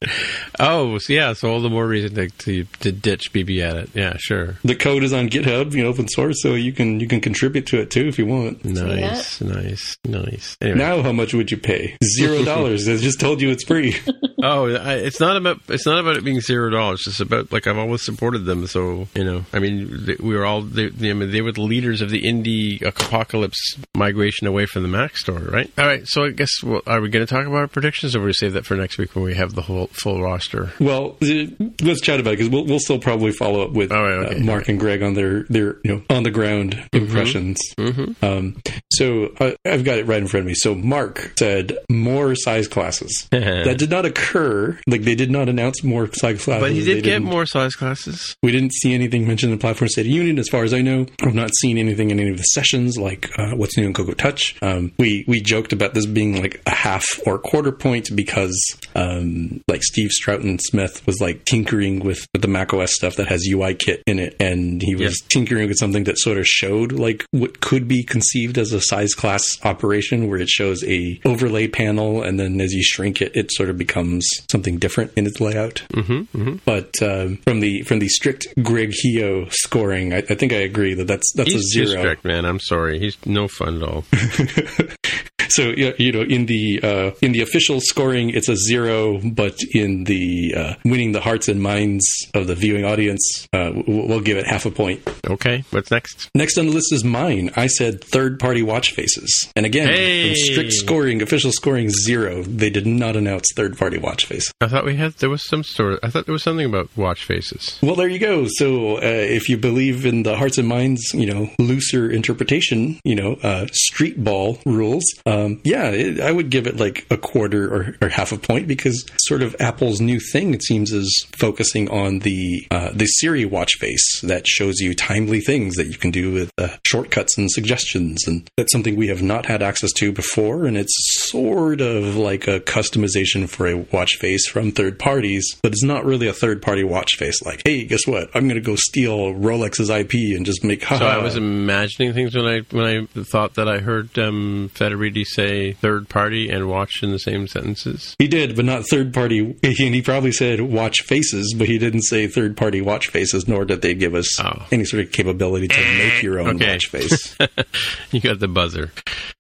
[0.61, 3.91] Oh, so yeah, so all the more reason to, to, to ditch BB Edit.
[3.95, 4.59] Yeah, sure.
[4.63, 7.67] The code is on GitHub, you know, open source, so you can you can contribute
[7.69, 8.65] to it too if you want.
[8.65, 10.57] Nice, nice, nice.
[10.61, 11.97] Anyway, Now, how much would you pay?
[12.05, 12.87] Zero dollars.
[12.89, 13.97] I just told you it's free.
[14.43, 17.01] oh, I, it's not about it's not about it being zero dollars.
[17.07, 18.67] It's just about like I've always supported them.
[18.67, 21.53] So you know, I mean, they, we were all they, they, I mean, they were
[21.53, 22.52] the leaders of the indie
[22.85, 25.71] apocalypse migration away from the Mac store, right?
[25.79, 26.03] All right.
[26.07, 28.53] So I guess well, are we going to talk about our predictions, or we save
[28.55, 30.73] that for next week when we have the whole full roster?
[30.81, 31.45] Well, uh,
[31.83, 34.45] let's chat about it because we'll, we'll still probably follow up with right, okay, uh,
[34.45, 37.61] Mark and Greg on their their you know on the ground impressions.
[37.79, 38.25] Mm-hmm.
[38.25, 38.63] Um,
[38.93, 40.55] so I, I've got it right in front of me.
[40.55, 43.27] So Mark said more size classes.
[43.31, 44.79] that did not occur.
[44.87, 46.63] Like they did not announce more size classes.
[46.63, 48.37] But he did get more size classes.
[48.43, 50.83] We didn't see anything mentioned in the Platform State of Union, as far as I
[50.83, 51.07] know.
[51.23, 54.13] I've not seen anything in any of the sessions, like uh, what's new in Cocoa
[54.15, 54.57] Touch.
[54.63, 58.57] Um, we we joked about this being like a half or quarter point because,
[58.95, 63.75] um, like Steve Troughton-Smith was like tinkering with the Mac OS stuff that has UI
[63.75, 65.27] kit in it, and he was Yeah.
[65.29, 69.15] tinkering with something that sort of showed like what could be conceived as a size
[69.15, 73.51] class operation, where it shows a overlay panel, and then as you shrink it, it
[73.53, 75.83] sort of becomes something different in its layout.
[75.93, 76.57] Mm-hmm, mm-hmm.
[76.65, 80.95] But um, from the from the strict Greg Heo scoring, I, I think I agree
[80.95, 82.01] that that's that's He's a zero.
[82.01, 82.45] strict, man.
[82.45, 82.99] I'm sorry.
[82.99, 84.05] He's no fun at all.
[85.53, 90.05] So you know, in the uh, in the official scoring, it's a zero, but in
[90.05, 94.47] the uh, winning the hearts and minds of the viewing audience, uh, we'll, give it
[94.47, 95.03] half a point.
[95.29, 96.31] Okay, what's next?
[96.35, 97.51] Next on the list is mine.
[97.55, 100.35] I said third party watch faces, and again, Hey!
[100.35, 102.43] strict scoring, official scoring zero.
[102.45, 104.51] They did not announce third party watch face.
[104.61, 105.99] I thought we had there was some sort.
[106.03, 107.79] I thought there was something about watch faces.
[107.83, 108.47] Well, there you go.
[108.49, 113.15] So, uh, if you believe in the hearts and minds, you know, looser interpretation, you
[113.15, 117.73] know, uh, street ball rules, um, yeah, it, I would give it like a quarter
[117.73, 121.91] or, or half a point because sort of Apple's new thing, it seems, is focusing
[121.91, 126.11] on the uh, the Siri watch face that shows you timely things that you can
[126.11, 130.13] do with uh, shortcuts and suggestions, and that's something we have not had access to
[130.13, 130.95] before, and it's
[131.29, 136.05] sort of like a customization for a watch face from third parties, but it's not
[136.05, 137.43] really a third party watch face.
[137.43, 138.29] Like, hey, guess what?
[138.35, 140.85] I'm going to go steal Rolex's IP and just make.
[140.85, 142.85] So I was imagining things when I when
[143.17, 147.47] I thought that I heard um, Federighi say third party and watch in the same
[147.47, 148.17] sentences.
[148.19, 149.41] He did, but not third party.
[149.63, 153.65] And he probably said watch faces, but he didn't say third party watch faces, nor
[153.65, 154.67] did they give us Oh.
[154.73, 156.73] any sort of capability to make your own Okay.
[156.73, 157.37] watch face.
[158.11, 158.91] you got the buzzer.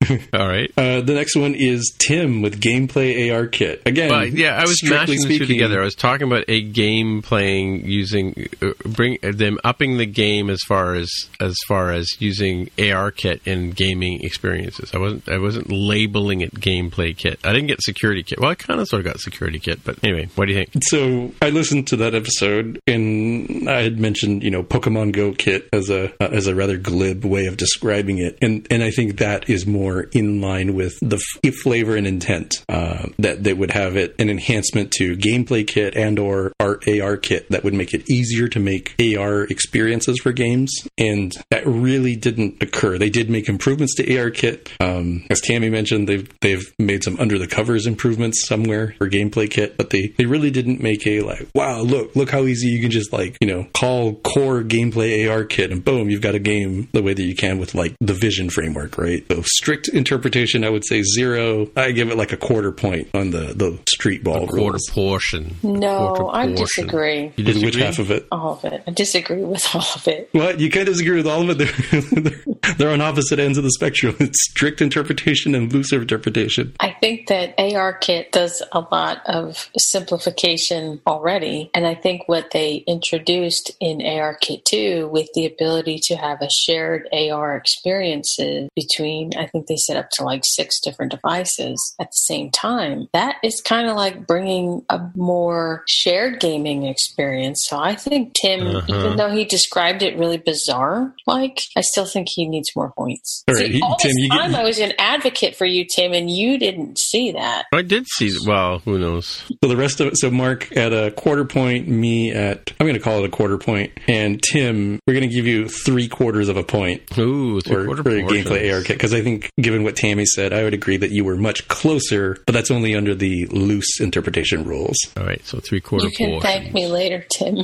[0.32, 0.70] All right.
[0.76, 3.82] uh, the next one is Tim with Gameplay AR Kit.
[3.86, 5.80] Again, But yeah, I was mashing the two together.
[5.80, 10.60] I was talking about a game playing using uh, bring them upping the game as
[10.66, 11.10] far as
[11.40, 14.90] as far as using AR kit in gaming experiences.
[14.94, 17.38] I wasn't I wasn't labeling it gameplay kit.
[17.44, 18.40] I didn't get security kit.
[18.40, 20.84] Well, I kind of sort of got security kit, but anyway, what do you think?
[20.84, 25.68] So I listened to that episode, and I had mentioned, you know, Pokemon Go kit
[25.72, 29.18] as a uh, as a rather glib way of describing it, and and I think
[29.18, 33.70] that is more in line with the f- flavor and intent uh, that they would
[33.70, 37.94] have it an enhancement to gameplay kit and or our AR kit that would make
[37.94, 42.98] it easier to make AR experiences for games, and that really didn't occur.
[42.98, 46.09] They did make improvements to AR kit, um, as Tammy mentioned.
[46.09, 50.27] They've they've made some under the covers improvements somewhere for gameplay kit, but they they
[50.27, 53.47] really didn't make a like wow look look how easy you can just like you
[53.47, 57.23] know call core gameplay AR kit and boom you've got a game the way that
[57.23, 59.24] you can with like the Vision framework right.
[59.28, 61.68] So strict interpretation I would say zero.
[61.76, 64.88] I give it like a quarter point on the the street ball Quarter rules.
[64.90, 65.56] portion.
[65.62, 66.54] No, Quarter I portion.
[66.64, 67.32] disagree.
[67.36, 67.82] You With which disagree?
[67.82, 68.26] half of it?
[68.32, 68.82] All of it.
[68.86, 70.28] I disagree with all of it.
[70.32, 71.59] What you can't disagree with all of it.
[71.59, 74.16] They're, they're, they're on opposite ends of the spectrum.
[74.20, 76.74] It's strict interpretation and loose interpretation.
[76.80, 81.70] I think that AR Kit does a lot of simplification already.
[81.74, 86.48] And I think what they introduced in ARKit 2 with the ability to have a
[86.50, 92.08] shared AR experiences between, I think they set up to like six different devices at
[92.08, 93.08] the same time.
[93.12, 97.66] That is kind of like bringing a more shared gaming experience.
[97.68, 98.86] So I think Tim, Uh-huh.
[98.88, 103.42] even though he described it really bizarre, like, I still think he needs more points.
[103.48, 105.64] All right, See, he- all Tim, this you get- time I was an advocate for
[105.66, 107.64] you, Tim, and you didn't see that.
[107.72, 108.30] I did see.
[108.46, 109.42] Well, who knows?
[109.62, 110.18] So the rest of it.
[110.18, 113.56] So Mark at a quarter point, me at I'm going to call it a quarter
[113.58, 117.68] point, and Tim, we're going to give you three quarters of a point Ooh, for,
[117.68, 118.46] three quarter for portions.
[118.46, 121.24] gameplay AR kit because I think, given what Tammy said, I would agree that you
[121.24, 124.97] were much closer, but that's only under the loose interpretation rules.
[125.16, 126.43] All right, so three quarter You can portions.
[126.43, 127.56] thank me later, Tim.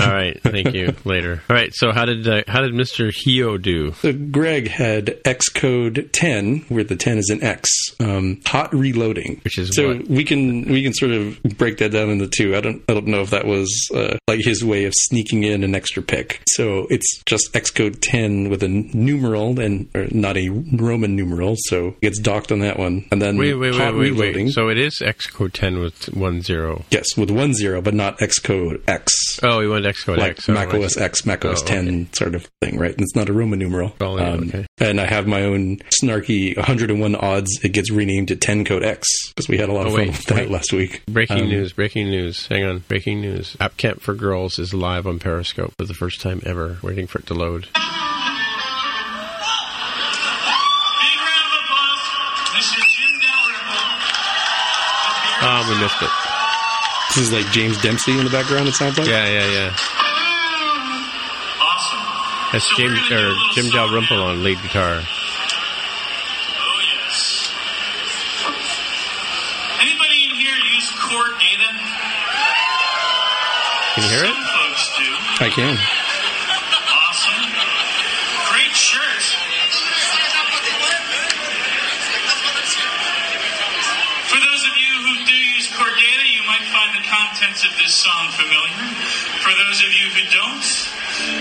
[0.00, 0.94] All right, thank you.
[1.04, 1.42] Later.
[1.48, 3.92] All right, so how did uh, how did Mister Heo do?
[3.92, 7.68] So Greg had Xcode 10, where the 10 is an X,
[8.00, 10.08] um, hot reloading, Which is so what?
[10.08, 12.56] we can we can sort of break that down into two.
[12.56, 15.62] I don't I don't know if that was uh, like his way of sneaking in
[15.64, 16.42] an extra pick.
[16.48, 21.21] So it's just Xcode 10 with a numeral and or not a Roman numeral,
[21.56, 23.06] so it gets docked on that one.
[23.10, 24.46] And then Wait, wait, hot wait, wait, reloading.
[24.46, 24.52] wait.
[24.54, 26.84] So it is Xcode 10 with one zero.
[26.90, 29.40] yes, with one zero, but not Xcode X.
[29.42, 30.48] Oh, you went Xcode like X.
[30.48, 30.96] oh, Mac OS.
[30.96, 32.92] X, Mac OS Oh, 10 sort of thing, right?
[32.92, 33.88] And it's not a Roman numeral.
[33.88, 34.66] Um, Oh, yeah, okay.
[34.78, 37.60] And I have my own snarky 101 odds.
[37.64, 40.06] It gets renamed to 10 code X because we had a lot of Oh, fun
[40.06, 41.02] wait, with that last week.
[41.06, 42.46] Breaking Um, news, breaking news.
[42.46, 43.56] Hang on, breaking news.
[43.60, 46.78] App Camp for Girls is live on Periscope for the first time ever.
[46.82, 47.68] Waiting for it to load.
[55.68, 56.10] We missed it.
[57.14, 59.06] This is like James Dempsey in the background, it sounds like.
[59.06, 59.70] Yeah, yeah, yeah.
[61.60, 62.00] Awesome.
[62.52, 64.98] That's So James gonna do a or Jim song Dalrymple on lead guitar.
[64.98, 67.52] Oh, yes.
[69.80, 71.68] Anybody in here use core data?
[73.94, 74.34] Can you hear it?
[74.34, 75.44] Some folks do.
[75.44, 76.01] I can.
[87.42, 88.94] Contents of this song familiar.
[89.42, 90.62] For those of you who don't,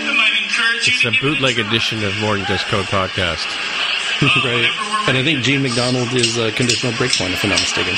[0.09, 2.65] I might encourage you It's to a give it bootleg edition of More Than Just
[2.67, 3.45] Code podcast.
[4.21, 5.09] Oh, right.
[5.09, 7.93] And I think Gene McDonald is a conditional breakpoint, if I'm not mistaken.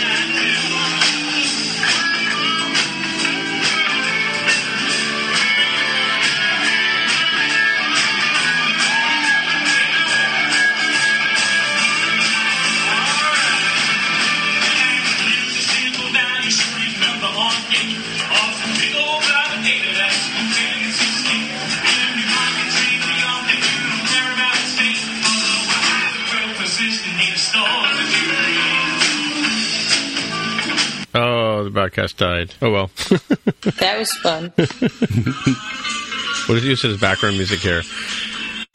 [0.00, 0.67] My
[31.98, 32.54] Oh, the broadcast died.
[32.62, 32.90] Oh well.
[33.78, 34.52] That was fun.
[36.48, 37.82] We'll just use it as background music here.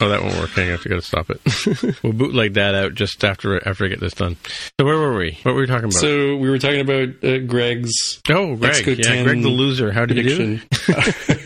[0.00, 0.50] Oh, that won't work.
[0.50, 2.02] Hang on, I have to go stop it.
[2.02, 4.36] we'll bootleg that out just after after I get this done.
[4.78, 5.38] So where were we?
[5.42, 5.94] What were we talking about?
[5.94, 8.72] So we were talking about uh, Greg's oh, Greg.
[8.74, 9.92] Xcode Yeah, Greg the loser.
[9.92, 10.60] How did he do?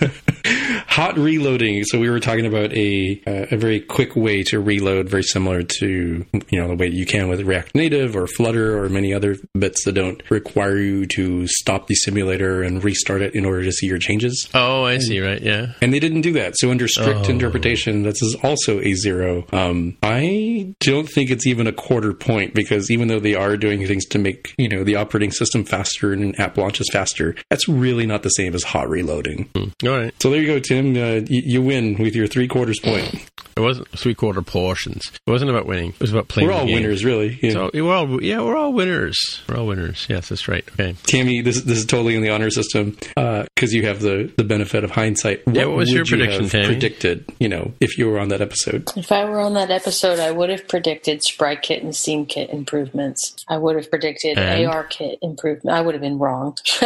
[0.98, 1.84] hot reloading.
[1.84, 5.62] So we were talking about a uh, a very quick way to reload, very similar
[5.62, 9.36] to you know the way you can with React Native or Flutter or many other
[9.56, 13.70] bits that don't require you to stop the simulator and restart it in order to
[13.70, 14.48] see your changes.
[14.54, 15.20] Oh, I see.
[15.20, 15.40] Right.
[15.40, 15.74] Yeah.
[15.80, 16.54] And they didn't do that.
[16.56, 17.30] So under strict Oh.
[17.30, 19.46] interpretation, this is also a zero.
[19.52, 23.86] Um, I don't think it's even a quarter point because even though they are doing
[23.86, 28.04] things to make you know the operating system faster and app launches faster, that's really
[28.06, 29.48] not the same as hot reloading.
[29.56, 30.12] All right.
[30.20, 30.87] So there you go, Tim.
[30.96, 33.28] Uh, you win with your three quarters point.
[33.58, 35.10] It wasn't three quarter portions.
[35.26, 35.90] It wasn't about winning.
[35.90, 36.48] It was about playing.
[36.48, 36.82] We're all the game.
[36.82, 37.40] winners, really.
[37.42, 37.50] Yeah.
[37.50, 39.18] So we're all yeah, we're all winners.
[39.48, 40.06] We're all winners.
[40.08, 40.64] Yes, that's right.
[40.74, 40.94] Okay.
[41.02, 44.84] Tammy, this this is totally in the honor system because you have the the benefit
[44.84, 45.42] of hindsight.
[45.50, 46.66] Yeah, what was would your you prediction, have Tammy?
[46.66, 48.88] Predicted, you know, if you were on that episode.
[48.96, 53.44] If I were on that episode, I would have predicted Sprite Kit and SceneKit improvements.
[53.48, 54.66] I would have predicted And?
[54.66, 55.76] AR Kit improvement.
[55.76, 56.56] I would have been wrong.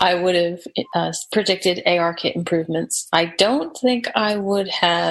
[0.00, 0.60] I would have
[0.96, 3.06] uh, predicted AR Kit improvements.
[3.12, 5.03] I don't think I would have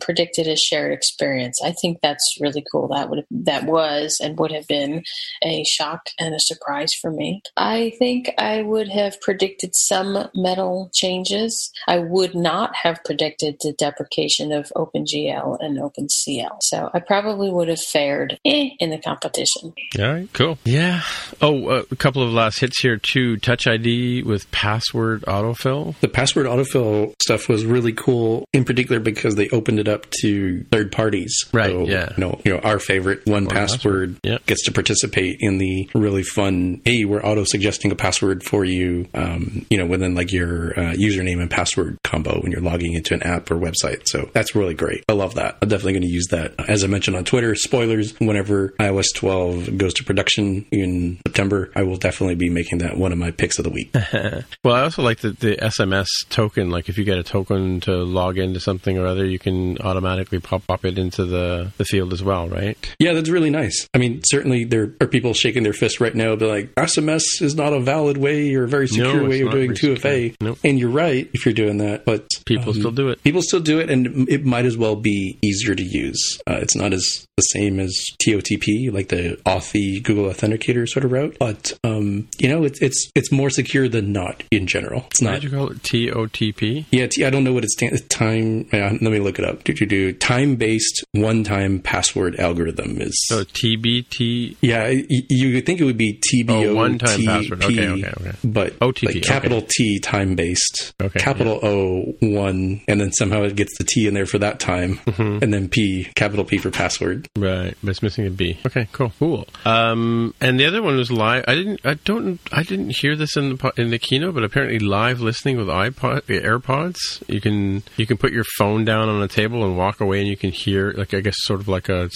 [0.00, 1.60] predicted a shared experience.
[1.62, 2.88] I think that's really cool.
[2.88, 5.02] That would have, that was and would have been
[5.42, 7.42] a shock and a surprise for me.
[7.56, 11.70] I think I would have predicted some metal changes.
[11.86, 16.58] I would not have predicted the deprecation of OpenGL and OpenCL.
[16.62, 19.72] So I probably would have fared eh, in the competition.
[19.98, 20.28] All right.
[20.32, 20.58] Cool.
[20.64, 21.02] Yeah.
[21.40, 23.36] Oh, uh, a couple of last hits here too.
[23.36, 25.98] Touch ID with password autofill.
[26.00, 30.62] The password autofill stuff was really cool, in particular because they opened it up to
[30.70, 31.32] third parties.
[31.52, 32.10] Right, So, yeah.
[32.16, 34.38] You know, you know, our favorite 1Password Yeah.
[34.46, 36.80] gets to participate in the really fun.
[36.84, 39.06] Hey, we're auto suggesting a password for you.
[39.14, 43.14] Um, you know, within like your uh, username and password combo when you're logging into
[43.14, 44.06] an app or website.
[44.06, 45.04] So that's really great.
[45.08, 45.56] I love that.
[45.62, 46.54] I'm definitely going to use that.
[46.68, 48.14] As I mentioned on Twitter, spoilers.
[48.20, 53.12] Whenever iOS 12 goes to production in September, I will definitely be making that one
[53.12, 53.94] of my picks of the week.
[54.62, 56.70] Well, I also like the, the SMS token.
[56.70, 60.38] Like if you get a token to log into something or other, you can automatically
[60.38, 62.76] pop up it into the, the field as well, right?
[62.98, 63.88] Yeah, that's really nice.
[63.94, 67.54] I mean, certainly there are people shaking their fists right now, be like, SMS is
[67.54, 70.34] not a valid way or a very secure it's way of doing 2FA.
[70.40, 70.58] Nope.
[70.64, 73.22] And you're right if you're doing that, but People um, still do it.
[73.22, 76.40] People still do it, and it might as well be easier to use.
[76.46, 77.94] Uh, it's not as the same as
[78.26, 83.10] TOTP, like the Authy Google Authenticator sort of route, but um, you know, it's it's
[83.14, 85.04] it's more secure than not in general.
[85.10, 85.40] It's What not.
[85.40, 85.82] did you call it?
[85.82, 86.86] TOTP?
[86.90, 88.00] Yeah, T- I don't know what it stands.
[88.02, 88.66] Time.
[88.72, 89.64] Uh, let me look it up.
[89.64, 90.12] Do do do.
[90.12, 93.14] Time based one time password algorithm is.
[93.26, 94.56] So TBT.
[94.60, 96.66] Yeah, you would think it would be TBO.
[96.70, 97.64] Oh, one-time password.
[97.64, 98.32] Okay, okay, okay.
[98.44, 103.56] But OTP, like capital T time based, Okay, capital O one, and then somehow it
[103.56, 105.42] gets the T in there for that time, Mm-hmm.
[105.42, 107.28] and then P, capital P for password.
[107.36, 108.58] Right, but it's missing a B.
[108.66, 109.46] Okay, cool, cool.
[109.64, 111.44] Um, and the other one was live.
[111.48, 114.78] I didn't, I don't, I didn't hear this in the in the keynote, but apparently
[114.78, 117.22] live listening with iPod, AirPods.
[117.28, 120.28] You can you can put your phone down on a table and walk away, and
[120.28, 122.10] you can hear like I guess sort of like a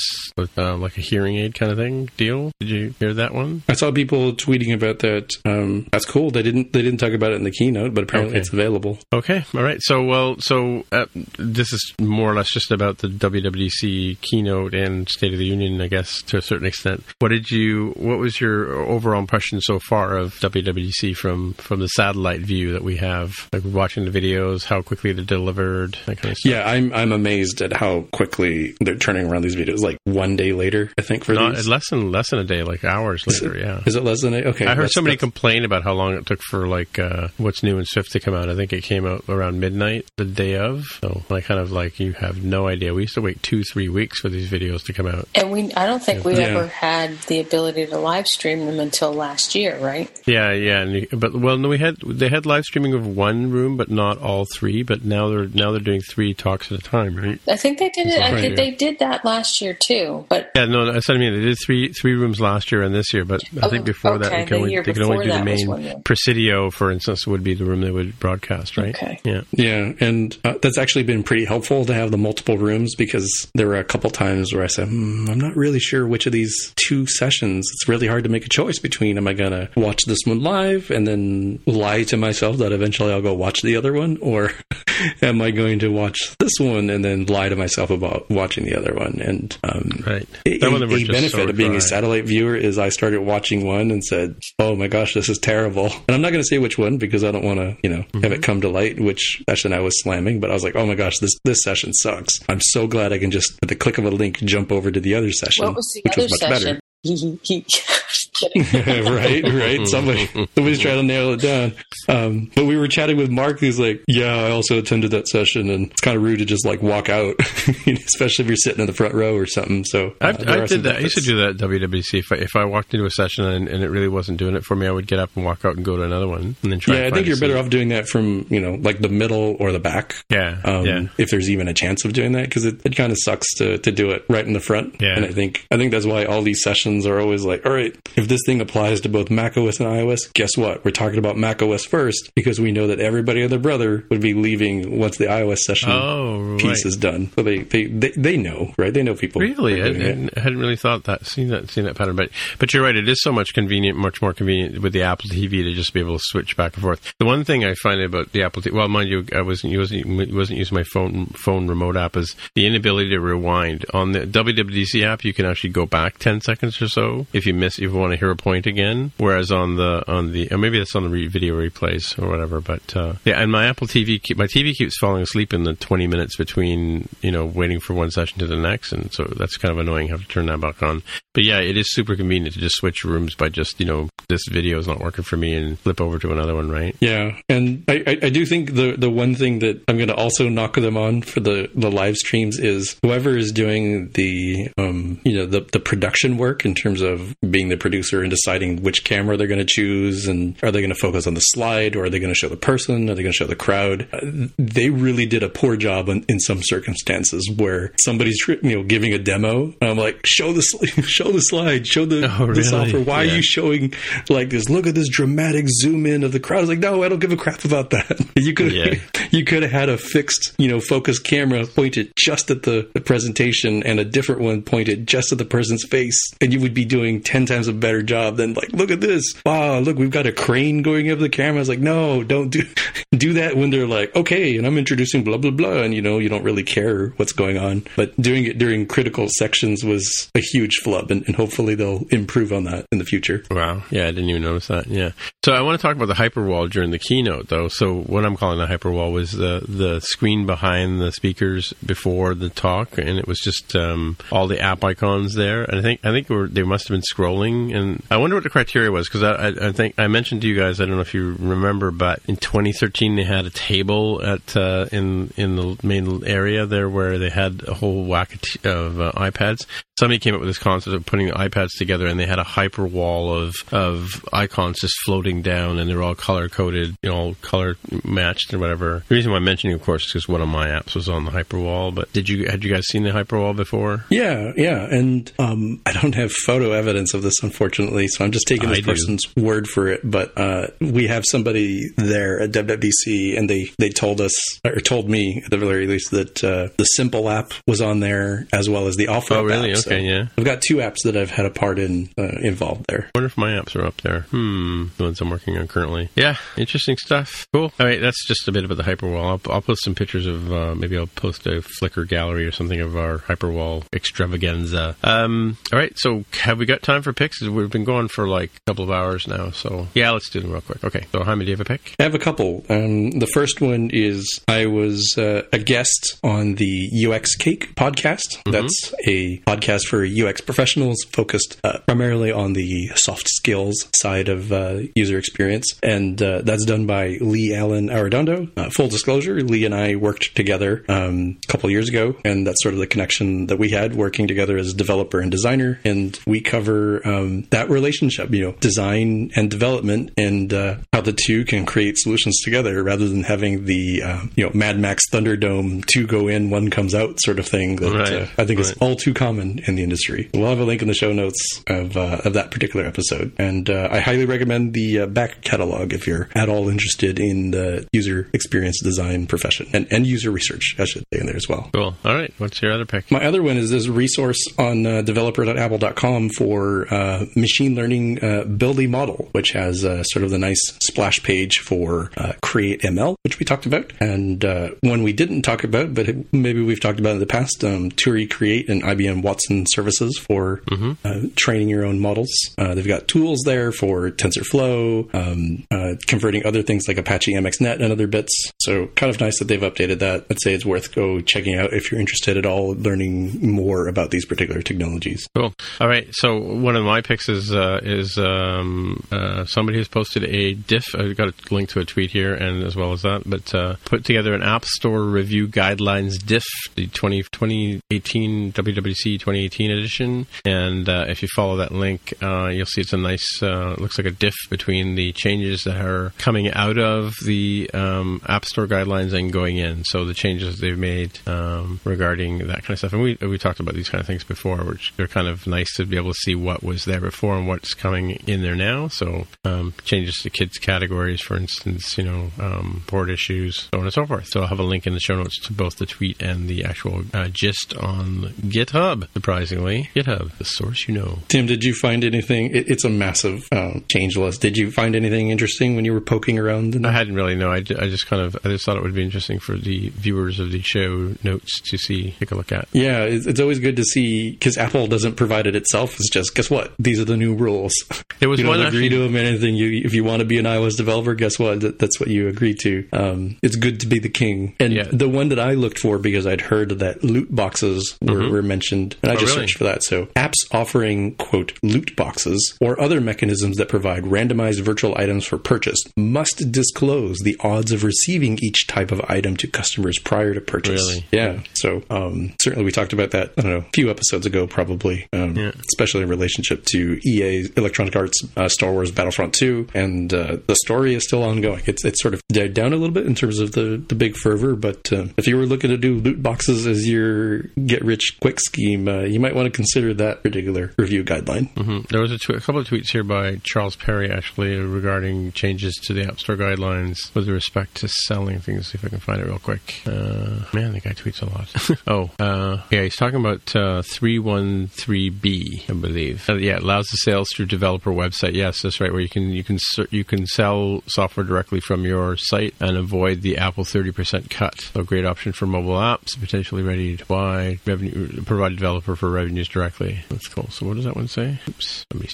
[0.59, 2.53] uh, like a hearing aid kind of thing deal.
[2.61, 3.63] Did you hear that one?
[3.69, 5.33] I saw people tweeting about that.
[5.45, 6.31] Um, that's cool.
[6.31, 8.41] They didn't they didn't talk about it in the keynote, but apparently Okay.
[8.41, 8.99] it's available.
[9.13, 9.79] Okay, all right.
[9.83, 11.07] So, well, so uh,
[11.39, 15.81] this is more or less just about the WWDC keynote and State of the Union,
[15.81, 17.05] I guess, to a certain extent.
[17.19, 17.93] What did you?
[17.97, 22.83] What was your overall impression so far of WWDC from from the satellite view that
[22.83, 23.33] we have?
[23.53, 26.51] Like watching the videos, how quickly they're delivered, that kind of stuff.
[26.51, 29.81] Yeah, I'm I'm amazed at how quickly they're turning around these videos.
[29.81, 31.69] Like one day later, I think for Not these.
[31.69, 33.57] less than less than a day, like hours Is later.
[33.57, 33.81] it- yeah.
[33.87, 34.39] Is it less than a?
[34.49, 34.67] Okay.
[34.67, 37.79] I heard somebody that's- complain about how long it took for like uh, what's new
[37.79, 38.49] in Swift to come out.
[38.49, 40.85] I think it came out around midnight the day of.
[41.01, 42.93] So I kind of like you have no idea.
[42.95, 45.29] We used to wait two, three weeks for these videos to come out.
[45.35, 46.47] And we, I don't think we Yeah.
[46.49, 50.11] ever had the ability to live stream them until last year, right?
[50.27, 53.77] Yeah, yeah, and but well, no, we had they had live streaming of one room,
[53.77, 54.83] but not all three.
[54.83, 56.35] But now they're now they're doing three
[56.69, 57.39] talks at a time, right?
[57.49, 58.21] I think they did it.
[58.21, 58.65] I Right, think yeah.
[58.65, 60.27] they did that last year too.
[60.29, 61.35] But Yeah, no, that's what I mean.
[61.35, 64.19] They did three three rooms last year and this year, but I Oh, think before
[64.19, 66.03] that they could the only, year they can only do the main.
[66.05, 68.95] Presidio, for instance, would be the room they would broadcast, right?
[68.95, 69.21] Okay.
[69.25, 69.43] Yeah.
[69.53, 73.67] Yeah, and uh, that's actually been pretty helpful to have the multiple rooms because there
[73.69, 76.73] were a couple times where I said, hmm, I'm not really sure which of these
[76.77, 77.69] two sessions.
[77.73, 79.17] It's really hard to make a choice between.
[79.19, 83.13] Am I going to watch this one live and then lie to myself that eventually
[83.13, 84.53] I'll go watch the other one, or
[85.23, 88.77] am I going to watch this one and then lie to myself about watching the
[88.79, 89.21] other one?
[89.21, 90.29] And um, Right.
[90.47, 91.79] a, Some a benefit so of being dry.
[91.79, 95.39] a satellite viewer is I started watching one and said, "Oh my gosh, this is
[95.39, 97.91] terrible." And I'm not going to say which one because I don't want to, you
[97.91, 98.33] know, have Mm-hmm.
[98.33, 98.99] it come to light.
[99.01, 101.93] Which session I was slamming, but I was like, "Oh my gosh, this this session
[101.95, 104.91] sucks." I'm so glad I can just, at the click of a link, jump over
[104.91, 106.67] to the other session, what was the which other was much session?
[106.67, 106.81] better.
[108.73, 109.87] right, right.
[109.87, 111.75] Somebody, somebody's trying to nail it down.
[112.09, 115.71] Um, but we were chatting with Mark, who's like, "Yeah, I also attended that session,
[115.71, 117.37] and it's kind of rude to just like walk out,
[117.87, 120.97] especially if you're sitting in the front row or something." So uh, I, did that.
[120.97, 122.19] I used to do that at WWC.
[122.19, 124.65] If I, if I walked into a session and, and it really wasn't doing it
[124.65, 126.73] for me, I would get up and walk out and go to another one, and
[126.73, 127.01] then try.
[127.01, 129.73] Yeah, I think you're better off doing that from you know like the middle or
[129.73, 130.15] the back.
[130.31, 131.03] Yeah, Um, yeah.
[131.19, 133.79] If there's even a chance of doing that, because it, it kind of sucks to,
[133.79, 135.01] to do it right in the front.
[135.01, 135.17] Yeah.
[135.17, 137.97] And I think I think that's why all these sessions are always like, all right,
[138.17, 140.85] if this thing applies to both macOS and iOS, guess what?
[140.85, 144.35] We're talking about macOS first because we know that everybody and their brother would be
[144.35, 146.87] leaving once the iOS session Oh, piece right.
[146.87, 147.31] is done.
[147.35, 148.93] So they, they, they, they know, right?
[148.93, 149.41] They know people.
[149.41, 149.87] Really, I.
[149.87, 152.17] I hadn't really thought that, seen that, seen that pattern.
[152.17, 152.97] But, but you're right.
[152.97, 156.01] It is so much convenient, much more convenient with the Apple TV to just be
[156.01, 157.13] able to switch back and forth.
[157.19, 160.33] The one thing I find about the Apple TV, well, mind you, I wasn't, wasn't,
[160.35, 165.05] wasn't using my phone phone remote app, is the inability to rewind on the WWDC
[165.05, 165.25] app.
[165.25, 168.13] You can actually go back ten seconds or so if you miss, if you want
[168.15, 169.13] to hear a point again.
[169.19, 172.61] Whereas on the on the, or maybe that's on the re- video replays or whatever.
[172.61, 176.07] But uh, yeah, and my Apple TV, my TV keeps falling asleep in the twenty
[176.07, 179.73] minutes between you know waiting for one session to the next, and so that's kind
[179.73, 180.09] of annoying.
[180.09, 181.03] Have to turn that back on.
[181.35, 184.43] But yeah, it is super convenient to just switch rooms by just you know this
[184.49, 186.97] video is not working for me and flip over to another one, right?
[187.01, 190.15] Yeah, and I, I, I do think the the one thing that I'm going to
[190.15, 195.21] also knock them on for the, the live streams is whoever is doing the um
[195.25, 199.05] you know the the production work in terms of being the producer and deciding which
[199.05, 202.05] camera they're going to choose and are they going to focus on the slide or
[202.05, 204.49] are they going to show the person are they going to show the crowd uh,
[204.59, 209.13] they really did a poor job in, in some circumstances where somebody's you know giving
[209.13, 210.63] a demo and I'm like show the
[211.07, 213.93] show the slide show the, Oh, the software why are you showing
[214.29, 216.59] like this look at this dramatic zoom in of the crowd.
[216.59, 218.21] I was like, no, I don't give a crap about that.
[218.37, 218.95] You could Yeah.
[219.31, 223.01] you could have had a fixed, you know, focus camera pointed just at the, the
[223.01, 226.85] presentation and a different one pointed just at the person's face, and you would be
[226.85, 229.35] doing ten times a better job than like, look at this.
[229.45, 231.57] Wow, look, we've got a crane going up the camera.
[231.57, 232.63] I was like, no, don't do
[233.13, 236.19] do that when they're like, okay, and I'm introducing blah blah blah, and you know,
[236.19, 237.85] you don't really care what's going on.
[237.97, 242.53] But doing it during critical sections was a huge flub, and, and hopefully they'll improve
[242.53, 243.45] on that in the future.
[243.51, 243.83] Wow.
[243.91, 244.87] Yeah, I didn't even notice that.
[244.87, 245.11] Yeah.
[245.45, 247.69] So I want to talk about the hyperwall during the keynote, though.
[247.69, 252.49] So what I'm calling the hyperwall was the the screen behind the speakers before the
[252.49, 255.65] talk, and it was just um, all the app icons there.
[255.65, 258.51] And I think I think they must have been scrolling, and I wonder what the
[258.51, 260.81] criteria was because I, I, think I mentioned to you guys.
[260.81, 264.87] I don't know if you remember, but in 2013 they had a table at uh,
[264.93, 269.13] in in the main area there where they had a whole whack of, of uh,
[269.13, 269.67] iPads.
[269.97, 272.45] Somebody came up with this concept of putting the iPads together, and they had a
[272.45, 277.37] hyper wall of of icons just floating down, and they're all color coded, you know,
[277.43, 279.05] color matched or whatever.
[279.09, 281.25] The reason why I'm mentioning, of course, is because one of my apps was on
[281.27, 281.93] the hyper wall.
[281.93, 284.05] But did you had you guys seen the hyper wall before?
[284.11, 288.49] Yeah, yeah, and um, I don't have photo evidence of this, unfortunately, so I'm just
[288.49, 288.91] taking I this do.
[288.91, 290.01] person's word for it.
[290.03, 294.35] But uh, we have somebody there at WWDC, and they they told us
[294.65, 298.49] or told me at the very least that uh, the Simple app was on there
[298.53, 299.35] as well as the Offer.
[299.35, 299.71] Oh, really?
[299.71, 299.84] app.
[299.87, 300.27] Okay, yeah.
[300.37, 303.09] I've got two apps that I've had a part in uh, involved there.
[303.15, 304.21] I wonder if my apps are up there.
[304.31, 306.09] Hmm, the ones I'm working on currently.
[306.15, 307.47] Yeah, interesting stuff.
[307.53, 307.73] Cool.
[307.79, 309.25] All right, that's just a bit about the Hyperwall.
[309.25, 312.81] I'll, I'll post some pictures of, uh, maybe I'll post a Flickr gallery or something
[312.81, 314.97] of our Hyperwall extravaganza.
[315.03, 317.41] Um, all right, so have we got time for picks?
[317.43, 320.53] We've been going for like a couple of hours now, so yeah, let's do them
[320.53, 320.83] real quick.
[320.85, 321.95] Okay, so Jaime, do you have a pick?
[321.99, 322.65] I have a couple.
[322.69, 328.43] Um, the first one is I was uh, a guest on the UX Cake podcast.
[328.47, 334.53] That's a podcast for UX professionals focused uh, primarily on the soft skills side of
[334.53, 335.67] uh, user experience.
[335.83, 338.51] And uh, that's done by Lee Allen Arredondo.
[338.57, 342.63] Uh, full disclosure, Lee and I worked together um, a couple years ago, and that's
[342.63, 345.81] sort of the connection that we had working together as developer and designer.
[345.85, 351.13] And we cover um, that relationship, you know, design and development, and uh, how the
[351.13, 356.07] two can create solutions together rather than having the, you know, Mad Max Thunderdome, two
[356.07, 358.97] go in, one comes out sort of thing that Right, uh, I think is all
[358.97, 360.31] too common in the industry.
[360.35, 363.33] We'll have a link in the show notes of, uh, of that particular episode.
[363.39, 367.51] And uh, I highly recommend the uh, back catalog if you're at all interested in
[367.51, 371.49] the user experience design profession and, and user research, I should say, in there as
[371.49, 371.71] well.
[371.73, 371.95] Cool.
[372.05, 373.11] All right, what's your other pick?
[373.11, 378.81] My other one is this resource on uh, developer.apple.com for uh, machine learning uh, build
[378.81, 383.17] a model, which has uh, sort of the nice splash page for uh, Create ML,
[383.23, 383.93] which we talked about.
[384.01, 387.65] And uh, one we didn't talk about, but maybe we've talked about in the past,
[387.65, 390.63] um, Turi Create and IBM Watson and services for
[391.05, 392.31] uh, training your own models.
[392.59, 397.83] Uh, they've got tools there for TensorFlow, um, uh, converting other things like Apache MXNet
[397.83, 398.33] and other bits.
[398.61, 400.27] So kind of nice that they've updated that.
[400.31, 404.11] I'd say it's worth go checking out if you're interested at all, learning more about
[404.11, 405.27] these particular technologies.
[405.35, 405.53] Cool.
[405.81, 406.07] All right.
[406.13, 410.95] So one of my picks is uh, is um, uh, somebody who's posted a diff.
[410.95, 413.77] I've got a link to a tweet here, and as well as that, but uh,
[413.85, 416.45] put together an App Store review guidelines diff,
[416.75, 420.27] the 20, 2018 WWC 2018 edition.
[420.45, 423.43] And uh, if you follow that link, uh, you'll see it's a nice.
[423.43, 428.21] Uh, looks like a diff between the changes that are coming out of the um,
[428.27, 429.85] App Store guidelines and going in.
[429.85, 432.93] So the changes they've made um, regarding that kind of stuff.
[432.93, 435.75] And we we talked about these kind of things before, which they're kind of nice
[435.77, 438.89] to be able to see what was there before and what's coming in there now.
[438.89, 443.85] So um, changes to kids categories, for instance, you know, um, board issues, so on
[443.85, 444.27] and so forth.
[444.29, 446.65] So I'll have a link in the show notes to both the tweet and the
[446.65, 449.09] actual uh, gist on GitHub.
[449.39, 451.19] Surprisingly, GitHub, the source you know.
[451.27, 452.55] Tim, did you find anything?
[452.55, 454.41] It, it's a massive uh, change list.
[454.41, 456.87] Did you find anything interesting when you were poking around?
[456.87, 457.51] I hadn't really know.
[457.51, 460.39] I, I just kind of I just thought it would be interesting for the viewers
[460.39, 462.69] of the show notes to see, take a look at.
[462.73, 465.97] yeah, it's, it's always good to see because Apple doesn't provide it itself.
[465.97, 466.73] It's just guess what?
[466.79, 467.75] These are the new rules.
[468.21, 469.57] There was you don't one agree actually- to them anything.
[469.57, 471.61] You if you want to be an iOS developer, guess what?
[471.61, 472.89] That, that's what you agree to.
[472.93, 474.55] Um, it's good to be the king.
[474.61, 474.85] And Yeah.
[474.91, 478.97] the one that I looked for because I'd heard that loot boxes were, were mentioned,
[479.03, 479.47] and I Oh, just really?
[479.49, 479.83] searched for that.
[479.83, 485.39] So apps offering quote loot boxes or other mechanisms that provide randomized virtual items for
[485.39, 490.41] purchase must disclose the odds of receiving each type of item to customers prior to
[490.41, 490.81] purchase.
[490.89, 491.07] Really?
[491.13, 491.41] Yeah.
[491.55, 493.33] So um, certainly we talked about that.
[493.39, 495.53] I don't know a few episodes ago, probably, um, Yeah.
[495.71, 500.57] especially in relationship to EA, Electronic Arts, uh, Star Wars Battlefront 2, and uh, the
[500.57, 501.63] story is still ongoing.
[501.67, 504.17] It's it's sort of died down a little bit in terms of the the big
[504.17, 508.17] fervor, but uh, if you were looking to do loot boxes as your get rich
[508.21, 511.53] quick scheme, uh, you might want to consider that particular review guideline.
[511.55, 511.87] Mhm.
[511.89, 515.75] There was a, tw- a couple of tweets here by Charles Perry actually regarding changes
[515.85, 518.69] to the App Store guidelines with respect to selling things.
[518.69, 519.83] See if I can find it real quick.
[519.87, 521.79] Uh, man, the guy tweets a lot.
[521.87, 526.29] oh, uh, yeah, he's talking about uh, 313B, I believe.
[526.29, 528.35] Uh, yeah, it allows the sales through developer website.
[528.35, 528.93] Yes, that's right.
[528.93, 529.59] Where you can you can
[529.91, 534.61] you can sell software directly from your site and avoid the Apple 30% cut.
[534.61, 539.11] So a great option for mobile apps, potentially ready to buy revenue provide developer for
[539.11, 540.05] revenues directly.
[540.09, 540.49] That's cool.
[540.51, 541.39] So what does that one say?
[541.49, 542.09] Oops, let me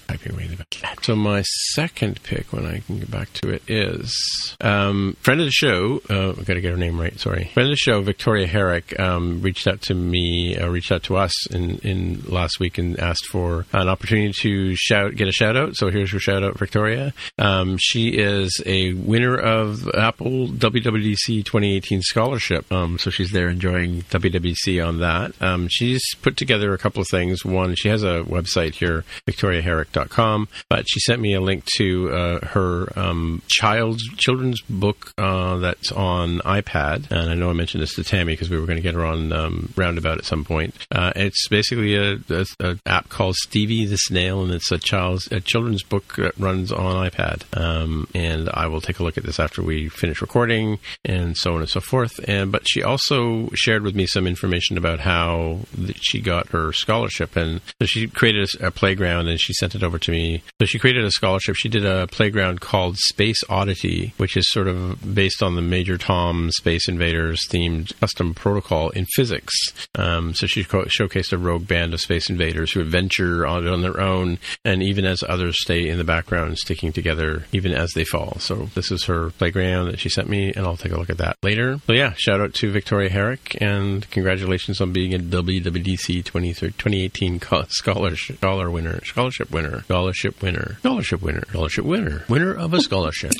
[0.44, 1.04] in the back.
[1.04, 1.42] So my
[1.72, 6.00] second pick, when I can get back to it, is um, friend of the show.
[6.08, 7.18] Uh, I got to get her name right.
[7.18, 11.02] Sorry, friend of the show, Victoria Herrick, um, reached out to me, uh, reached out
[11.04, 15.32] to us in in last week and asked for an opportunity to shout, get a
[15.32, 15.76] shout out.
[15.76, 17.12] So here's your shout out, Victoria.
[17.38, 22.70] Um, she is a winner of Apple WWDC 2018 scholarship.
[22.72, 25.32] Um, so she's there enjoying WWDC on that.
[25.40, 27.44] Um, she's put together a couple of things.
[27.44, 32.46] One, she has a website here, victoriaherrick.com, but she sent me a link to uh,
[32.48, 37.10] her um, child's children's book uh, that's on iPad.
[37.10, 39.04] And I know I mentioned this to Tammy because we were going to get her
[39.04, 40.74] on um, Roundabout at some point.
[40.90, 45.30] Uh, it's basically a, a, a app called Stevie the Snail, and it's a child's
[45.32, 47.42] a children's book that runs on iPad.
[47.56, 51.54] Um, and I will take a look at this after we finish recording, and so
[51.54, 52.20] on and so forth.
[52.28, 55.60] And but she also shared with me some information about how
[56.00, 59.98] she got her scholarship, and so she created a, playground, and she sent it over
[59.98, 60.42] to me.
[60.60, 61.56] So she created a scholarship.
[61.56, 65.98] She did a playground called Space Oddity, which is sort of based on the Major
[65.98, 69.54] Tom Space Invaders themed custom protocol in physics.
[69.96, 73.82] Um, so she co- showcased a rogue band of space invaders who adventure on, on
[73.82, 78.04] their own, and even as others stay in the background, sticking together even as they
[78.04, 78.36] fall.
[78.38, 81.18] So this is her playground that she sent me, and I'll take a look at
[81.18, 81.80] that later.
[81.86, 86.24] So yeah, shout out to Victoria Herrick, and congratulations on being a WWDC
[86.54, 92.54] 23 2018 co- scholarship scholar winner, scholarship winner, scholarship winner, scholarship winner, scholarship winner, winner
[92.54, 93.32] of a scholarship.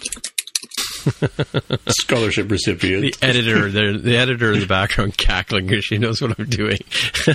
[1.89, 3.03] Scholarship recipient.
[3.03, 6.79] the editor, the, the editor in the background cackling because she knows what I'm doing.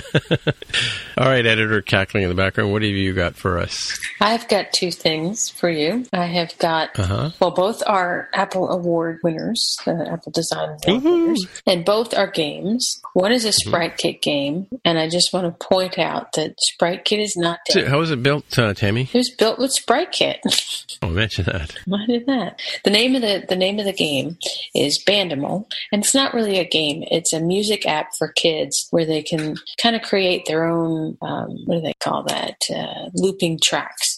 [1.18, 2.72] All right, editor cackling in the background.
[2.72, 3.98] What have you got for us?
[4.20, 6.04] I've got two things for you.
[6.12, 7.30] I have got, Uh-huh.
[7.40, 11.22] well, both are Apple Award winners, the Apple Design Award Woohoo.
[11.22, 13.00] winners, and both are games.
[13.14, 13.68] One is a Mm-hmm.
[13.70, 17.58] Sprite Kit game, and I just want to point out that Sprite Kit is not
[17.70, 17.88] So, dead.
[17.88, 19.08] How was it built, uh, Tammy?
[19.12, 20.40] It was built with Sprite Kit.
[21.02, 21.74] Oh, mention that.
[21.84, 22.58] Why did that?
[22.84, 24.36] The name of the the name of the game
[24.74, 27.04] is Bandimal, and it's not really a game.
[27.10, 31.16] It's a music app for kids where they can kind of create their own.
[31.22, 32.56] Um, what do they call that?
[32.74, 34.15] Uh, looping tracks.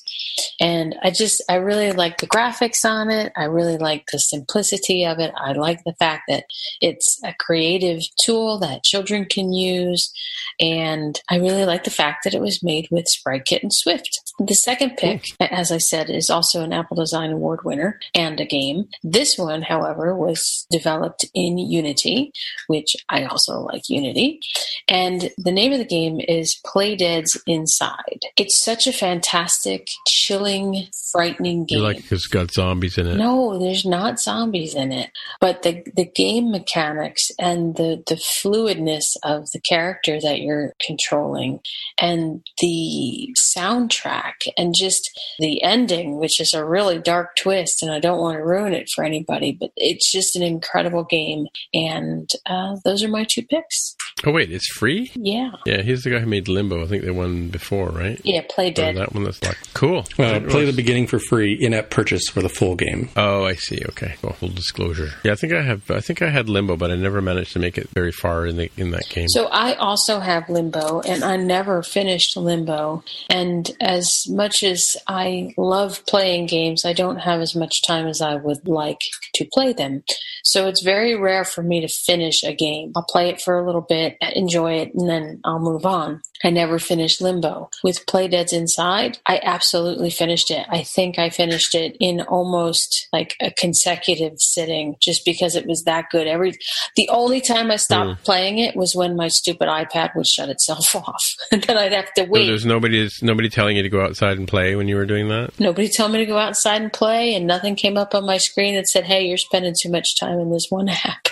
[0.61, 3.33] And I just, I really like the graphics on it.
[3.37, 5.33] I really like the simplicity of it.
[5.37, 6.45] I like the fact that
[6.81, 10.13] it's a creative tool that children can use.
[10.61, 14.21] And I really like the fact that it was made with SpriteKit and Swift.
[14.39, 18.45] The second pick, as I said, is also an Apple Design Award winner and a
[18.45, 18.89] game.
[19.03, 22.33] This one, however, was developed in Unity,
[22.67, 24.41] which I also like Unity.
[24.89, 28.23] And the name of the game is Playdead's Inside.
[28.37, 29.89] It's such a fantastic,
[30.29, 31.79] chilling, frightening game.
[31.79, 33.17] You like it's got zombies in it.
[33.17, 35.11] No, there's not zombies in it.
[35.41, 41.61] But the the game mechanics and the the fluidness of the character that you're controlling
[41.97, 48.01] and the soundtrack and just the ending, which is a really dark twist, and I
[48.01, 51.47] don't want to ruin it for anybody, but it's just an incredible game.
[51.73, 53.97] And uh, those are my two picks.
[54.27, 55.11] Oh wait, it's free.
[55.15, 55.51] Yeah.
[55.67, 56.83] Yeah, he's the guy who made Limbo.
[56.83, 58.21] I think they won before, right?
[58.25, 58.97] Yeah, Play Or Dead.
[58.97, 60.01] that one that's like cool.
[60.19, 63.11] Uh, play the beginning for free, in-app purchase for the full game.
[63.17, 63.81] Oh, I see.
[63.91, 65.11] Okay, well, full disclosure.
[65.25, 65.89] Yeah, I think I have.
[65.91, 68.57] I think I had Limbo, but I never managed to make it very far in
[68.57, 69.29] the in that game.
[69.29, 73.05] So I also have Limbo, and I never finished Limbo.
[73.31, 78.21] And as much as I love playing games, I don't have as much time as
[78.21, 79.01] I would like
[79.35, 80.03] to play them.
[80.49, 82.93] So it's very rare for me to finish a game.
[82.97, 86.23] I'll play it for a little bit, enjoy it, and then I'll move on.
[86.43, 87.69] I never finished Limbo.
[87.85, 90.65] With Playdead's Inside, I absolutely finished it.
[90.71, 95.85] I think I finished it in almost like a consecutive sitting just because it was
[95.85, 96.27] that good.
[96.27, 96.55] Every
[96.97, 98.25] the only time I stopped hmm.
[98.25, 101.35] playing it was when my stupid iPad would shut itself off.
[101.53, 102.47] and then I'd have to So wait.
[102.47, 105.59] there's nobody nobody telling you to go outside and play when you were doing that.
[105.61, 108.77] Nobody told me to go outside and play, and nothing came up on my screen
[108.77, 111.29] that said, "Hey, you're spending too much time in this one app."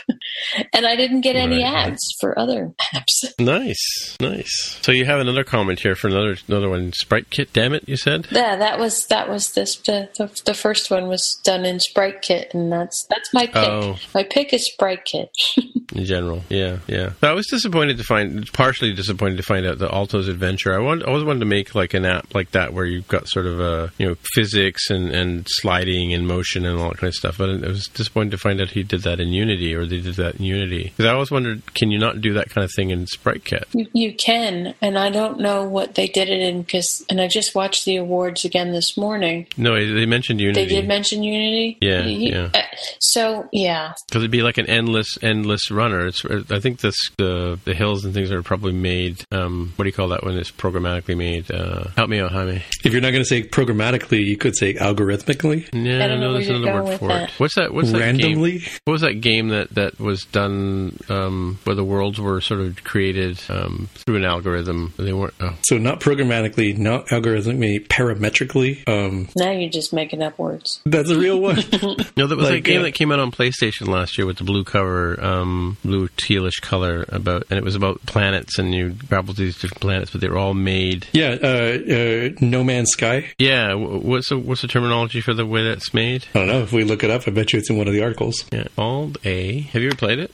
[0.73, 3.24] and I didn't get any Right, ads for other apps.
[3.39, 4.78] Nice, nice.
[4.83, 6.91] So you have another comment here for another another one.
[6.93, 8.27] SpriteKit, damn it, you said.
[8.31, 12.55] Yeah, that was that was this the, the the first one was done in SpriteKit,
[12.55, 13.57] and that's that's my pick.
[13.57, 13.97] Oh.
[14.15, 15.28] My pick is SpriteKit.
[15.95, 16.43] in general.
[16.49, 17.12] Yeah, yeah.
[17.23, 20.74] I was disappointed to find, partially disappointed to find out that Alto's Adventure.
[20.74, 23.28] I want, I always wanted to make like an app like that where you've got
[23.28, 27.09] sort of a, you know, physics and and sliding and motion and all that kind
[27.09, 27.39] of stuff.
[27.39, 30.14] But I was disappointed to find out he did that in Unity or they did
[30.16, 30.85] that in Unity.
[30.97, 33.64] Because I always wondered, can you not do that kind of thing in SpriteKit?
[33.73, 37.28] You, you can, and I don't know what they did it in because, and I
[37.28, 39.47] just watched the awards again this morning.
[39.56, 40.60] No, they mentioned Unity.
[40.64, 41.78] They did mention Unity.
[41.81, 42.51] Yeah, He- yeah.
[42.55, 42.62] uh,
[43.01, 46.06] so yeah, Because it'd be like an endless, endless runner.
[46.06, 49.24] It's, I think this, the the hills and things are probably made.
[49.32, 51.51] Um, what do you call that when it's programmatically made?
[51.51, 52.62] Uh, help me out, Jaime.
[52.85, 56.32] If you're not going to say programmatically, you could say algorithmically, Yeah, I don't know
[56.35, 57.31] there's another word for that.
[57.31, 57.40] it.
[57.40, 57.73] What's that?
[57.73, 58.06] What's that game?
[58.18, 58.62] randomly.
[58.86, 62.84] What was that game that, that was done um, where the worlds were sort of
[62.84, 64.94] created um, through an algorithm?
[64.96, 65.34] They weren't.
[65.40, 68.88] Oh, So not programmatically, not algorithmically, parametrically.
[68.88, 70.80] Um, now you're just making up words.
[70.86, 71.56] that's a real one.
[72.16, 74.38] no, that was Like, a game uh, that came out on PlayStation last year with
[74.38, 78.94] the blue cover, um, blue tealish color about, and it was about planets, and you
[79.08, 81.08] traveled to these different planets, but they were all made.
[81.12, 81.46] yeah, uh,
[81.76, 83.32] uh, No Man's Sky.
[83.40, 86.26] Yeah, what's the what's the terminology for the way that's made?
[86.36, 86.62] I don't know.
[86.62, 88.44] If we look it up, I bet you it's in one of the articles.
[88.52, 89.61] Yeah, Alt A.
[89.61, 90.32] Have you ever played it?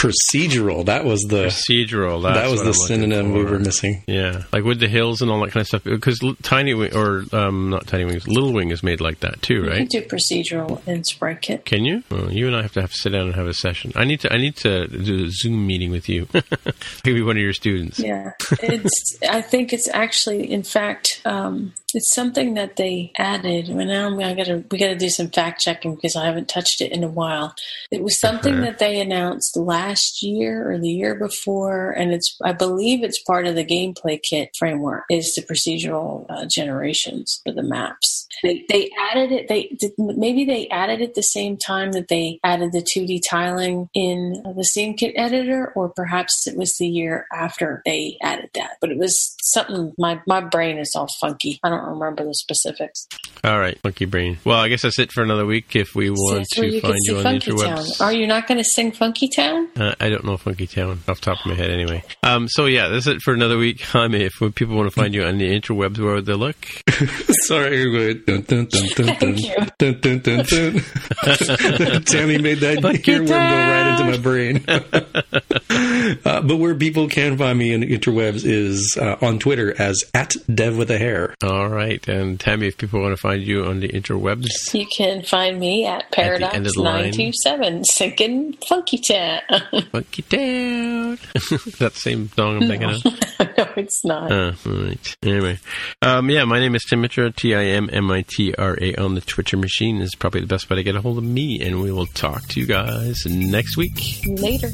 [0.00, 0.86] Procedural.
[0.86, 2.22] That was the Procedural.
[2.22, 4.02] That's that was the synonym we were missing.
[4.06, 5.84] Yeah, like with the hills and all that kind of stuff.
[5.84, 9.54] Because Tiny Wing, or um, not Tiny Wings, Little Wing is made like that too,
[9.56, 9.88] You can right?
[9.90, 11.66] do procedural in SpriteKit.
[11.66, 12.02] Can you?
[12.10, 13.92] Well, you and I have to have to sit down and have a session.
[13.94, 14.32] I need to.
[14.32, 16.26] I need to do a Zoom meeting with you.
[17.04, 17.98] Maybe one of your students.
[17.98, 18.32] Yeah,
[18.62, 19.18] it's.
[19.28, 23.68] I think it's actually, in fact, um, it's something that they added.
[23.68, 26.80] And now I'm- I gotta we gotta do some fact checking because I haven't touched
[26.80, 27.54] it in a while.
[27.90, 28.64] It was something Okay.
[28.64, 29.89] that they announced last
[30.22, 35.04] year or the year before, and it's I believe it's part of the GameplayKit framework.
[35.10, 38.26] Is the procedural uh, generations for the maps.
[38.42, 39.48] They they added it.
[39.48, 43.88] They did, maybe they added it the same time that they added the 2D tiling
[43.94, 48.76] in the SceneKit editor, or perhaps it was the year after they added that.
[48.80, 49.92] But it was something.
[49.98, 51.60] My my brain is all funky.
[51.62, 53.06] I don't remember the specifics.
[53.42, 54.38] All right, funky Brain.
[54.44, 55.74] Well, I guess that's it for another week.
[55.74, 57.78] If we want That's to you find you see on the Funky Town.
[57.78, 59.68] interwebs, Are you not going to sing Funky Town?
[59.76, 62.02] Uh, I don't know Funky Town off the top of my head anyway.
[62.22, 63.80] Um, so yeah, that's it for another week.
[63.92, 66.56] Jaime, if people want to find you on the interwebs, where would they look?
[67.46, 68.28] Sorry, wait.
[68.30, 69.56] Dun, dun, dun, dun, dun, Thank you.
[69.78, 72.02] dun, dun, dun, dun.
[72.04, 74.64] Tammy made that earworm go right into my brain.
[76.24, 80.04] uh, but where people can find me in the interwebs is uh, on Twitter as
[80.14, 81.34] at dev with a hair.
[81.42, 85.22] All right, and Tammy, if people want to find you on the interwebs, You can
[85.22, 87.02] find me at the end of Paradox the line.
[87.04, 89.40] nine two seven singing Funky Town.
[89.92, 91.18] Monkey down.
[91.34, 93.04] Is that same song I'm thinking of?
[93.58, 94.30] no, it's not.
[94.32, 95.16] Uh, all right.
[95.22, 95.58] Anyway,
[96.02, 98.94] um, yeah, my name is Tim Mitra, T I M M I T R A
[98.96, 101.60] on the Twitcher machine is probably the best way to get a hold of me,
[101.60, 104.22] and we will talk to you guys next week.
[104.26, 104.70] Later.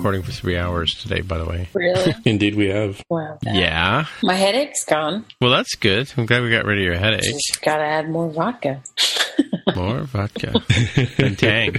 [0.03, 1.69] Recording for three hours today, by the way.
[1.75, 2.13] Really?
[2.25, 3.01] Indeed, we have.
[3.09, 3.39] wow.
[3.45, 4.07] Yeah.
[4.25, 5.25] My headache's gone.
[5.41, 6.13] Well, that's good.
[6.17, 7.23] I'm glad we got rid of your headache.
[7.23, 8.83] Just gotta add more vodka.
[9.77, 10.53] More vodka
[11.19, 11.73] and Tang.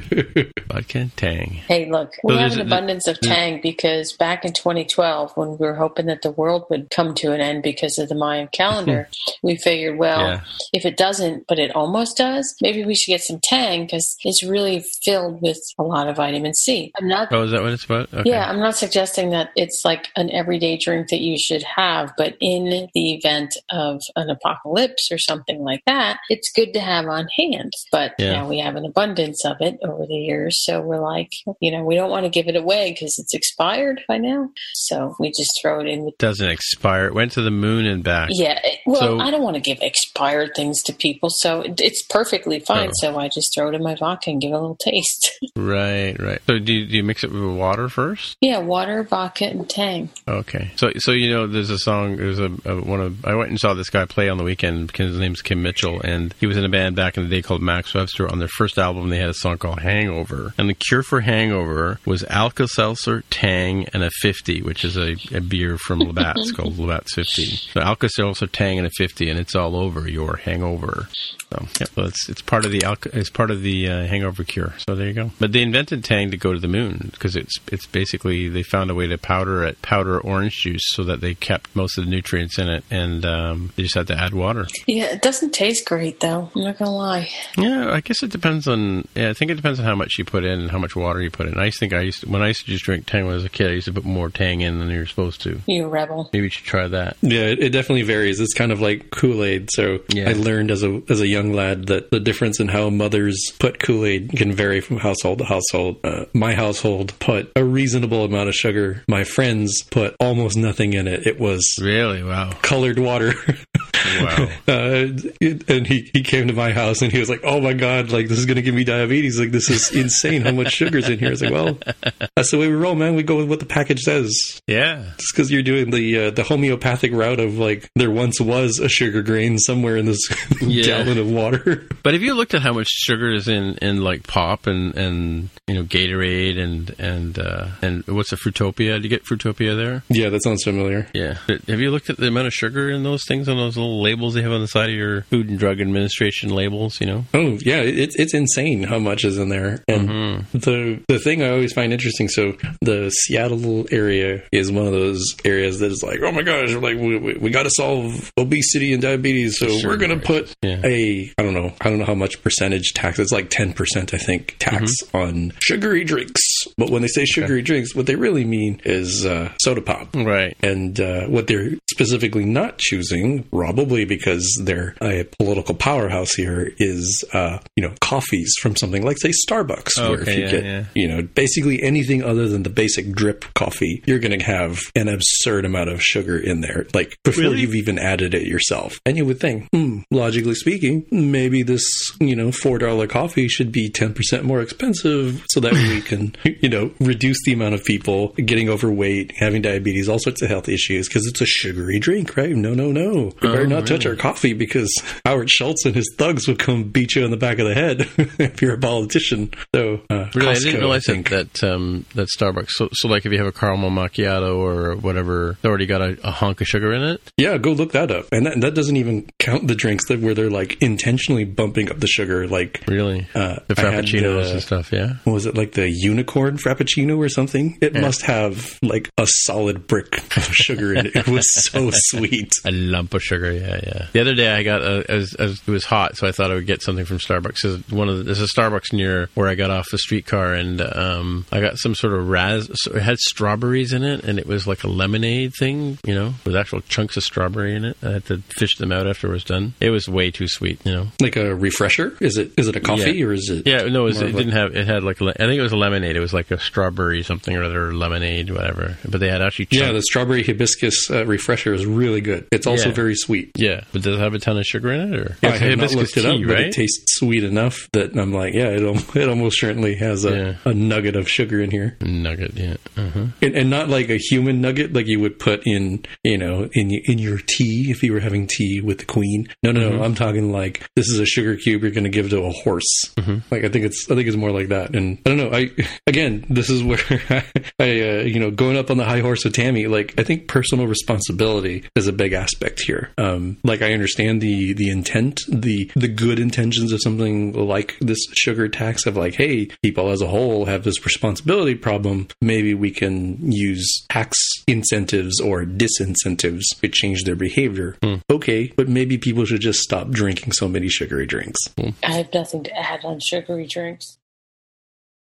[0.67, 1.49] Vodka and Tang.
[1.67, 5.57] Hey, look, we So have an abundance of Tang because back in 2012, when we
[5.57, 9.09] were hoping that the world would come to an end because of the Mayan calendar,
[9.43, 10.41] we figured, well, Yeah.
[10.71, 14.43] if it doesn't, but it almost does, maybe we should get some Tang because it's
[14.43, 16.91] really filled with a lot of vitamin C.
[16.99, 17.27] I'm not.
[17.31, 18.12] Oh, is that what it's about?
[18.13, 18.29] Okay.
[18.29, 22.35] Yeah, I'm not suggesting that it's like an everyday drink that you should have, but
[22.39, 27.27] in the event of an apocalypse or something like that, it's good to have on
[27.37, 27.73] hand.
[27.91, 28.33] But Yeah.
[28.33, 31.83] now we have an abundance of it over the years, so we're like, you know,
[31.83, 34.49] we don't want to give it away because it's expired by now.
[34.75, 36.17] So we just throw it in with.
[36.17, 37.07] Doesn't expire.
[37.07, 38.29] It went to the moon and back.
[38.31, 41.79] Yeah, it- well, So- I don't want to give expired things to people, so it,
[41.81, 42.89] it's perfectly fine.
[42.89, 42.93] Oh.
[42.95, 45.31] So I just throw it in my vodka and give it a little taste.
[45.55, 46.41] Right, right.
[46.47, 48.37] So do you, do you mix it with water first?
[48.41, 50.09] yeah, water, vodka, and Tang.
[50.27, 50.71] Okay.
[50.75, 53.59] So so you know there's a song there's a, a one of I went and
[53.59, 56.57] saw this guy play on the weekend because his name's Kim Mitchell and he was
[56.57, 58.29] in a band back in the day called Max Webster.
[58.31, 60.53] On their first album they had a song called Hangover.
[60.57, 65.41] And the cure for hangover was Alka-Seltzer, Tang, and a 50, which is a, a
[65.41, 67.45] beer from Labatt's called Labatt's 50.
[67.73, 71.07] So Alka-Seltzer, Tang, and a 50 and it's all over your hangover.
[71.53, 74.43] So yeah, well, it's it's part of the alka, it's part of the uh, hangover
[74.43, 74.73] cure.
[74.87, 75.31] So there you go.
[75.39, 78.91] But they invented Tang to go to the moon because it's it's basically they found
[78.91, 82.09] a way to powder it powder orange juice so that they kept most of the
[82.11, 84.67] nutrients in it, and um, they just had to add water.
[84.87, 86.49] Yeah, it doesn't taste great though.
[86.55, 87.29] I'm not gonna lie.
[87.57, 89.07] Yeah, I guess it depends on.
[89.15, 91.21] Yeah, I think it depends on how much you put in and how much water
[91.21, 91.57] you put in.
[91.57, 93.33] I used to think I used to, when I used to just drink Tang when
[93.33, 95.61] I was a kid, I used to put more Tang in than you're supposed to.
[95.67, 96.29] You rebel.
[96.33, 97.15] Maybe you should try that.
[97.21, 98.39] Yeah, it, it definitely varies.
[98.39, 99.69] It's kind of like Kool Aid.
[99.71, 100.29] So Yeah.
[100.29, 103.79] I learned as a as a young lad that the difference in how mothers put
[103.79, 105.97] Kool Aid can vary from household to household.
[106.03, 109.03] Uh, my household put a reasonable amount of sugar.
[109.09, 111.27] My friends put almost nothing in it.
[111.27, 112.23] It was Really?
[112.23, 112.51] Wow.
[112.61, 113.33] colored water.
[114.21, 114.49] Wow.
[114.67, 115.07] Uh,
[115.41, 118.11] it- and he, he came to my house and he was like, "Oh my god,
[118.11, 119.39] like this is gonna give me diabetes.
[119.39, 121.77] Like this is insane how much sugar's in here." I was like, "Well,
[122.35, 123.15] that's the way we roll, man.
[123.15, 125.11] We go with what the package says." yeah.
[125.17, 128.89] Just because you're doing the uh, the homeopathic route of like there once was a
[128.89, 130.19] sugar grain somewhere in this
[130.61, 130.83] Yeah.
[131.03, 131.87] gallon of water.
[132.03, 135.49] But have you looked at how much sugar is in, in like pop and, and
[135.67, 138.97] you know Gatorade and and uh, and what's a Fruitopia?
[138.97, 140.03] Do you get Fruitopia there?
[140.09, 141.07] yeah, that sounds familiar.
[141.13, 141.37] Yeah.
[141.67, 144.33] Have you looked at the amount of sugar in those things on those little labels
[144.33, 146.99] they have on the side of your Food and Drug Administration labels?
[146.99, 147.25] You know.
[147.33, 149.83] Oh yeah, it's it's insane how much is in there.
[149.87, 150.57] And Mm-hmm.
[150.59, 152.27] the the thing I always find interesting.
[152.27, 156.71] So the Seattle area is one of those areas that is like, oh my gosh,
[156.73, 160.23] like we, we, we got to solve obesity and diabetes, so Sure, we're gonna right.
[160.25, 160.81] put Yeah.
[160.83, 163.19] a I don't know I don't know how much percentage tax.
[163.19, 165.17] It's like ten percent I think tax Mm-hmm.
[165.17, 166.41] on sugary drinks.
[166.77, 170.15] But when they say sugary drinks, what they really mean is uh, soda pop.
[170.15, 170.55] Right.
[170.63, 177.23] And uh, what they're specifically not choosing, probably because they're a political powerhouse here, is
[177.33, 180.63] uh, you know coffees from something like say Starbucks, Oh, where if you yeah, get
[180.63, 180.83] yeah.
[180.95, 185.07] you know basically anything other than the basic drip coffee, you're going to have an
[185.07, 187.61] absurd amount of sugar in there, like before Really?
[187.61, 188.99] you've even added it yourself.
[189.05, 191.83] And you would think, hmm, logically speaking, maybe this
[192.19, 196.35] you know four dollar coffee should be ten percent more expensive, so that we can
[196.61, 200.67] you know reduce the amount of people getting overweight, having diabetes, all sorts of health
[200.69, 202.55] issues because it's a sugary drink, right?
[202.55, 203.31] No, no, no.
[203.41, 204.91] We better Oh, not touch our coffee because
[205.25, 208.01] Howard Schultz and his thugs would come beat you in the back of the head
[208.39, 209.51] if you're a politician.
[209.75, 211.29] So, uh, Really, I didn't realize think.
[211.29, 212.69] that that, um, that Starbucks.
[212.71, 216.17] So, so, like, if you have a caramel macchiato or whatever, they already got a,
[216.27, 217.21] a hunk of sugar in it.
[217.37, 218.25] Yeah, go look that up.
[218.31, 221.99] And that, that doesn't even count the drinks that where they're like intentionally bumping up
[221.99, 222.47] the sugar.
[222.47, 224.91] Like, Really, Uh, the I frappuccinos the- and stuff.
[224.91, 225.13] Yeah.
[225.25, 227.77] was it like the unicorn frappuccino or something?
[227.81, 228.01] It Yeah.
[228.01, 231.15] must have like a solid brick of sugar in it.
[231.15, 232.51] It was so sweet.
[232.65, 234.05] A lump of sugar, yeah, yeah.
[234.13, 236.55] The other day I got a, as, as it was hot, so I thought I
[236.55, 237.61] would get something from Starbucks.
[237.63, 240.81] There's one of the, there's a Starbucks near where I got off the streetcar, and
[240.81, 242.69] um, I got some sort of raz.
[242.75, 246.33] So it had strawberries in it, and it was like a lemonade thing, you know,
[246.45, 247.97] with actual chunks of strawberry in it.
[248.03, 249.73] I had to fish them out after it was done.
[249.79, 251.07] It was way too sweet, you know.
[251.21, 252.15] Like a refresher?
[252.19, 253.25] Is it is it a coffee Yeah.
[253.25, 253.67] or is it?
[253.67, 254.75] Yeah, no, it, was, it didn't have.
[254.75, 256.15] It had like I think it was a lemonade.
[256.15, 258.97] It was like a strawberry something or other lemonade, whatever.
[259.07, 262.47] But they had actually Yeah, the strawberry hibiscus uh, refresher is really good.
[262.51, 262.95] It's also Yeah.
[262.95, 263.51] very sweet.
[263.55, 263.81] yeah.
[263.91, 266.17] But does it have a ton of sugar in it, or I have not looked
[266.17, 268.81] it up, tea, but it tastes sweet enough that I'm like, yeah, it,
[269.15, 270.35] it almost certainly has a,
[270.65, 270.71] Yeah.
[270.71, 271.95] a nugget of sugar in here.
[272.01, 272.77] Nugget, yeah.
[272.97, 273.25] Uh-huh.
[273.43, 276.89] and, and not like a human nugget like you would put in you know in
[277.05, 279.97] in your tea if you were having tea with the queen no no Mm-hmm.
[279.97, 282.51] no i'm talking like this is a sugar cube you're going to give to a
[282.51, 282.83] horse
[283.17, 283.37] Mm-hmm.
[283.51, 285.69] like i think it's i think it's more like that and i don't know i
[286.07, 286.99] again this is where
[287.79, 290.47] i, uh, you know going up on the high horse with tammy like i think
[290.47, 291.52] personal responsibility
[291.95, 293.11] is a big aspect here.
[293.17, 298.19] Um like i understand the the intent the the good intentions of something like this
[298.33, 302.27] sugar tax of like hey people as a whole have this responsibility problem.
[302.41, 307.97] Maybe we can use tax incentives or disincentives to change their behavior.
[308.29, 311.59] Okay but maybe people should just stop drinking so many sugary drinks.
[312.03, 314.17] I have nothing to add on sugary drinks.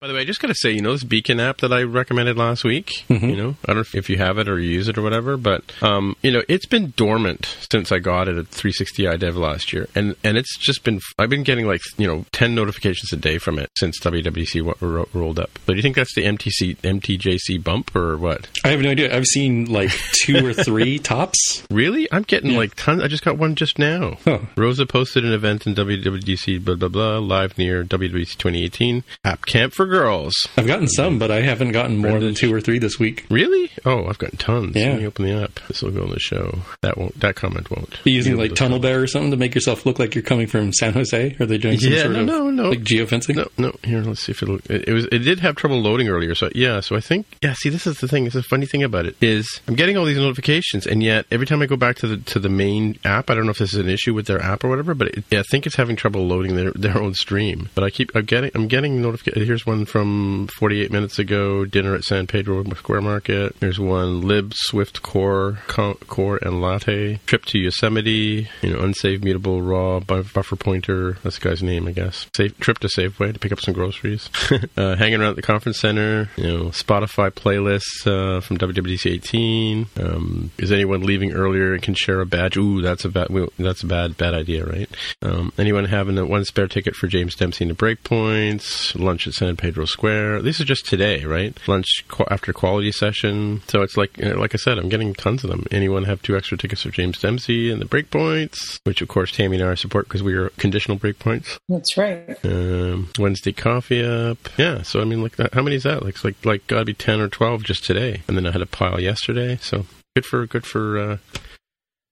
[0.05, 1.83] By the way, I just got to say, you know, this Beacon app that I
[1.85, 3.23] recommended last week, Mhm.
[3.31, 5.39] you know, I don't know if you have it or you use it or whatever,
[5.39, 9.89] but, um, you know, it's been dormant since I got it at 360iDev last year.
[9.95, 13.39] And, and it's just been, I've been getting like, you know, 10 notifications a day
[13.39, 15.59] from it since WWDC ro- rolled up.
[15.67, 18.47] So do you think that's the MTC, MTJC bump or what?
[18.63, 19.91] i have no idea i've seen like
[20.23, 22.13] two or three tops Really?
[22.13, 22.59] I'm getting Yeah.
[22.59, 23.03] like tons.
[23.03, 24.19] I just got one just now.
[24.27, 24.41] Huh.
[24.55, 29.03] Rosa posted an event in WWDC, blah, blah, blah, live near WWDC 2018.
[29.25, 30.35] App Camp for Girls.
[30.57, 33.71] i've gotten some but i haven't gotten more than two or three this week Really?
[33.87, 34.75] Oh, I've gotten tons.
[34.77, 34.91] Yeah.
[34.93, 35.61] Let me open the app.
[35.69, 36.61] This will go on the show.
[36.81, 37.19] That won't.
[37.21, 38.03] That comment won't.
[38.05, 40.93] Be using like TunnelBear or something to make yourself look like you're coming from san
[40.95, 42.69] jose are they doing some Yeah, sort no, of no, no.
[42.71, 43.75] like geofencing No, no.
[43.83, 44.57] Here, let's see if it'll.
[44.71, 45.05] It, it was.
[45.07, 46.35] It did have trouble loading earlier.
[46.35, 46.81] So yeah.
[46.81, 47.27] So I think.
[47.43, 47.53] Yeah.
[47.55, 48.25] See, this is the thing.
[48.25, 51.27] This is the funny thing about it is I'm getting all these notifications, and yet
[51.31, 53.59] every time I go back to the to the main app, I don't know if
[53.59, 55.77] this is an issue with their app or whatever, but it, yeah, I think it's
[55.77, 57.69] having trouble loading their their own stream.
[57.75, 58.13] But I keep.
[58.15, 58.51] I'm getting.
[58.55, 59.47] I'm getting notifications.
[59.47, 61.65] Here's one from 48 minutes ago.
[61.65, 63.59] Dinner at San Pedro Square Market.
[63.61, 64.21] There's one.
[64.23, 67.21] Lib Swift Core co- Core and Latte.
[67.27, 68.49] Trip to Yosemite.
[68.63, 71.19] You know, unsaved mutable raw bu- buffer pointer.
[71.23, 72.27] That's the guy's name, I guess.
[72.37, 74.31] Safe trip to Safeway to pick up some groceries.
[74.77, 76.31] uh, hanging around at the conference center.
[76.37, 79.87] You know, Spotify playlists uh, from WWDC 18.
[80.01, 82.57] Um, is anyone leaving earlier and can share a badge?
[82.57, 83.29] Ooh, that's a bad.
[83.59, 84.89] That's a bad bad idea, right?
[85.23, 88.99] Um, anyone having a one spare ticket for James Dempsey to Breakpoints?
[88.99, 90.43] Lunch at San Pedro Square.
[90.43, 91.57] This is just today, right?
[91.67, 93.63] Lunch qu- after quality session.
[93.69, 95.67] So it's like, uh, like I said, I'm getting tons of them.
[95.71, 99.61] Anyone have two extra tickets for James Dempsey and the Breakpoints, which of course Tammy
[99.61, 101.59] and I support because we are conditional breakpoints.
[101.69, 102.37] That's right.
[102.45, 104.39] Um, Wednesday coffee up.
[104.57, 104.83] Yeah.
[104.83, 106.03] So I mean, like, how many is that?
[106.05, 108.67] Like, like, like, gotta be ten or twelve just today, and then I had a
[108.67, 109.59] pile yesterday.
[109.61, 111.17] So good for good for uh,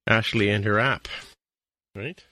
[0.07, 1.09] Ashley and her app,
[1.95, 2.23] right?